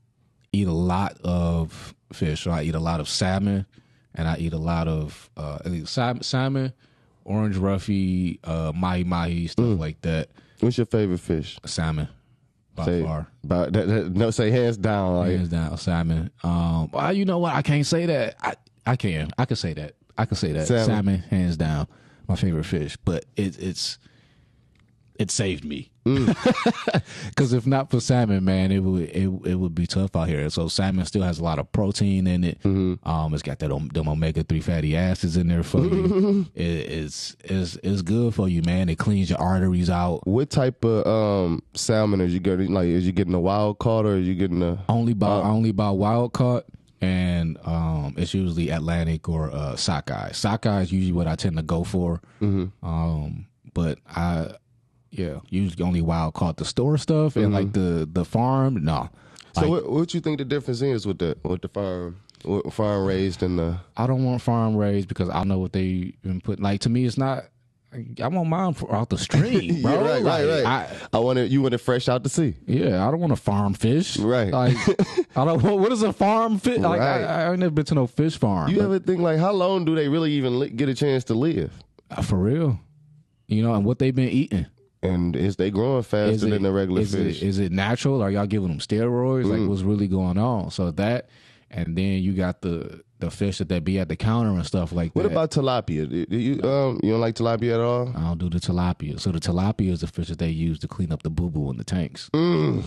eat 0.52 0.66
a 0.66 0.72
lot 0.72 1.18
of 1.22 1.94
fish. 2.12 2.42
So 2.44 2.50
I 2.50 2.62
eat 2.62 2.74
a 2.74 2.80
lot 2.80 3.00
of 3.00 3.08
salmon, 3.08 3.66
and 4.14 4.26
I 4.26 4.36
eat 4.38 4.52
a 4.54 4.58
lot 4.58 4.88
of 4.88 5.28
uh, 5.36 5.58
I 5.64 5.68
eat 5.68 5.88
sam- 5.88 6.22
salmon, 6.22 6.72
orange 7.24 7.56
roughy, 7.56 8.38
uh, 8.44 8.72
mahi 8.74 9.04
mahi 9.04 9.46
stuff 9.48 9.78
like 9.78 10.00
that. 10.02 10.28
What's 10.60 10.78
your 10.78 10.86
favorite 10.86 11.20
fish? 11.20 11.58
Salmon, 11.66 12.08
by 12.76 12.84
Say, 12.84 13.02
far. 13.02 13.26
About 13.44 13.72
that, 13.72 13.86
that- 13.88 14.12
no, 14.14 14.30
say 14.30 14.50
hands 14.50 14.76
down. 14.76 15.16
Like, 15.16 15.30
Hands 15.32 15.48
down, 15.48 15.76
Simon. 15.78 16.30
Um, 16.44 16.90
well, 16.92 17.12
you 17.12 17.24
know 17.24 17.38
what? 17.38 17.54
I 17.54 17.62
can't 17.62 17.86
say 17.86 18.06
that. 18.06 18.36
I 18.40 18.54
I 18.86 18.96
can. 18.96 19.30
I 19.38 19.44
can 19.46 19.56
say 19.56 19.72
that. 19.74 19.94
I 20.16 20.24
can 20.26 20.36
say 20.36 20.52
that. 20.52 20.66
Salmon. 20.66 20.86
Salmon, 20.86 21.18
hands 21.30 21.56
down, 21.56 21.88
my 22.28 22.36
favorite 22.36 22.64
fish. 22.64 22.96
But 23.04 23.24
it, 23.36 23.58
it's 23.58 23.98
it 25.18 25.30
saved 25.30 25.64
me. 25.64 25.90
Because 27.28 27.52
if 27.52 27.66
not 27.66 27.90
for 27.90 28.00
salmon, 28.00 28.44
man, 28.44 28.70
it 28.72 28.78
would 28.78 29.02
it, 29.10 29.26
it 29.44 29.54
would 29.56 29.74
be 29.74 29.86
tough 29.86 30.14
out 30.16 30.28
here. 30.28 30.48
So 30.50 30.68
salmon 30.68 31.04
still 31.04 31.22
has 31.22 31.38
a 31.38 31.44
lot 31.44 31.58
of 31.58 31.70
protein 31.72 32.26
in 32.26 32.44
it. 32.44 32.58
Um, 32.64 33.34
it's 33.34 33.42
got 33.42 33.58
that 33.58 33.70
om- 33.70 33.88
them 33.88 34.08
omega 34.08 34.42
three 34.42 34.60
fatty 34.60 34.96
acids 34.96 35.36
in 35.36 35.48
there 35.48 35.62
for 35.62 35.80
you. 35.84 36.46
It, 36.54 36.62
it's 36.62 37.36
it's 37.44 37.76
it's 37.82 38.02
good 38.02 38.34
for 38.34 38.48
you, 38.48 38.62
man. 38.62 38.88
It 38.88 38.96
cleans 38.98 39.28
your 39.30 39.40
arteries 39.40 39.90
out. 39.90 40.26
what 40.26 40.48
type 40.50 40.84
of 40.84 41.06
um, 41.06 41.62
salmon 41.74 42.20
are 42.20 42.24
you 42.26 42.40
getting? 42.40 42.72
Like, 42.72 42.86
is 42.88 43.04
you 43.06 43.12
getting 43.12 43.34
a 43.34 43.40
wild 43.40 43.78
caught 43.78 44.06
or 44.06 44.14
are 44.14 44.18
you 44.18 44.34
getting 44.34 44.62
a? 44.62 44.82
Only 44.88 45.12
by 45.14 45.28
only 45.42 45.72
by 45.72 45.90
wild 45.90 46.32
caught, 46.32 46.64
and 47.00 47.58
um, 47.64 48.14
it's 48.16 48.32
usually 48.32 48.70
Atlantic 48.70 49.28
or 49.28 49.50
uh, 49.50 49.76
sockeye. 49.76 50.32
Sockeye 50.32 50.82
is 50.82 50.92
usually 50.92 51.12
what 51.12 51.26
I 51.26 51.34
tend 51.34 51.56
to 51.56 51.62
go 51.62 51.84
for. 51.84 52.20
Um, 52.40 53.46
but 53.74 53.98
I, 54.08 54.52
yeah, 55.18 55.40
usually 55.48 55.82
only 55.84 56.02
wild 56.02 56.34
caught. 56.34 56.56
The 56.56 56.64
store 56.64 56.98
stuff 56.98 57.36
and 57.36 57.52
like 57.52 57.72
the 57.72 58.08
the 58.10 58.24
farm, 58.24 58.84
no. 58.84 59.08
So, 59.54 59.62
Like, 59.62 59.70
what, 59.70 59.90
what 59.90 60.14
you 60.14 60.20
think 60.20 60.38
the 60.38 60.44
difference 60.44 60.82
is 60.82 61.06
with 61.06 61.18
the 61.18 61.36
with 61.42 61.62
the 61.62 61.68
farm, 61.68 62.16
farm 62.70 63.06
raised 63.06 63.42
and 63.42 63.58
the? 63.58 63.78
I 63.96 64.06
don't 64.06 64.24
want 64.24 64.42
farm 64.42 64.76
raised 64.76 65.08
because 65.08 65.28
I 65.30 65.44
know 65.44 65.58
what 65.58 65.72
they 65.72 66.12
been 66.22 66.40
putting. 66.40 66.62
Like 66.64 66.80
to 66.82 66.90
me, 66.90 67.04
it's 67.04 67.16
not. 67.18 67.44
I 68.22 68.28
want 68.28 68.50
mine 68.50 68.74
for, 68.74 68.94
out 68.94 69.08
the 69.08 69.16
stream, 69.16 69.80
bro. 69.82 69.92
Yeah, 69.92 69.98
right, 70.00 70.22
right, 70.22 70.44
Like, 70.44 70.64
right. 70.64 70.66
I, 71.12 71.16
I 71.16 71.18
want 71.18 71.38
it. 71.38 71.50
You 71.50 71.62
want 71.62 71.72
it 71.72 71.78
fresh 71.78 72.08
out 72.10 72.22
the 72.24 72.28
sea. 72.28 72.54
Yeah, 72.66 73.06
I 73.06 73.10
don't 73.10 73.20
want 73.20 73.32
to 73.32 73.40
farm 73.40 73.72
fish. 73.72 74.18
Right. 74.18 74.52
Like, 74.52 74.76
I 75.34 75.44
don't. 75.46 75.62
What, 75.62 75.78
what 75.78 75.92
is 75.92 76.02
a 76.02 76.12
farm 76.12 76.58
fish? 76.58 76.78
Like, 76.80 77.00
Right. 77.00 77.22
I, 77.24 77.44
I 77.46 77.50
ain't 77.52 77.60
never 77.60 77.70
been 77.70 77.86
to 77.86 77.94
no 77.94 78.06
fish 78.06 78.36
farm. 78.36 78.70
You 78.70 78.82
ever 78.82 78.98
think 78.98 79.20
like 79.22 79.38
how 79.38 79.52
long 79.52 79.86
do 79.86 79.94
they 79.94 80.08
really 80.08 80.32
even 80.32 80.58
li- 80.58 80.68
get 80.68 80.90
a 80.90 80.94
chance 80.94 81.24
to 81.24 81.34
live? 81.34 81.72
Uh, 82.10 82.20
for 82.20 82.36
real? 82.36 82.78
You 83.46 83.62
know, 83.62 83.72
and 83.74 83.84
what 83.86 83.98
they've 83.98 84.14
been 84.14 84.28
eating? 84.28 84.66
And 85.02 85.36
is 85.36 85.56
they 85.56 85.70
growing 85.70 86.02
faster 86.02 86.32
Is 86.32 86.42
it, 86.42 86.50
than 86.50 86.62
the 86.62 86.72
regular 86.72 87.02
is 87.02 87.14
fish? 87.14 87.42
It, 87.42 87.46
is 87.46 87.58
it 87.58 87.70
natural? 87.72 88.22
Are 88.22 88.30
y'all 88.30 88.46
giving 88.46 88.68
them 88.68 88.78
steroids? 88.78 89.44
Mm. 89.44 89.58
Like, 89.58 89.68
what's 89.68 89.82
really 89.82 90.08
going 90.08 90.38
on? 90.38 90.70
So 90.70 90.90
that, 90.92 91.28
and 91.70 91.96
then 91.96 92.22
you 92.22 92.32
got 92.32 92.62
the 92.62 93.04
the 93.18 93.30
fish 93.30 93.58
that 93.58 93.68
they 93.68 93.80
be 93.80 93.98
at 93.98 94.08
the 94.08 94.16
counter 94.16 94.50
and 94.50 94.66
stuff 94.66 94.92
like 94.92 95.14
what 95.14 95.22
that. 95.22 95.32
What 95.32 95.48
about 95.48 95.50
tilapia? 95.50 96.28
Do 96.28 96.36
you 96.36 96.62
um 96.62 97.00
you 97.02 97.12
don't 97.12 97.20
like 97.20 97.34
tilapia 97.34 97.74
at 97.74 97.80
all? 97.80 98.12
I 98.16 98.20
don't 98.20 98.38
do 98.38 98.50
the 98.50 98.58
tilapia. 98.58 99.20
So 99.20 99.32
the 99.32 99.40
tilapia 99.40 99.92
is 99.92 100.00
the 100.00 100.06
fish 100.06 100.28
that 100.28 100.38
they 100.38 100.50
use 100.50 100.78
to 100.80 100.88
clean 100.88 101.12
up 101.12 101.22
the 101.22 101.30
boo 101.30 101.50
boo 101.50 101.70
in 101.70 101.76
the 101.76 101.84
tanks. 101.84 102.30
Mm. 102.34 102.82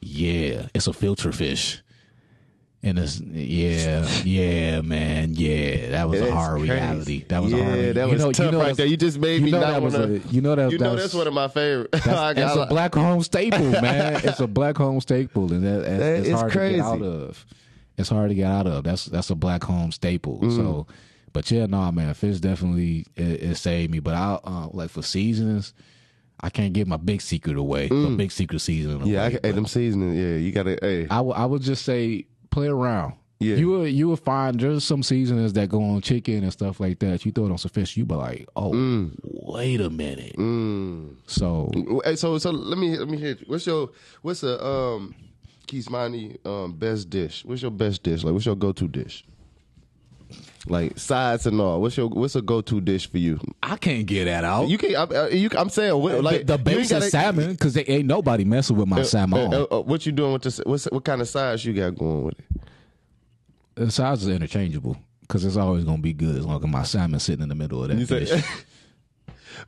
Yeah, 0.00 0.68
it's 0.74 0.86
a 0.86 0.92
filter 0.92 1.32
fish. 1.32 1.82
And 2.86 3.00
it's 3.00 3.18
yeah, 3.20 4.06
yeah, 4.22 4.80
man, 4.80 5.34
yeah. 5.34 5.90
That 5.90 6.08
was 6.08 6.20
a 6.20 6.32
hard 6.32 6.58
crazy. 6.60 6.70
reality. 6.72 7.24
That 7.24 7.42
was 7.42 7.52
yeah, 7.52 7.58
a 7.58 7.64
hard. 7.64 7.94
that 7.96 8.06
you 8.06 8.12
was 8.12 8.22
know, 8.22 8.30
tough 8.32 8.46
you 8.46 8.52
know 8.52 8.60
right 8.60 8.76
there. 8.76 8.86
You 8.86 8.96
just 8.96 9.18
made 9.18 9.40
you 9.40 9.46
me 9.46 9.50
know 9.50 9.60
not 9.60 9.70
that 9.72 9.82
was 9.82 9.94
wanna. 9.94 10.06
a, 10.06 10.18
you 10.30 10.40
know 10.40 10.54
that 10.54 10.70
you 10.70 10.78
know 10.78 10.90
that's, 10.90 11.02
that's 11.02 11.14
one 11.14 11.26
of 11.26 11.32
my 11.34 11.48
favorite. 11.48 11.90
That's, 11.90 12.04
that's 12.36 12.56
a 12.56 12.66
black 12.66 12.94
home 12.94 13.24
staple, 13.24 13.58
man. 13.82 14.20
it's 14.22 14.38
a 14.38 14.46
black 14.46 14.76
home 14.76 15.00
staple, 15.00 15.52
and 15.52 15.64
that, 15.64 15.82
that- 15.84 15.98
That 15.98 16.18
it's 16.20 16.28
is 16.28 16.34
hard 16.34 16.52
to 16.52 16.70
get 16.70 16.78
out 16.78 17.02
of. 17.02 17.46
It's 17.98 18.08
hard 18.08 18.28
to 18.28 18.34
get 18.36 18.46
out 18.52 18.68
of. 18.68 18.84
That's 18.84 19.06
that's 19.06 19.30
a 19.30 19.34
black 19.34 19.64
home 19.64 19.90
staple. 19.90 20.38
Mm. 20.38 20.54
So, 20.54 20.86
but 21.32 21.50
yeah, 21.50 21.66
no, 21.66 21.90
man, 21.90 22.14
fish 22.14 22.38
definitely 22.38 23.04
it, 23.16 23.42
it 23.42 23.54
saved 23.56 23.90
me. 23.90 23.98
But 23.98 24.14
I 24.14 24.38
uh, 24.44 24.68
like 24.70 24.90
for 24.90 25.02
seasons. 25.02 25.74
I 26.38 26.50
can't 26.50 26.74
give 26.74 26.86
my 26.86 26.98
big 26.98 27.22
secret 27.22 27.56
away. 27.56 27.88
My 27.88 28.14
big 28.14 28.30
secret 28.30 28.60
seasoning. 28.60 29.00
Mm. 29.00 29.06
yeah, 29.06 29.24
I, 29.24 29.30
can- 29.30 29.40
hey, 29.42 29.50
them 29.52 29.66
seasoning. 29.66 30.14
Yeah, 30.14 30.36
you 30.36 30.52
gotta. 30.52 30.78
Hey, 30.80 31.08
I 31.10 31.20
I 31.20 31.46
would 31.46 31.62
just 31.62 31.84
say 31.84 32.26
play 32.56 32.68
around. 32.68 33.14
Yeah. 33.38 33.56
You 33.56 33.68
will 33.68 33.86
you 33.86 34.08
will 34.08 34.16
find 34.16 34.58
there's 34.58 34.82
some 34.82 35.02
seasonings 35.02 35.52
that 35.52 35.68
go 35.68 35.82
on 35.82 36.00
chicken 36.00 36.42
and 36.42 36.50
stuff 36.50 36.80
like 36.80 36.98
that. 37.00 37.26
You 37.26 37.32
throw 37.32 37.44
it 37.46 37.52
on 37.52 37.58
some 37.58 37.68
fish, 37.70 37.94
you 37.96 38.06
be 38.06 38.14
like, 38.14 38.48
oh, 38.56 39.10
wait 39.22 39.80
a 39.82 39.90
minute. 39.90 40.36
mm. 40.38 41.14
So 41.26 41.70
Hey, 42.04 42.16
so 42.16 42.38
so 42.38 42.50
let 42.50 42.78
me 42.78 42.96
let 42.96 43.08
me 43.08 43.18
hear. 43.18 43.36
What's 43.46 43.66
your 43.66 43.90
what's 44.22 44.40
the 44.40 44.64
um 44.64 45.14
Kimani 45.66 46.38
um 46.46 46.72
best 46.72 47.10
dish? 47.10 47.44
What's 47.44 47.60
your 47.60 47.70
best 47.70 48.02
dish? 48.02 48.24
Like 48.24 48.32
what's 48.32 48.46
your 48.46 48.56
go 48.56 48.72
to 48.72 48.88
dish? 48.88 49.22
Like 50.68 50.98
sides 50.98 51.46
and 51.46 51.60
all. 51.60 51.80
What's 51.80 51.96
your 51.96 52.08
what's 52.08 52.34
a 52.34 52.42
go 52.42 52.60
to 52.60 52.80
dish 52.80 53.08
for 53.08 53.18
you? 53.18 53.38
I 53.62 53.76
can't 53.76 54.04
get 54.04 54.24
that 54.24 54.42
out. 54.44 54.68
You 54.68 54.78
can. 54.78 54.96
I, 54.96 55.28
you, 55.28 55.48
I'm 55.56 55.68
saying 55.68 55.96
what, 56.00 56.24
like 56.24 56.40
the, 56.46 56.56
the 56.56 56.58
basic 56.58 56.90
gotta- 56.98 57.10
salmon 57.10 57.52
because 57.52 57.74
they 57.74 57.84
ain't 57.84 58.06
nobody 58.06 58.44
messing 58.44 58.76
with 58.76 58.88
my 58.88 59.02
salmon. 59.02 59.54
Uh, 59.54 59.60
uh, 59.70 59.78
uh, 59.78 59.80
what 59.82 60.04
you 60.06 60.12
doing 60.12 60.32
with 60.32 60.42
this? 60.42 60.60
What's 60.66 60.86
what 60.86 61.04
kind 61.04 61.20
of 61.20 61.28
size 61.28 61.64
you 61.64 61.72
got 61.72 61.96
going 61.96 62.24
with 62.24 62.38
it? 62.38 62.44
the 63.76 63.90
size 63.90 64.22
is 64.22 64.28
interchangeable 64.28 64.96
because 65.20 65.44
it's 65.44 65.56
always 65.56 65.84
gonna 65.84 65.98
be 65.98 66.12
good 66.14 66.34
as 66.36 66.46
long 66.46 66.64
as 66.64 66.70
my 66.70 66.82
salmon 66.82 67.20
sitting 67.20 67.42
in 67.42 67.48
the 67.50 67.54
middle 67.54 67.82
of 67.82 67.88
that 67.90 67.98
You 67.98 68.06
say- 68.06 68.20
dish. 68.20 68.44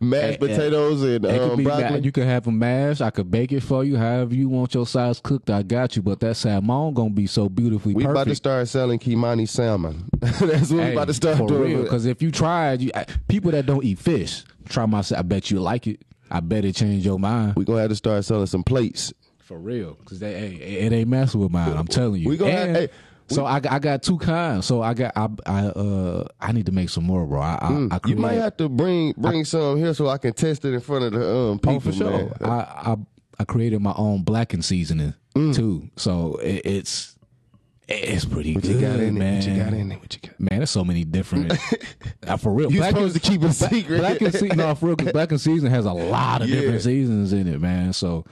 Mashed 0.00 0.34
eh, 0.34 0.36
potatoes 0.36 1.02
and 1.02 1.24
could 1.24 1.40
um, 1.40 1.56
be 1.56 1.64
ma- 1.64 1.78
broccoli. 1.78 2.00
you 2.00 2.12
can 2.12 2.24
have 2.24 2.44
them 2.44 2.58
mashed. 2.58 3.00
I 3.02 3.10
could 3.10 3.30
bake 3.30 3.52
it 3.52 3.60
for 3.62 3.84
you. 3.84 3.96
However 3.96 4.34
you 4.34 4.48
want 4.48 4.74
your 4.74 4.86
size 4.86 5.20
cooked, 5.20 5.50
I 5.50 5.62
got 5.62 5.96
you. 5.96 6.02
But 6.02 6.20
that 6.20 6.36
salmon 6.36 6.94
gonna 6.94 7.10
be 7.10 7.26
so 7.26 7.48
beautifully 7.48 7.94
we 7.94 8.02
perfect. 8.04 8.16
about 8.16 8.26
to 8.28 8.34
start 8.34 8.68
selling 8.68 8.98
Kimani 8.98 9.48
salmon. 9.48 10.08
That's 10.18 10.40
what 10.40 10.70
we 10.70 10.78
Hey, 10.78 10.92
about 10.92 11.08
to 11.08 11.14
start 11.14 11.38
doing. 11.48 11.82
Because 11.82 12.06
if 12.06 12.22
you 12.22 12.30
tried, 12.30 12.80
you, 12.82 12.90
I- 12.94 13.06
people 13.28 13.50
that 13.52 13.66
don't 13.66 13.84
eat 13.84 13.98
fish 13.98 14.44
try 14.68 14.86
my. 14.86 15.02
I 15.16 15.22
bet 15.22 15.50
you 15.50 15.60
like 15.60 15.86
it. 15.86 16.00
I 16.30 16.40
bet 16.40 16.64
it 16.64 16.74
changed 16.74 17.06
your 17.06 17.18
mind 17.18 17.54
we 17.56 17.64
gonna 17.64 17.80
have 17.80 17.90
to 17.90 17.96
start 17.96 18.22
selling 18.24 18.46
some 18.46 18.62
plates. 18.62 19.12
for 19.38 19.58
real. 19.58 19.94
Because 19.94 20.18
they, 20.20 20.34
hey, 20.34 20.54
it 20.86 20.92
ain't 20.92 21.08
messing 21.08 21.40
with 21.40 21.50
mine. 21.50 21.74
I'm 21.74 21.86
telling 21.86 22.20
you. 22.20 22.28
We 22.28 22.36
gonna 22.36 22.52
have- 22.52 22.66
And 22.68 22.76
hey, 22.76 22.88
so 23.28 23.46
I, 23.46 23.60
got- 23.60 23.72
I 23.72 23.78
got 23.78 24.02
two 24.02 24.18
kinds. 24.18 24.66
So 24.66 24.82
I 24.82 24.94
got 24.94 25.12
I 25.16 25.28
I 25.46 25.60
uh 25.66 26.24
I 26.40 26.52
need 26.52 26.66
to 26.66 26.72
make 26.72 26.88
some 26.90 27.04
more, 27.04 27.26
bro. 27.26 27.40
I 27.40 27.54
I, 27.60 27.66
I 27.66 27.70
Mm, 27.70 27.92
You 27.94 28.00
create, 28.00 28.18
might 28.18 28.32
have 28.34 28.56
to 28.58 28.68
bring 28.68 29.14
bring 29.16 29.44
some 29.44 29.76
here 29.78 29.94
so 29.94 30.08
I 30.08 30.18
can 30.18 30.32
test 30.32 30.64
it 30.64 30.74
in 30.74 30.80
front 30.80 31.04
of 31.04 31.12
the 31.12 31.36
um, 31.36 31.58
people. 31.58 31.76
oh 31.76 31.80
for 31.80 31.92
sure. 31.92 32.10
man. 32.10 32.32
I, 32.42 32.92
I 32.92 32.96
I 33.40 33.44
created 33.44 33.80
my 33.80 33.94
own 33.96 34.22
blackened 34.22 34.64
seasoning 34.64 35.14
Mm. 35.34 35.54
too. 35.54 35.88
So 35.96 36.36
it, 36.42 36.62
it's 36.64 37.14
it's 37.86 38.24
pretty 38.24 38.54
What 38.54 38.64
good, 38.64 38.72
you 38.74 38.80
got 38.80 39.00
in 39.00 39.16
it? 39.16 39.18
man. 39.18 39.34
What 39.36 39.46
you 39.46 39.56
got 39.64 39.72
in 39.72 39.92
it? 39.92 40.00
What 40.00 40.14
you 40.14 40.20
got? 40.28 40.40
Man, 40.40 40.58
there's 40.58 40.70
so 40.70 40.84
many 40.84 41.04
different. 41.04 41.52
uh, 42.26 42.36
for 42.36 42.52
real, 42.52 42.70
You 42.72 42.80
Black 42.80 42.90
supposed 42.90 43.14
and- 43.14 43.24
to 43.24 43.30
keep 43.30 43.42
it 43.42 43.52
secret. 43.52 43.98
Black 43.98 44.20
and 44.20 44.32
season, 44.34 44.56
no, 44.58 44.74
for 44.74 44.86
real, 44.88 44.96
'cause 44.96 45.12
Black 45.12 45.30
and 45.30 45.40
season 45.40 45.70
has 45.70 45.86
a 45.86 45.92
lot 45.92 46.42
of 46.42 46.48
Yeah. 46.50 46.60
different 46.60 46.82
seasons 46.82 47.32
in 47.32 47.46
it, 47.46 47.60
man. 47.60 47.92
So, 47.94 48.26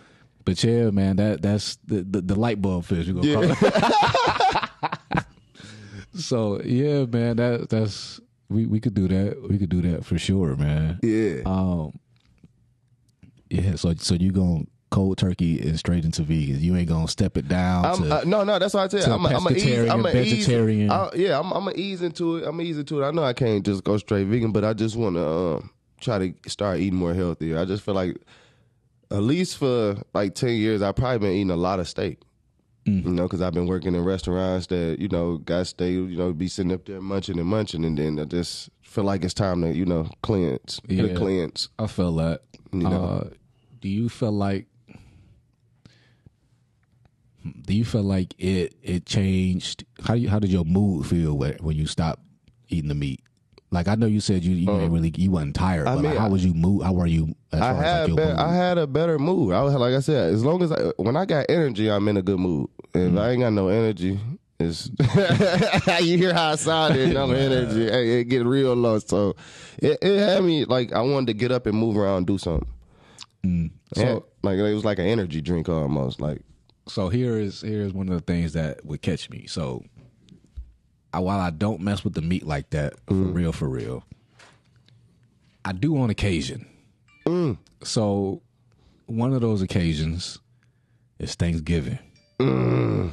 but 0.44 0.62
yeah, 0.62 0.90
man, 0.90 1.16
that 1.16 1.40
that's 1.40 1.76
the 1.86 2.02
the, 2.02 2.20
the 2.20 2.34
light 2.38 2.60
bulb 2.60 2.84
fish. 2.84 3.06
You 3.06 3.14
gonna 3.14 3.54
call 3.54 3.66
it. 3.66 4.64
so 6.14 6.60
yeah, 6.62 7.04
man, 7.04 7.36
that 7.36 7.68
that's 7.68 8.20
we 8.48 8.66
we 8.66 8.80
could 8.80 8.94
do 8.94 9.08
that. 9.08 9.48
We 9.48 9.58
could 9.58 9.70
do 9.70 9.82
that 9.82 10.04
for 10.04 10.18
sure, 10.18 10.56
man. 10.56 10.98
Yeah. 11.02 11.42
Um, 11.46 11.98
yeah. 13.50 13.76
So 13.76 13.94
so 13.94 14.14
you 14.14 14.32
gonna 14.32 14.64
cold 14.90 15.18
turkey 15.18 15.60
and 15.60 15.78
straight 15.78 16.04
into 16.04 16.22
vegan. 16.22 16.60
You 16.60 16.76
ain't 16.76 16.88
gonna 16.88 17.08
step 17.08 17.36
it 17.36 17.48
down. 17.48 17.84
I'm, 17.84 18.02
to, 18.02 18.20
uh, 18.20 18.22
no, 18.24 18.44
no, 18.44 18.58
that's 18.58 18.74
what 18.74 18.84
I 18.84 18.88
tell 18.88 19.06
you. 19.06 19.14
I'm 19.14 19.26
a, 19.26 19.36
I'm 19.36 19.46
a 19.46 19.50
ease, 19.50 19.90
I'm 19.90 20.06
a 20.06 20.12
vegetarian. 20.12 20.86
Ease, 20.86 20.90
I, 20.90 21.10
yeah, 21.14 21.38
I'm, 21.38 21.52
I'm 21.52 21.68
a 21.68 21.72
ease 21.72 22.02
into 22.02 22.36
it. 22.36 22.46
I'm 22.46 22.60
ease 22.60 22.78
into 22.78 23.02
it. 23.02 23.06
I 23.06 23.10
know 23.10 23.24
I 23.24 23.32
can't 23.32 23.64
just 23.64 23.84
go 23.84 23.96
straight 23.98 24.26
vegan, 24.26 24.52
but 24.52 24.64
I 24.64 24.72
just 24.72 24.96
want 24.96 25.16
to 25.16 25.26
um, 25.26 25.70
try 26.00 26.18
to 26.18 26.50
start 26.50 26.78
eating 26.78 26.98
more 26.98 27.14
healthier. 27.14 27.58
I 27.58 27.64
just 27.64 27.82
feel 27.82 27.94
like, 27.94 28.16
at 29.10 29.22
least 29.22 29.58
for 29.58 29.96
like 30.14 30.34
ten 30.34 30.54
years, 30.54 30.82
I've 30.82 30.96
probably 30.96 31.18
been 31.18 31.36
eating 31.36 31.50
a 31.50 31.56
lot 31.56 31.80
of 31.80 31.88
steak. 31.88 32.20
Mm. 32.86 33.04
You 33.04 33.10
know, 33.10 33.24
because 33.24 33.42
I've 33.42 33.52
been 33.52 33.66
working 33.66 33.94
in 33.96 34.04
restaurants 34.04 34.68
that 34.68 34.98
you 35.00 35.08
know 35.08 35.38
guys 35.38 35.70
steak. 35.70 35.92
You 35.92 36.16
know, 36.16 36.32
be 36.32 36.46
sitting 36.48 36.72
up 36.72 36.84
there 36.86 37.00
munching 37.00 37.38
and 37.38 37.48
munching, 37.48 37.84
and 37.84 37.98
then 37.98 38.18
I 38.20 38.24
just 38.24 38.70
feel 38.82 39.02
like 39.04 39.24
it's 39.24 39.34
time 39.34 39.62
to 39.62 39.72
you 39.74 39.84
know 39.84 40.08
cleanse, 40.22 40.80
Yeah. 40.88 41.14
cleanse. 41.14 41.68
I 41.78 41.88
feel 41.88 42.14
that. 42.16 42.42
You 42.72 42.80
know. 42.80 43.04
Uh, 43.04 43.28
do 43.80 43.88
you 43.88 44.08
feel 44.08 44.32
like? 44.32 44.66
Do 47.62 47.74
you 47.74 47.84
feel 47.84 48.02
like 48.02 48.34
it 48.38 48.74
it 48.82 49.06
changed? 49.06 49.84
How 50.04 50.14
you 50.14 50.28
how 50.28 50.38
did 50.38 50.50
your 50.50 50.64
mood 50.64 51.06
feel 51.06 51.36
when, 51.36 51.54
when 51.60 51.76
you 51.76 51.86
stopped 51.86 52.22
eating 52.68 52.88
the 52.88 52.94
meat? 52.94 53.20
Like 53.76 53.88
I 53.88 53.94
know 53.94 54.06
you 54.06 54.20
said 54.20 54.42
you 54.42 54.54
you 54.54 54.70
ain't 54.70 54.90
really 54.90 55.12
you 55.16 55.30
wasn't 55.30 55.54
tired, 55.54 55.84
but 55.84 55.96
like, 55.96 56.04
mean, 56.04 56.16
how 56.16 56.30
was 56.30 56.42
you 56.42 56.54
mood? 56.54 56.82
How 56.82 56.94
were 56.94 57.06
you 57.06 57.34
as 57.52 57.60
I 57.60 57.74
had 57.74 58.08
like 58.10 58.16
be-? 58.16 58.22
I 58.22 58.54
had 58.54 58.78
a 58.78 58.86
better 58.86 59.18
mood. 59.18 59.52
I 59.52 59.60
was 59.60 59.74
like 59.74 59.92
I 59.92 60.00
said, 60.00 60.32
as 60.32 60.42
long 60.42 60.62
as 60.62 60.72
I 60.72 60.92
when 60.96 61.14
I 61.14 61.26
got 61.26 61.44
energy, 61.50 61.90
I'm 61.90 62.08
in 62.08 62.16
a 62.16 62.22
good 62.22 62.38
mood. 62.38 62.70
If 62.94 63.12
Mm. 63.12 63.20
I 63.20 63.30
ain't 63.32 63.40
got 63.40 63.52
no 63.52 63.68
energy, 63.68 64.18
it's 64.58 64.88
you 66.02 66.16
hear 66.16 66.32
how 66.32 66.52
I 66.52 66.56
sounded. 66.56 67.12
No 67.12 67.30
energy, 67.32 67.84
hey, 67.90 68.20
it 68.20 68.24
get 68.24 68.46
real 68.46 68.72
low. 68.72 68.98
So 68.98 69.36
it, 69.76 69.98
it 70.00 70.18
had 70.20 70.42
me 70.42 70.64
like 70.64 70.94
I 70.94 71.02
wanted 71.02 71.26
to 71.26 71.34
get 71.34 71.52
up 71.52 71.66
and 71.66 71.76
move 71.76 71.98
around, 71.98 72.16
and 72.16 72.26
do 72.26 72.38
something. 72.38 72.66
Mm. 73.44 73.70
So 73.94 74.00
So 74.00 74.26
like 74.42 74.58
it 74.58 74.72
was 74.74 74.86
like 74.86 74.98
an 74.98 75.04
energy 75.06 75.42
drink 75.42 75.68
almost. 75.68 76.18
Like 76.18 76.40
so 76.88 77.10
here 77.10 77.38
is 77.38 77.60
here 77.60 77.82
is 77.82 77.92
one 77.92 78.08
of 78.08 78.14
the 78.14 78.22
things 78.32 78.54
that 78.54 78.86
would 78.86 79.02
catch 79.02 79.28
me. 79.28 79.46
So 79.46 79.84
I, 81.16 81.18
while 81.20 81.40
I 81.40 81.48
don't 81.48 81.80
mess 81.80 82.04
with 82.04 82.12
the 82.12 82.20
meat 82.20 82.46
like 82.46 82.68
that 82.70 82.92
for 83.06 83.14
mm. 83.14 83.34
real, 83.34 83.52
for 83.52 83.68
real, 83.68 84.04
I 85.64 85.72
do 85.72 85.96
on 85.96 86.10
occasion. 86.10 86.66
Mm. 87.24 87.56
So 87.82 88.42
one 89.06 89.32
of 89.32 89.40
those 89.40 89.62
occasions 89.62 90.38
is 91.18 91.34
Thanksgiving. 91.34 91.98
Mm. 92.38 93.12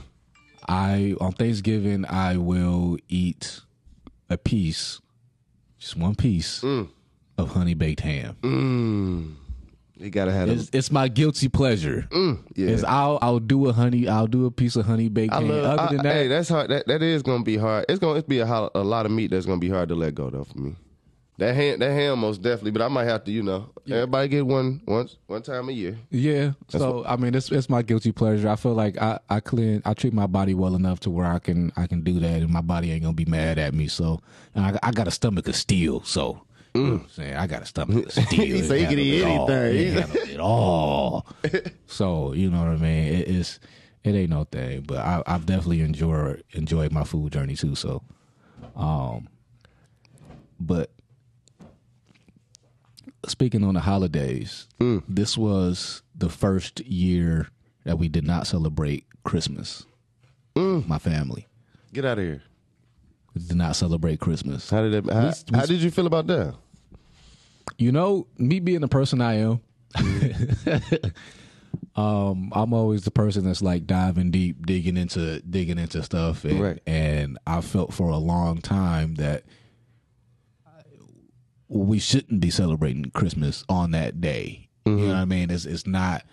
I 0.67 1.15
on 1.21 1.31
Thanksgiving 1.31 2.05
I 2.05 2.35
will 2.35 2.97
eat 3.07 3.61
a 4.29 4.37
piece, 4.37 4.99
just 5.79 5.95
one 5.95 6.15
piece 6.15 6.61
of 6.61 7.51
honey 7.51 7.73
baked 7.73 8.01
ham. 8.01 8.35
Mm, 10.03 10.05
you 10.05 10.11
gotta 10.11 10.31
have 10.31 10.49
It's, 10.49 10.69
it's 10.73 10.91
my 10.91 11.07
guilty 11.07 11.47
pleasure. 11.49 12.07
yeah. 12.11 12.67
Is 12.67 12.83
I'll 12.83 13.19
I'll 13.21 13.39
do 13.39 13.67
a 13.69 13.73
honey 13.73 14.07
I'll 14.07 14.27
do 14.27 14.45
a 14.45 14.51
piece 14.51 14.75
of 14.75 14.85
honey 14.85 15.09
baked 15.09 15.33
I 15.33 15.39
love. 15.39 15.65
Other 15.79 15.81
I- 15.81 15.87
than 15.95 16.03
that, 16.03 16.13
hey, 16.15 16.27
that's 16.27 16.49
hard. 16.49 16.69
That 16.69 16.87
that 16.87 17.01
is 17.01 17.23
gonna 17.23 17.43
be 17.43 17.57
hard. 17.57 17.85
It's 17.89 17.99
gonna 17.99 18.21
be 18.23 18.39
a, 18.39 18.45
ho- 18.45 18.71
a 18.75 18.83
lot 18.83 19.05
of 19.05 19.11
meat 19.11 19.31
that's 19.31 19.45
gonna 19.45 19.59
be 19.59 19.69
hard 19.69 19.89
to 19.89 19.95
let 19.95 20.15
go 20.15 20.29
though 20.29 20.43
for 20.43 20.57
me. 20.57 20.75
That 21.39 21.55
ham, 21.55 21.79
that 21.79 21.91
ham, 21.91 22.19
most 22.19 22.43
definitely. 22.43 22.71
But 22.71 22.83
I 22.83 22.89
might 22.89 23.05
have 23.05 23.23
to, 23.23 23.31
you 23.31 23.41
know, 23.41 23.71
everybody 23.89 24.27
get 24.27 24.45
one 24.45 24.81
once, 24.87 25.17
one 25.25 25.41
time 25.41 25.67
a 25.67 25.71
year. 25.71 25.97
yeah. 26.11 26.51
So 26.69 27.03
I 27.07 27.15
mean, 27.15 27.33
it's 27.33 27.51
it's 27.51 27.69
my 27.69 27.81
guilty 27.81 28.11
pleasure. 28.11 28.47
I 28.47 28.55
feel 28.55 28.75
like 28.75 29.01
I 29.01 29.17
I 29.31 29.39
clean 29.39 29.81
I 29.83 29.95
treat 29.95 30.13
my 30.13 30.27
body 30.27 30.53
well 30.53 30.75
enough 30.75 30.99
to 31.01 31.09
where 31.09 31.25
I 31.25 31.39
can 31.39 31.71
I 31.75 31.87
can 31.87 32.01
do 32.01 32.19
that, 32.19 32.41
and 32.43 32.49
my 32.51 32.61
body 32.61 32.91
ain't 32.91 33.01
gonna 33.01 33.15
be 33.15 33.25
mad 33.25 33.57
at 33.57 33.73
me. 33.73 33.87
So 33.87 34.19
I 34.55 34.77
I 34.83 34.91
got 34.91 35.07
a 35.07 35.11
stomach 35.11 35.47
of 35.47 35.55
steel. 35.55 36.03
So. 36.03 36.41
Mm. 36.73 36.79
You 36.79 36.83
know 36.83 36.91
what 36.93 37.01
I'm 37.03 37.09
saying 37.09 37.35
I 37.35 37.47
got 37.47 37.61
a 37.61 37.65
stomach 37.65 38.11
steel. 38.11 38.45
He 38.45 38.61
say 38.63 38.79
he 38.79 38.85
can 38.87 38.99
eat 38.99 39.23
anything. 39.23 39.93
Handle 39.93 40.21
it 40.29 40.39
all. 40.39 41.27
so 41.87 42.33
you 42.33 42.49
know 42.49 42.59
what 42.59 42.67
I 42.69 42.77
mean. 42.77 43.13
It, 43.13 43.27
it's 43.27 43.59
it 44.03 44.15
ain't 44.15 44.29
no 44.29 44.43
thing, 44.45 44.81
but 44.81 44.97
I, 44.97 45.23
I've 45.25 45.45
definitely 45.45 45.81
enjoyed 45.81 46.43
enjoyed 46.51 46.91
my 46.91 47.03
food 47.03 47.31
journey 47.31 47.55
too. 47.55 47.75
So, 47.75 48.01
um, 48.75 49.29
but 50.59 50.89
speaking 53.27 53.63
on 53.63 53.75
the 53.75 53.79
holidays, 53.79 54.67
mm. 54.79 55.03
this 55.07 55.37
was 55.37 56.01
the 56.15 56.29
first 56.29 56.81
year 56.81 57.49
that 57.85 57.97
we 57.97 58.07
did 58.07 58.25
not 58.25 58.47
celebrate 58.47 59.05
Christmas. 59.23 59.85
Mm. 60.55 60.87
My 60.87 60.99
family 60.99 61.47
Get 61.93 62.05
out 62.05 62.19
of 62.19 62.23
here. 62.23 62.43
did 63.35 63.55
not 63.55 63.75
celebrate 63.75 64.19
Christmas. 64.19 64.69
How 64.69 64.81
did 64.81 65.05
that? 65.05 65.13
How, 65.13 65.21
We- 65.27 65.33
we- 65.51 65.59
how 65.59 65.65
did 65.65 65.81
you 65.81 65.91
feel 65.91 66.07
about 66.07 66.27
that? 66.27 66.55
You 67.77 67.91
know, 67.91 68.27
me 68.37 68.59
being 68.59 68.81
the 68.81 68.87
person 68.87 69.21
I 69.21 69.35
am, 69.35 69.61
um, 71.95 72.51
I'm 72.55 72.73
always 72.73 73.03
the 73.03 73.11
person 73.11 73.43
that's 73.45 73.61
like 73.61 73.85
diving 73.85 74.31
deep, 74.31 74.65
digging 74.65 74.97
into 74.97 75.39
digging 75.41 75.77
into 75.77 76.01
stuff, 76.03 76.43
and, 76.45 76.59
Right. 76.59 76.79
and 76.87 77.37
I 77.47 77.61
felt 77.61 77.93
for 77.93 78.09
a 78.09 78.17
long 78.17 78.59
time 78.59 79.15
that 79.15 79.43
we 81.67 81.97
shouldn't 81.99 82.39
be 82.39 82.49
celebrating 82.51 83.09
Christmas 83.11 83.63
on 83.69 83.91
that 83.91 84.21
day. 84.21 84.69
You 84.85 84.91
know 84.95 85.07
what 85.07 85.15
I 85.15 85.25
mean? 85.25 85.49
It's 85.49 85.65
it's 85.65 85.87
not 85.87 86.23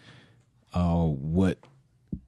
uh, 0.74 1.04
what 1.06 1.58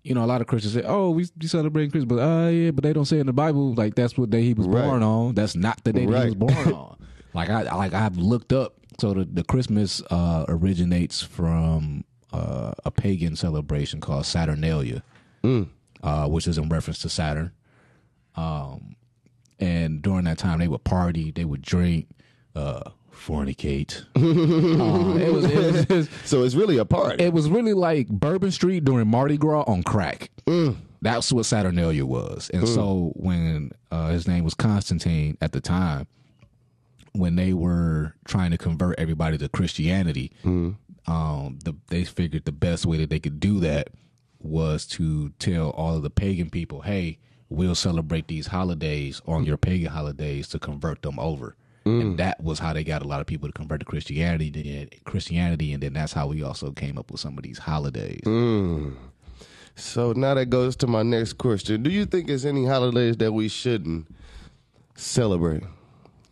you 0.05 0.14
know, 0.14 0.24
a 0.24 0.26
lot 0.26 0.40
of 0.40 0.46
Christians 0.46 0.74
say, 0.74 0.82
"Oh, 0.84 1.11
we, 1.11 1.26
we 1.40 1.46
celebrate 1.48 1.90
Christmas," 1.90 2.16
but 2.16 2.22
uh, 2.22 2.48
yeah, 2.48 2.70
but 2.70 2.84
they 2.84 2.92
don't 2.92 3.05
say 3.05 3.18
in 3.18 3.26
the 3.26 3.32
Bible 3.32 3.74
like 3.74 3.94
that's 3.96 4.16
what 4.16 4.30
day 4.30 4.42
he 4.42 4.55
was 4.55 4.66
Right. 4.68 4.84
born 4.84 5.03
on. 5.03 5.34
That's 5.34 5.57
not 5.57 5.82
the 5.84 5.92
day 5.92 6.07
that 6.07 6.18
he 6.20 6.24
was 6.26 6.34
born 6.34 6.72
on. 6.72 6.98
Like 7.34 7.48
I 7.48 7.62
like 7.74 7.94
I've 7.94 8.18
looked 8.18 8.53
up. 8.53 8.74
So 9.01 9.14
the, 9.14 9.24
the 9.24 9.45
Christmas 9.45 10.03
uh, 10.11 10.45
originates 10.49 11.22
from 11.22 12.05
uh, 12.32 12.72
a 12.84 12.90
pagan 12.90 13.36
celebration 13.36 14.01
called 14.01 14.26
Saturnalia, 14.26 15.03
uh, 15.45 16.26
which 16.28 16.47
is 16.47 16.59
in 16.59 16.68
reference 16.68 16.99
to 17.01 17.09
Saturn. 17.09 17.53
Um, 18.36 18.97
and 19.59 20.03
during 20.03 20.24
that 20.24 20.38
time, 20.38 20.59
they 20.59 20.68
would 20.68 20.84
party, 20.84 21.30
they 21.30 21.45
would 21.45 21.62
drink, 21.62 22.07
uh, 22.57 22.90
fornicate. 23.12 24.05
Uh, 24.16 25.16
it 25.18 25.32
was 25.32 25.45
it 25.45 25.88
was, 25.90 26.09
So 26.24 26.43
it's 26.43 26.55
really 26.55 26.78
a 26.78 26.84
party. 26.84 27.22
it 27.22 27.32
was 27.32 27.49
really 27.51 27.72
like 27.74 28.09
Bourbon 28.09 28.51
Street 28.51 28.84
during 28.84 29.07
Mardi 29.09 29.36
Gras 29.36 29.64
on 29.66 29.82
crack. 29.82 30.30
That's 31.03 31.32
what 31.32 31.45
Saturnalia 31.47 32.07
was. 32.07 32.51
And 32.55 32.66
so 32.68 33.12
when 33.16 33.72
uh, 33.90 34.09
his 34.09 34.26
name 34.28 34.45
was 34.45 34.55
Constantine 34.55 35.36
at 35.40 35.53
the 35.53 35.61
time, 35.61 36.07
when 37.13 37.37
they 37.37 37.53
were 37.53 38.15
trying 38.25 38.51
to 38.51 38.59
convert 38.59 38.99
everybody 38.99 39.39
to 39.39 39.49
Christianity, 39.49 40.33
mm-hmm. 40.45 41.11
um, 41.11 41.59
the, 41.65 41.75
they 41.89 42.05
figured 42.05 42.45
the 42.45 42.53
best 42.53 42.87
way 42.87 42.97
that 42.99 43.11
they 43.11 43.21
could 43.21 43.41
do 43.41 43.61
that 43.61 43.89
was 44.41 44.87
to 44.87 45.31
tell 45.39 45.71
all 45.71 45.97
of 45.97 46.03
the 46.03 46.11
pagan 46.11 46.51
people, 46.51 46.81
"Hey, 46.81 47.19
we'll 47.49 47.75
celebrate 47.75 48.29
these 48.29 48.49
holidays 48.49 49.21
on 49.27 49.45
your 49.45 49.57
pagan 49.57 49.91
holidays 49.91 50.49
to 50.49 50.59
convert 50.59 51.03
them 51.03 51.19
over." 51.19 51.57
And 51.85 52.15
mm. 52.15 52.17
that 52.19 52.41
was 52.43 52.61
how 52.61 52.73
they 52.73 52.85
got 52.85 53.03
a 53.03 53.09
lot 53.09 53.21
of 53.21 53.27
people 53.27 53.49
to 53.49 53.53
convert 53.53 53.81
to 53.81 53.87
Christianity. 53.87 54.51
Then 54.51 54.89
Christianity, 55.05 55.73
and 55.73 55.83
then 55.83 55.93
that's 55.95 56.13
how 56.13 56.29
we 56.29 56.43
also 56.43 56.71
came 56.71 56.97
up 56.97 57.11
with 57.11 57.21
some 57.21 57.37
of 57.37 57.43
these 57.43 57.59
holidays. 57.59 58.23
Mm. 58.25 58.95
So 59.75 60.13
now 60.13 60.35
that 60.35 60.47
goes 60.47 60.77
to 60.77 60.87
my 60.87 61.03
next 61.03 61.35
question. 61.35 61.83
Do 61.83 61.91
you 61.91 62.07
think 62.07 62.27
there's 62.27 62.45
any 62.45 62.67
holidays 62.67 63.17
that 63.19 63.33
we 63.33 63.49
shouldn't 63.49 64.07
celebrate? 64.95 65.63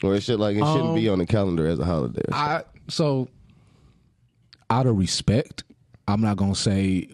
Or 0.03 0.15
it 0.15 0.23
should 0.23 0.41
like 0.41 0.57
it 0.57 0.65
shouldn't 0.65 0.95
be 0.95 1.09
um, 1.09 1.15
on 1.15 1.19
the 1.19 1.27
calendar 1.27 1.67
as 1.67 1.79
a 1.79 1.85
holiday. 1.85 2.23
I 2.33 2.63
so 2.89 3.29
out 4.69 4.87
of 4.87 4.97
respect, 4.97 5.65
I'm 6.09 6.21
not 6.21 6.37
gonna 6.37 6.55
say 6.55 7.09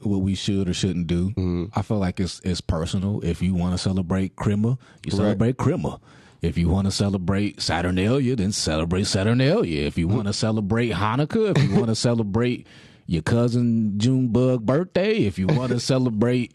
what 0.00 0.18
we 0.18 0.34
should 0.34 0.68
or 0.68 0.74
shouldn't 0.74 1.06
do. 1.06 1.30
Mm-hmm. 1.30 1.64
I 1.74 1.82
feel 1.82 1.98
like 1.98 2.20
it's 2.20 2.40
it's 2.44 2.60
personal. 2.60 3.20
If 3.24 3.42
you 3.42 3.54
want 3.54 3.74
to 3.74 3.78
celebrate 3.78 4.36
Krima, 4.36 4.78
you 5.04 5.12
celebrate 5.12 5.56
Krima. 5.56 6.00
If 6.40 6.56
you 6.56 6.68
want 6.68 6.86
to 6.86 6.92
celebrate 6.92 7.60
Saturnalia, 7.60 8.36
then 8.36 8.52
celebrate 8.52 9.08
Saturnalia. 9.08 9.84
If 9.86 9.98
you 9.98 10.06
mm-hmm. 10.06 10.16
want 10.16 10.28
to 10.28 10.32
celebrate 10.32 10.92
Hanukkah, 10.92 11.56
if 11.56 11.62
you 11.62 11.74
want 11.74 11.88
to 11.88 11.94
celebrate 11.96 12.66
your 13.06 13.22
cousin 13.22 13.98
Junebug 13.98 14.64
birthday, 14.64 15.24
if 15.24 15.38
you 15.38 15.48
want 15.48 15.72
to 15.72 15.80
celebrate 15.94 16.54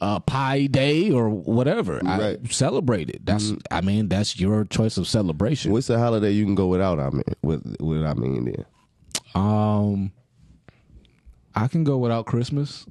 uh, 0.00 0.20
Pi 0.20 0.66
Day 0.66 1.10
or 1.10 1.28
whatever, 1.30 2.00
I 2.06 2.36
celebrate 2.50 3.10
it. 3.10 3.24
That's 3.24 3.52
I 3.70 3.80
mean 3.80 4.08
that's 4.08 4.38
your 4.38 4.64
choice 4.64 4.96
of 4.96 5.06
celebration. 5.08 5.72
What's 5.72 5.86
the 5.86 5.98
holiday 5.98 6.30
you 6.32 6.44
can 6.44 6.54
go 6.54 6.66
without? 6.66 6.98
I 7.00 7.10
mean, 7.10 7.22
with 7.42 7.76
what 7.80 8.04
I 8.04 8.14
mean 8.14 8.44
then. 8.44 8.64
Um, 9.34 10.12
I 11.54 11.68
can 11.68 11.84
go 11.84 11.98
without 11.98 12.26
Christmas. 12.26 12.86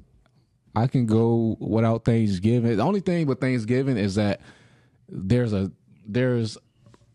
I 0.74 0.86
can 0.88 1.06
go 1.06 1.56
without 1.60 2.04
Thanksgiving. 2.04 2.76
The 2.76 2.82
only 2.82 3.00
thing 3.00 3.26
with 3.26 3.40
Thanksgiving 3.40 3.96
is 3.96 4.16
that 4.16 4.40
there's 5.08 5.52
a 5.52 5.70
there's 6.06 6.58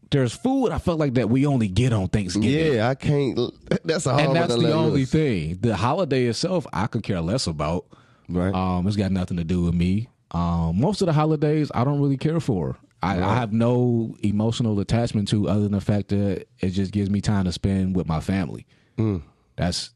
there's 0.09 0.33
food 0.33 0.71
I 0.71 0.77
felt 0.79 0.99
like 0.99 1.13
that 1.13 1.29
we 1.29 1.45
only 1.45 1.67
get 1.67 1.93
on 1.93 2.07
Thanksgiving. 2.09 2.73
Yeah, 2.73 2.89
I 2.89 2.95
can't. 2.95 3.39
That's 3.85 4.05
a 4.05 4.11
And 4.13 4.35
that's 4.35 4.55
the 4.55 4.73
only 4.73 5.01
loose. 5.01 5.11
thing. 5.11 5.57
The 5.61 5.75
holiday 5.75 6.25
itself, 6.25 6.65
I 6.73 6.87
could 6.87 7.03
care 7.03 7.21
less 7.21 7.47
about. 7.47 7.85
Right. 8.31 8.53
Um, 8.53 8.87
it's 8.87 8.95
got 8.95 9.11
nothing 9.11 9.37
to 9.37 9.43
do 9.43 9.63
with 9.63 9.73
me. 9.73 10.09
Um, 10.31 10.79
most 10.79 11.01
of 11.01 11.07
the 11.07 11.13
holidays, 11.13 11.71
I 11.75 11.83
don't 11.83 11.99
really 12.01 12.17
care 12.17 12.39
for. 12.39 12.77
I, 13.03 13.21
I 13.21 13.35
have 13.35 13.51
no 13.51 14.15
emotional 14.21 14.79
attachment 14.79 15.27
to, 15.29 15.49
other 15.49 15.61
than 15.61 15.71
the 15.71 15.81
fact 15.81 16.09
that 16.09 16.45
it 16.59 16.69
just 16.69 16.91
gives 16.91 17.09
me 17.09 17.19
time 17.19 17.45
to 17.45 17.51
spend 17.51 17.95
with 17.95 18.07
my 18.07 18.19
family. 18.19 18.67
Mm. 18.97 19.23
That's 19.55 19.91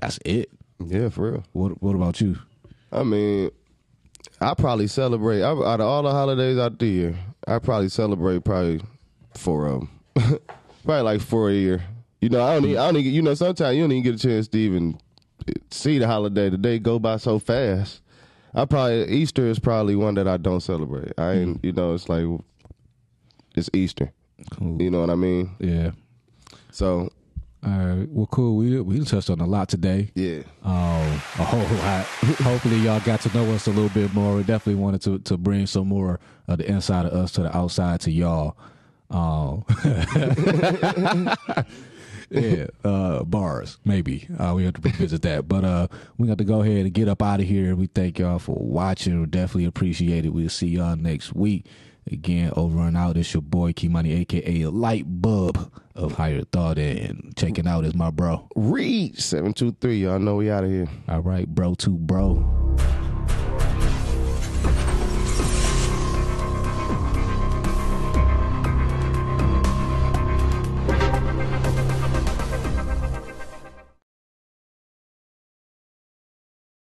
that's 0.00 0.18
it. 0.24 0.50
yeah, 0.84 1.10
for 1.10 1.32
real. 1.32 1.44
What 1.52 1.82
What 1.82 1.94
about 1.94 2.20
you? 2.20 2.38
I 2.90 3.02
mean, 3.02 3.50
I 4.40 4.54
probably 4.54 4.86
celebrate 4.86 5.42
I, 5.42 5.50
out 5.50 5.80
of 5.80 5.86
all 5.86 6.02
the 6.02 6.10
holidays 6.10 6.58
out 6.58 6.78
there. 6.78 7.16
I 7.46 7.58
probably 7.58 7.90
celebrate 7.90 8.44
probably 8.44 8.80
four 9.34 9.66
of 9.66 9.80
them. 9.80 10.40
probably 10.84 11.02
like 11.02 11.20
four 11.20 11.50
a 11.50 11.54
year. 11.54 11.84
You 12.20 12.30
know, 12.30 12.42
I 12.42 12.54
don't. 12.54 12.64
Even, 12.64 12.78
I 12.78 12.86
don't 12.86 12.96
even. 12.96 13.12
You 13.12 13.22
know, 13.22 13.34
sometimes 13.34 13.76
you 13.76 13.82
don't 13.82 13.92
even 13.92 14.02
get 14.02 14.14
a 14.14 14.18
chance 14.18 14.48
to 14.48 14.58
even 14.58 14.98
see 15.70 15.98
the 15.98 16.06
holiday. 16.06 16.50
The 16.50 16.58
day 16.58 16.78
go 16.78 16.98
by 16.98 17.16
so 17.18 17.38
fast. 17.38 18.00
I 18.54 18.64
probably 18.64 19.06
Easter 19.08 19.46
is 19.46 19.58
probably 19.58 19.96
one 19.96 20.14
that 20.14 20.28
I 20.28 20.36
don't 20.36 20.60
celebrate. 20.60 21.12
I 21.18 21.32
ain't. 21.32 21.64
You 21.64 21.72
know, 21.72 21.94
it's 21.94 22.08
like 22.08 22.24
it's 23.54 23.68
Easter. 23.74 24.12
Cool. 24.52 24.80
You 24.80 24.90
know 24.90 25.00
what 25.00 25.10
I 25.10 25.16
mean? 25.16 25.50
Yeah. 25.58 25.90
So 26.70 27.10
All 27.66 27.72
right. 27.78 28.08
Well, 28.08 28.26
cool. 28.26 28.56
We 28.56 28.80
we 28.80 29.04
touched 29.04 29.30
on 29.30 29.40
a 29.40 29.46
lot 29.46 29.68
today. 29.68 30.10
yeah. 30.14 30.42
Um, 30.64 31.20
a 31.38 31.44
whole 31.44 31.60
lot. 31.78 32.04
Hopefully, 32.42 32.76
y'all 32.76 33.00
got 33.00 33.20
to 33.22 33.34
know 33.36 33.50
us 33.52 33.66
a 33.66 33.70
little 33.70 33.88
bit 33.90 34.14
more. 34.14 34.36
We 34.36 34.42
definitely 34.44 34.80
wanted 34.80 35.02
to 35.02 35.18
to 35.20 35.36
bring 35.36 35.66
some 35.66 35.88
more 35.88 36.20
of 36.46 36.58
the 36.58 36.70
inside 36.70 37.06
of 37.06 37.12
us 37.12 37.32
to 37.32 37.42
the 37.42 37.56
outside 37.56 38.00
to 38.02 38.10
y'all. 38.10 38.56
Um, 39.10 39.64
yeah, 42.30 42.66
uh, 42.84 43.24
bars 43.24 43.78
maybe. 43.84 44.28
Uh, 44.38 44.52
we 44.54 44.64
have 44.64 44.74
to 44.74 44.80
revisit 44.80 45.22
that, 45.22 45.48
but 45.48 45.64
uh, 45.64 45.88
we 46.16 46.28
got 46.28 46.38
to 46.38 46.44
go 46.44 46.62
ahead 46.62 46.78
and 46.78 46.92
get 46.92 47.08
up 47.08 47.22
out 47.22 47.40
of 47.40 47.46
here. 47.46 47.74
We 47.74 47.86
thank 47.86 48.18
y'all 48.18 48.38
for 48.38 48.56
watching. 48.58 49.20
We 49.20 49.26
definitely 49.26 49.66
appreciate 49.66 50.24
it. 50.26 50.30
We'll 50.30 50.48
see 50.48 50.68
y'all 50.68 50.96
next 50.96 51.34
week. 51.34 51.66
Again, 52.10 52.52
over 52.56 52.80
and 52.80 52.96
out. 52.96 53.18
It's 53.18 53.34
your 53.34 53.42
boy 53.42 53.72
Kimani, 53.72 54.20
aka 54.20 54.64
Light 54.64 55.04
Bulb 55.06 55.70
of 55.94 56.12
Higher 56.12 56.42
Thought, 56.42 56.78
and 56.78 57.34
checking 57.36 57.66
out 57.68 57.84
is 57.84 57.94
my 57.94 58.10
bro. 58.10 58.48
Reed 58.56 59.18
seven 59.18 59.52
two 59.52 59.72
three. 59.72 59.98
Y'all 60.04 60.18
know 60.18 60.36
we 60.36 60.50
out 60.50 60.64
of 60.64 60.70
here. 60.70 60.88
All 61.06 61.20
right, 61.20 61.46
bro, 61.46 61.74
to 61.74 61.90
bro. 61.90 62.76